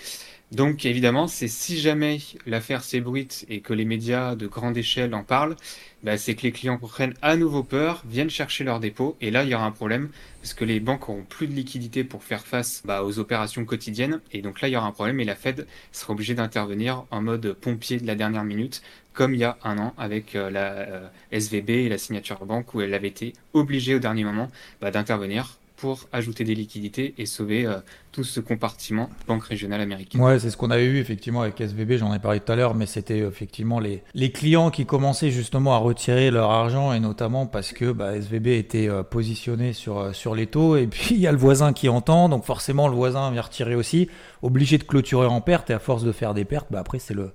Donc 0.55 0.87
évidemment, 0.87 1.27
c'est 1.27 1.49
si 1.49 1.81
jamais 1.81 2.21
l'affaire 2.47 2.85
s'ébruite 2.85 3.45
et 3.49 3.61
que 3.61 3.73
les 3.73 3.85
médias 3.85 4.37
de 4.37 4.47
grande 4.47 4.77
échelle 4.77 5.12
en 5.12 5.25
parlent, 5.25 5.57
bah, 6.05 6.17
c'est 6.17 6.37
que 6.37 6.43
les 6.43 6.53
clients 6.53 6.79
prennent 6.79 7.14
à 7.23 7.35
nouveau 7.35 7.64
peur, 7.64 8.05
viennent 8.07 8.31
chercher 8.31 8.62
leurs 8.62 8.79
dépôts, 8.79 9.17
et 9.21 9.33
là 9.33 9.43
il 9.43 9.49
y 9.49 9.55
aura 9.57 9.64
un 9.64 9.73
problème, 9.73 10.11
parce 10.40 10.55
que 10.55 10.64
les 10.64 10.79
banques 10.79 11.09
auront 11.09 11.25
plus 11.25 11.49
de 11.49 11.55
liquidité 11.55 12.05
pour 12.05 12.23
faire 12.23 12.47
face 12.47 12.83
bah, 12.85 13.03
aux 13.03 13.19
opérations 13.19 13.64
quotidiennes, 13.64 14.21
et 14.31 14.43
donc 14.43 14.61
là 14.61 14.69
il 14.69 14.73
y 14.73 14.77
aura 14.77 14.87
un 14.87 14.93
problème, 14.93 15.19
et 15.19 15.25
la 15.25 15.35
Fed 15.35 15.67
sera 15.90 16.12
obligée 16.12 16.35
d'intervenir 16.35 17.05
en 17.11 17.21
mode 17.21 17.55
pompier 17.55 17.99
de 17.99 18.07
la 18.07 18.14
dernière 18.14 18.45
minute, 18.45 18.81
comme 19.12 19.35
il 19.35 19.40
y 19.40 19.45
a 19.45 19.59
un 19.64 19.79
an 19.79 19.93
avec 19.99 20.37
euh, 20.37 20.51
la 20.51 20.73
euh, 20.73 21.09
SVB 21.33 21.71
et 21.71 21.88
la 21.88 21.99
signature 21.99 22.45
banque, 22.47 22.75
où 22.75 22.81
elle 22.81 22.95
avait 22.95 23.09
été 23.09 23.33
obligée 23.55 23.97
au 23.97 23.99
dernier 23.99 24.23
moment 24.23 24.53
bah, 24.81 24.93
d'intervenir 24.93 25.59
pour 25.77 26.01
ajouter 26.13 26.45
des 26.45 26.55
liquidités 26.55 27.15
et 27.19 27.27
sauver 27.27 27.67
euh, 27.67 27.79
tout 28.13 28.23
ce 28.23 28.39
compartiment 28.39 29.11
banque 29.27 29.45
régionale 29.45 29.81
américaine. 29.81 30.21
Ouais, 30.21 30.39
c'est 30.39 30.51
ce 30.51 30.57
qu'on 30.57 30.71
avait 30.71 30.87
vu 30.87 30.99
effectivement 30.99 31.43
avec 31.43 31.61
SVB, 31.61 31.97
j'en 31.97 32.15
ai 32.15 32.21
parlé 32.21 32.39
tout 32.41 32.53
à 32.53 32.57
l'heure, 32.57 32.75
mais 32.75 32.87
c'était 32.87 33.19
effectivement 33.19 33.81
les, 33.81 34.03
clients 34.31 34.71
qui 34.71 34.87
commençaient 34.87 35.31
justement 35.31 35.75
à 35.75 35.79
retirer 35.79 36.31
leur 36.31 36.51
argent 36.51 36.93
et 36.93 37.01
notamment 37.01 37.47
parce 37.47 37.73
que 37.73 37.91
bah, 37.93 38.17
SVB 38.17 38.47
était 38.49 38.89
euh, 38.89 39.03
positionné 39.03 39.73
sur, 39.73 39.99
euh, 39.99 40.13
sur 40.13 40.35
les 40.35 40.47
taux 40.47 40.77
et 40.77 40.87
puis 40.91 41.17
il 41.17 41.21
y 41.21 41.27
a 41.27 41.33
le 41.33 41.39
voisin 41.39 41.73
qui 41.73 41.89
entend, 41.89 42.29
donc 42.29 42.45
forcément 42.45 42.87
le 42.89 42.95
voisin 42.95 43.31
vient 43.33 43.43
retirer 43.43 43.75
aussi, 43.75 44.09
obligé 44.43 44.79
de 44.79 44.85
clôturer 44.85 45.27
en 45.27 45.41
perte 45.41 45.71
et 45.71 45.75
à 45.75 45.81
force 45.81 46.05
de 46.05 46.13
faire 46.13 46.35
des 46.35 46.45
pertes, 46.45 46.69
bah, 46.71 46.81
après 46.81 47.01
c'est 47.01 47.15
le 47.15 47.33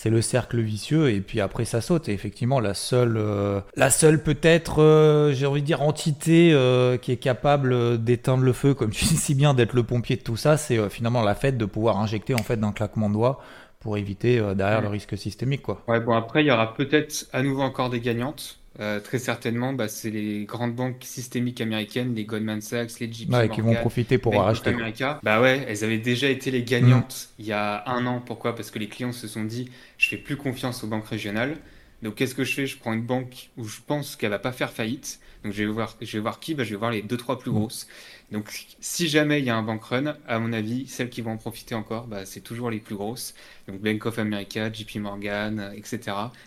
c'est 0.00 0.08
le 0.08 0.22
cercle 0.22 0.58
vicieux 0.60 1.10
et 1.10 1.20
puis 1.20 1.42
après 1.42 1.66
ça 1.66 1.82
saute. 1.82 2.08
Et 2.08 2.14
effectivement, 2.14 2.58
la 2.58 2.72
seule, 2.72 3.18
euh, 3.18 3.60
la 3.76 3.90
seule 3.90 4.22
peut-être, 4.22 4.80
euh, 4.80 5.34
j'ai 5.34 5.44
envie 5.44 5.60
de 5.60 5.66
dire, 5.66 5.82
entité 5.82 6.52
euh, 6.54 6.96
qui 6.96 7.12
est 7.12 7.18
capable 7.18 8.02
d'éteindre 8.02 8.42
le 8.42 8.54
feu, 8.54 8.72
comme 8.72 8.92
tu 8.92 9.04
dis 9.04 9.18
si 9.18 9.34
bien, 9.34 9.52
d'être 9.52 9.74
le 9.74 9.82
pompier 9.82 10.16
de 10.16 10.22
tout 10.22 10.38
ça, 10.38 10.56
c'est 10.56 10.88
finalement 10.88 11.20
la 11.20 11.34
fête 11.34 11.58
de 11.58 11.66
pouvoir 11.66 11.98
injecter 11.98 12.32
en 12.32 12.42
fait 12.42 12.56
d'un 12.56 12.72
claquement 12.72 13.10
de 13.10 13.14
doigts 13.14 13.42
pour 13.78 13.98
éviter 13.98 14.40
derrière 14.54 14.80
le 14.80 14.88
risque 14.88 15.18
systémique. 15.18 15.60
Quoi. 15.60 15.82
Ouais, 15.86 16.00
bon, 16.00 16.14
après, 16.14 16.44
il 16.44 16.46
y 16.46 16.50
aura 16.50 16.72
peut-être 16.72 17.26
à 17.34 17.42
nouveau 17.42 17.60
encore 17.60 17.90
des 17.90 18.00
gagnantes. 18.00 18.59
Euh, 18.78 19.00
très 19.00 19.18
certainement, 19.18 19.72
bah, 19.72 19.88
c'est 19.88 20.10
les 20.10 20.44
grandes 20.44 20.74
banques 20.74 21.02
systémiques 21.02 21.60
américaines, 21.60 22.14
les 22.14 22.24
Goldman 22.24 22.60
Sachs, 22.60 23.00
les 23.00 23.12
JP 23.12 23.30
Morgan, 23.30 23.50
qui 23.50 23.60
vont 23.62 23.74
profiter 23.74 24.16
pour 24.16 24.34
racheter. 24.34 24.74
Bah 25.24 25.40
ouais, 25.40 25.64
elles 25.66 25.82
avaient 25.82 25.98
déjà 25.98 26.28
été 26.28 26.52
les 26.52 26.62
gagnantes 26.62 27.30
mm. 27.30 27.42
il 27.42 27.46
y 27.46 27.52
a 27.52 27.82
un 27.88 28.06
an. 28.06 28.22
Pourquoi? 28.24 28.54
Parce 28.54 28.70
que 28.70 28.78
les 28.78 28.88
clients 28.88 29.12
se 29.12 29.26
sont 29.26 29.44
dit, 29.44 29.70
je 29.98 30.08
fais 30.08 30.16
plus 30.16 30.36
confiance 30.36 30.84
aux 30.84 30.86
banques 30.86 31.08
régionales. 31.08 31.56
Donc 32.02 32.14
qu'est-ce 32.14 32.34
que 32.34 32.44
je 32.44 32.54
fais? 32.54 32.66
Je 32.66 32.78
prends 32.78 32.92
une 32.92 33.02
banque 33.02 33.50
où 33.56 33.64
je 33.64 33.80
pense 33.84 34.14
qu'elle 34.14 34.30
va 34.30 34.38
pas 34.38 34.52
faire 34.52 34.70
faillite. 34.70 35.18
Donc 35.42 35.52
je 35.52 35.64
vais 35.64 35.70
voir, 35.70 35.96
je 36.00 36.16
vais 36.16 36.22
voir 36.22 36.38
qui? 36.38 36.54
Bah, 36.54 36.62
Je 36.62 36.70
vais 36.70 36.76
voir 36.76 36.92
les 36.92 37.02
deux 37.02 37.16
trois 37.16 37.40
plus 37.40 37.50
mm. 37.50 37.54
grosses. 37.54 37.88
Donc 38.32 38.66
si 38.80 39.08
jamais 39.08 39.40
il 39.40 39.44
y 39.44 39.50
a 39.50 39.56
un 39.56 39.62
bank 39.62 39.82
run, 39.84 40.14
à 40.28 40.38
mon 40.38 40.52
avis, 40.52 40.86
celles 40.86 41.10
qui 41.10 41.20
vont 41.20 41.32
en 41.32 41.36
profiter 41.36 41.74
encore, 41.74 42.06
bah, 42.06 42.24
c'est 42.24 42.40
toujours 42.40 42.70
les 42.70 42.78
plus 42.78 42.94
grosses. 42.94 43.34
Donc 43.66 43.80
Bank 43.80 44.06
of 44.06 44.18
America, 44.18 44.72
JP 44.72 44.96
Morgan, 44.96 45.72
etc. 45.76 46.00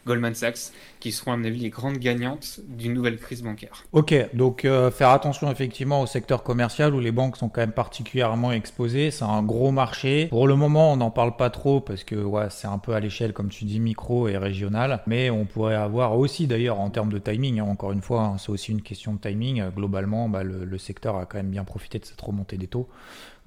Goldman 0.06 0.34
Sachs, 0.34 0.72
qui 1.00 1.12
seront 1.12 1.34
à 1.34 1.38
mon 1.38 1.46
avis 1.46 1.60
les 1.60 1.70
grandes 1.70 1.98
gagnantes 1.98 2.60
d'une 2.68 2.94
nouvelle 2.94 3.18
crise 3.18 3.44
bancaire. 3.44 3.84
Ok, 3.92 4.14
donc 4.34 4.66
euh, 4.66 4.92
faire 4.92 5.10
attention 5.10 5.52
effectivement 5.52 6.02
au 6.02 6.06
secteur 6.06 6.44
commercial 6.44 6.96
où 6.96 7.00
les 7.00 7.12
banques 7.12 7.38
sont 7.38 7.50
quand 7.50 7.62
même 7.62 7.72
particulièrement 7.74 8.52
exposées. 8.52 9.12
C'est 9.12 9.26
un 9.26 9.44
gros 9.44 9.72
marché. 9.72 10.28
Pour 10.28 10.48
le 10.48 10.56
moment, 10.56 10.94
on 10.94 10.98
n'en 10.98 11.12
parle 11.12 11.36
pas 11.36 11.50
trop 11.50 11.82
parce 11.82 12.04
que 12.04 12.16
ouais, 12.16 12.48
c'est 12.50 12.68
un 12.68 12.78
peu 12.78 12.94
à 12.94 13.00
l'échelle, 13.00 13.34
comme 13.34 13.50
tu 13.50 13.66
dis, 13.66 13.80
micro 13.80 14.28
et 14.28 14.38
régional. 14.38 15.02
Mais 15.06 15.30
on 15.30 15.46
pourrait 15.46 15.76
avoir 15.76 16.18
aussi 16.18 16.48
d'ailleurs 16.48 16.80
en 16.80 16.90
termes 16.90 17.12
de 17.12 17.20
timing, 17.20 17.60
hein, 17.60 17.66
encore 17.66 17.92
une 17.92 18.02
fois, 18.02 18.22
hein, 18.22 18.38
c'est 18.38 18.52
aussi 18.52 18.72
une 18.72 18.82
question 18.82 19.14
de 19.14 19.20
timing. 19.20 19.64
Globalement, 19.76 20.30
bah, 20.30 20.44
le, 20.44 20.64
le 20.64 20.78
secteur 20.78 21.18
a 21.18 21.26
quand 21.26 21.38
même 21.38 21.50
bien 21.50 21.66
profiter 21.74 21.98
de 21.98 22.06
cette 22.06 22.22
remontée 22.22 22.58
des 22.58 22.68
taux. 22.68 22.88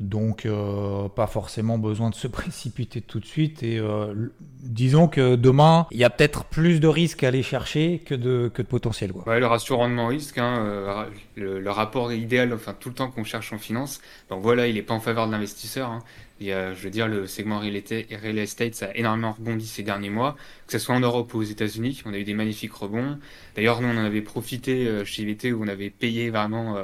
Donc, 0.01 0.45
euh, 0.45 1.09
pas 1.09 1.29
forcément 1.29 1.79
besoin 1.79 2.11
de 2.11 2.17
se 2.17 2.27
précipiter 2.39 3.01
tout 3.01 3.21
de 3.21 3.25
suite. 3.25 3.63
Et 3.63 3.79
euh, 3.79 4.33
disons 4.63 5.07
que 5.07 5.37
demain, 5.37 5.87
il 5.93 5.99
y 5.99 6.05
a 6.05 6.11
peut-être 6.11 6.45
plus 6.45 6.81
de 6.81 6.89
risques 6.89 7.23
à 7.23 7.29
aller 7.29 7.45
chercher 7.45 8.03
que 8.05 8.17
de, 8.17 8.51
que 8.53 8.63
de 8.63 8.67
potentiel. 8.67 9.13
Quoi. 9.13 9.27
Ouais, 9.27 9.39
le 9.39 9.47
ratio 9.47 9.77
rendement-risque, 9.77 10.39
hein, 10.39 10.59
euh, 10.59 11.05
le, 11.37 11.71
rapport 11.71 12.13
idéal, 12.13 12.53
enfin 12.53 12.75
tout 12.79 12.89
le 12.89 12.97
temps 12.97 13.11
qu'on 13.11 13.25
cherche 13.25 13.53
en 13.53 13.59
finance, 13.59 14.01
donc 14.29 14.43
voilà, 14.43 14.67
il 14.67 14.75
n'est 14.75 14.83
pas 14.83 14.95
en 14.95 15.01
faveur 15.01 15.29
de 15.29 15.33
l'investisseur. 15.33 15.91
Hein. 15.91 16.03
Et, 16.41 16.51
je 16.51 16.83
veux 16.83 16.91
dire, 16.91 17.09
le 17.09 17.27
segment 17.27 17.59
real 17.61 18.39
estate, 18.39 18.75
ça 18.75 18.87
a 18.87 18.95
énormément 18.95 19.33
rebondi 19.33 19.67
ces 19.67 19.83
derniers 19.83 20.11
mois, 20.11 20.37
que 20.67 20.73
ce 20.73 20.79
soit 20.79 20.95
en 20.95 21.01
Europe 21.01 21.33
ou 21.35 21.39
aux 21.39 21.43
États-Unis. 21.43 22.03
On 22.05 22.13
a 22.13 22.19
eu 22.19 22.25
des 22.25 22.35
magnifiques 22.35 22.75
rebonds. 22.75 23.19
D'ailleurs, 23.55 23.81
nous, 23.81 23.89
on 23.89 23.99
en 23.99 24.05
avait 24.05 24.23
profité 24.23 25.05
chez 25.05 25.25
VT 25.25 25.53
où 25.53 25.65
on 25.65 25.69
avait 25.69 25.91
payé 25.91 26.31
vraiment 26.31 26.77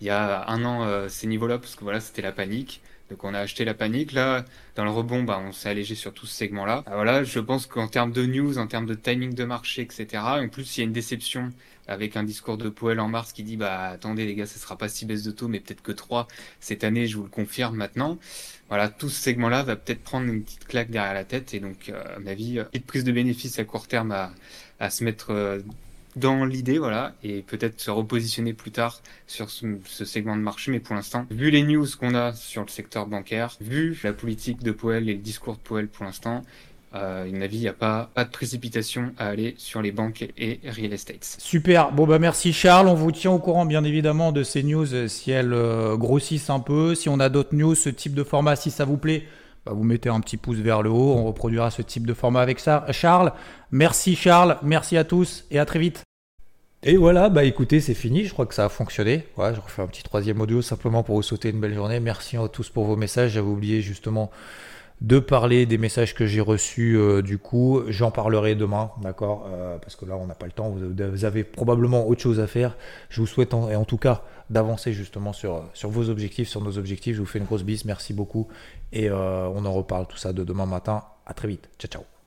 il 0.00 0.06
y 0.06 0.10
a 0.10 0.48
un 0.48 0.64
an 0.64 1.08
ces 1.08 1.26
niveaux-là, 1.26 1.58
parce 1.58 1.74
que 1.74 1.82
voilà, 1.82 2.00
c'était 2.00 2.22
la 2.22 2.32
panique. 2.32 2.80
Donc 3.10 3.24
on 3.24 3.34
a 3.34 3.40
acheté 3.40 3.64
la 3.64 3.74
panique. 3.74 4.12
Là, 4.12 4.44
dans 4.76 4.84
le 4.84 4.90
rebond, 4.90 5.24
bah, 5.24 5.42
on 5.44 5.50
s'est 5.50 5.68
allégé 5.68 5.96
sur 5.96 6.14
tout 6.14 6.26
ce 6.26 6.34
segment-là. 6.36 6.84
Ah, 6.86 6.94
voilà, 6.94 7.24
je 7.24 7.40
pense 7.40 7.66
qu'en 7.66 7.88
termes 7.88 8.12
de 8.12 8.24
news, 8.24 8.58
en 8.58 8.68
termes 8.68 8.86
de 8.86 8.94
timing 8.94 9.34
de 9.34 9.42
marché, 9.42 9.82
etc. 9.82 10.06
En 10.22 10.48
plus, 10.48 10.76
il 10.76 10.80
y 10.80 10.82
a 10.84 10.86
une 10.86 10.92
déception 10.92 11.52
avec 11.90 12.16
un 12.16 12.22
discours 12.22 12.56
de 12.56 12.68
Powell 12.68 13.00
en 13.00 13.08
mars 13.08 13.32
qui 13.32 13.42
dit 13.42 13.56
bah 13.56 13.88
attendez 13.88 14.24
les 14.24 14.34
gars, 14.34 14.46
ce 14.46 14.58
sera 14.58 14.78
pas 14.78 14.88
six 14.88 15.04
baisses 15.04 15.24
de 15.24 15.32
taux, 15.32 15.48
mais 15.48 15.60
peut-être 15.60 15.82
que 15.82 15.92
trois 15.92 16.28
cette 16.60 16.84
année. 16.84 17.06
Je 17.06 17.16
vous 17.16 17.24
le 17.24 17.28
confirme 17.28 17.76
maintenant. 17.76 18.18
Voilà, 18.68 18.88
tout 18.88 19.08
ce 19.08 19.20
segment-là 19.20 19.64
va 19.64 19.76
peut-être 19.76 20.02
prendre 20.02 20.32
une 20.32 20.42
petite 20.42 20.66
claque 20.66 20.90
derrière 20.90 21.14
la 21.14 21.24
tête 21.24 21.52
et 21.52 21.60
donc 21.60 21.88
euh, 21.88 22.16
à 22.16 22.20
mon 22.20 22.26
avis, 22.28 22.60
petite 22.70 22.86
prise 22.86 23.04
de 23.04 23.12
bénéfice 23.12 23.58
à 23.58 23.64
court 23.64 23.88
terme 23.88 24.12
à, 24.78 24.90
se 24.90 25.02
mettre 25.02 25.32
euh, 25.32 25.58
dans 26.16 26.44
l'idée, 26.44 26.78
voilà, 26.78 27.14
et 27.22 27.42
peut-être 27.42 27.80
se 27.80 27.90
repositionner 27.90 28.52
plus 28.52 28.70
tard 28.70 29.00
sur 29.26 29.50
ce, 29.50 30.04
segment 30.04 30.36
de 30.36 30.42
marché. 30.42 30.70
Mais 30.70 30.80
pour 30.80 30.94
l'instant, 30.94 31.26
vu 31.30 31.50
les 31.50 31.62
news 31.62 31.86
qu'on 31.98 32.14
a 32.14 32.32
sur 32.32 32.62
le 32.62 32.68
secteur 32.68 33.06
bancaire, 33.06 33.56
vu 33.60 33.98
la 34.02 34.12
politique 34.12 34.62
de 34.62 34.72
Powell 34.72 35.08
et 35.08 35.14
le 35.14 35.20
discours 35.20 35.56
de 35.56 35.60
Powell 35.60 35.88
pour 35.88 36.04
l'instant, 36.04 36.38
euh, 36.38 36.69
à 36.92 37.24
mon 37.24 37.40
avis, 37.40 37.58
il 37.58 37.60
n'y 37.60 37.68
a 37.68 37.72
pas, 37.72 38.10
pas 38.14 38.24
de 38.24 38.30
précipitation 38.30 39.12
à 39.16 39.28
aller 39.28 39.54
sur 39.58 39.80
les 39.80 39.92
banques 39.92 40.26
et 40.36 40.60
real 40.64 40.92
estates. 40.92 41.36
Super. 41.38 41.92
Bon, 41.92 42.06
bah 42.06 42.18
merci 42.18 42.52
Charles. 42.52 42.88
On 42.88 42.94
vous 42.94 43.12
tient 43.12 43.30
au 43.30 43.38
courant, 43.38 43.64
bien 43.64 43.84
évidemment, 43.84 44.32
de 44.32 44.42
ces 44.42 44.62
news 44.62 44.92
euh, 44.92 45.06
si 45.06 45.30
elles 45.30 45.52
euh, 45.52 45.96
grossissent 45.96 46.50
un 46.50 46.60
peu. 46.60 46.94
Si 46.96 47.08
on 47.08 47.20
a 47.20 47.28
d'autres 47.28 47.54
news, 47.54 47.74
ce 47.74 47.90
type 47.90 48.14
de 48.14 48.24
format, 48.24 48.56
si 48.56 48.72
ça 48.72 48.84
vous 48.84 48.96
plaît, 48.96 49.24
bah, 49.64 49.72
vous 49.72 49.84
mettez 49.84 50.08
un 50.08 50.20
petit 50.20 50.36
pouce 50.36 50.58
vers 50.58 50.82
le 50.82 50.90
haut. 50.90 51.14
On 51.14 51.24
reproduira 51.24 51.70
ce 51.70 51.82
type 51.82 52.06
de 52.06 52.14
format 52.14 52.40
avec 52.40 52.58
ça. 52.58 52.84
Charles, 52.90 53.32
merci 53.70 54.16
Charles. 54.16 54.58
Merci 54.62 54.96
à 54.96 55.04
tous 55.04 55.44
et 55.52 55.60
à 55.60 55.64
très 55.64 55.78
vite. 55.78 56.02
Et 56.82 56.96
voilà, 56.96 57.28
bah 57.28 57.44
écoutez, 57.44 57.80
c'est 57.80 57.92
fini, 57.92 58.24
je 58.24 58.32
crois 58.32 58.46
que 58.46 58.54
ça 58.54 58.64
a 58.64 58.68
fonctionné. 58.70 59.26
Ouais, 59.36 59.54
je 59.54 59.60
refais 59.60 59.82
un 59.82 59.86
petit 59.86 60.02
troisième 60.02 60.40
audio 60.40 60.62
simplement 60.62 61.02
pour 61.02 61.16
vous 61.16 61.22
souhaiter 61.22 61.50
une 61.50 61.60
belle 61.60 61.74
journée. 61.74 62.00
Merci 62.00 62.38
à 62.38 62.48
tous 62.48 62.70
pour 62.70 62.86
vos 62.86 62.96
messages. 62.96 63.32
J'avais 63.32 63.46
oublié 63.46 63.82
justement 63.82 64.30
de 65.00 65.18
parler 65.18 65.64
des 65.64 65.78
messages 65.78 66.14
que 66.14 66.26
j'ai 66.26 66.40
reçus 66.40 66.96
euh, 66.96 67.22
du 67.22 67.38
coup. 67.38 67.82
J'en 67.88 68.10
parlerai 68.10 68.54
demain, 68.54 68.90
d'accord 69.02 69.48
euh, 69.50 69.78
Parce 69.78 69.96
que 69.96 70.04
là, 70.04 70.16
on 70.16 70.26
n'a 70.26 70.34
pas 70.34 70.46
le 70.46 70.52
temps. 70.52 70.70
Vous, 70.70 71.24
avez 71.24 71.44
probablement 71.44 72.06
autre 72.06 72.20
chose 72.20 72.40
à 72.40 72.46
faire. 72.46 72.76
Je 73.08 73.20
vous 73.20 73.26
souhaite 73.26 73.54
en, 73.54 73.84
tout 73.84 73.96
cas 73.96 74.22
d'avancer 74.50 74.92
justement 74.92 75.32
sur, 75.32 75.64
sur 75.74 75.88
vos 75.88 76.10
objectifs, 76.10 76.48
sur 76.48 76.62
nos 76.62 76.76
objectifs. 76.76 77.16
Je 77.16 77.20
vous 77.20 77.26
fais 77.26 77.38
une 77.38 77.46
grosse 77.46 77.64
bise. 77.64 77.84
Merci 77.84 78.12
beaucoup. 78.12 78.48
Et 78.92 79.08
euh, 79.08 79.48
on 79.54 79.64
en 79.64 79.72
reparle 79.72 80.06
tout 80.06 80.18
ça 80.18 80.32
de 80.32 80.44
demain 80.44 80.66
matin. 80.66 81.04
À 81.26 81.32
très 81.32 81.48
vite. 81.48 81.70
Ciao, 81.78 81.88
ciao. 81.88 82.19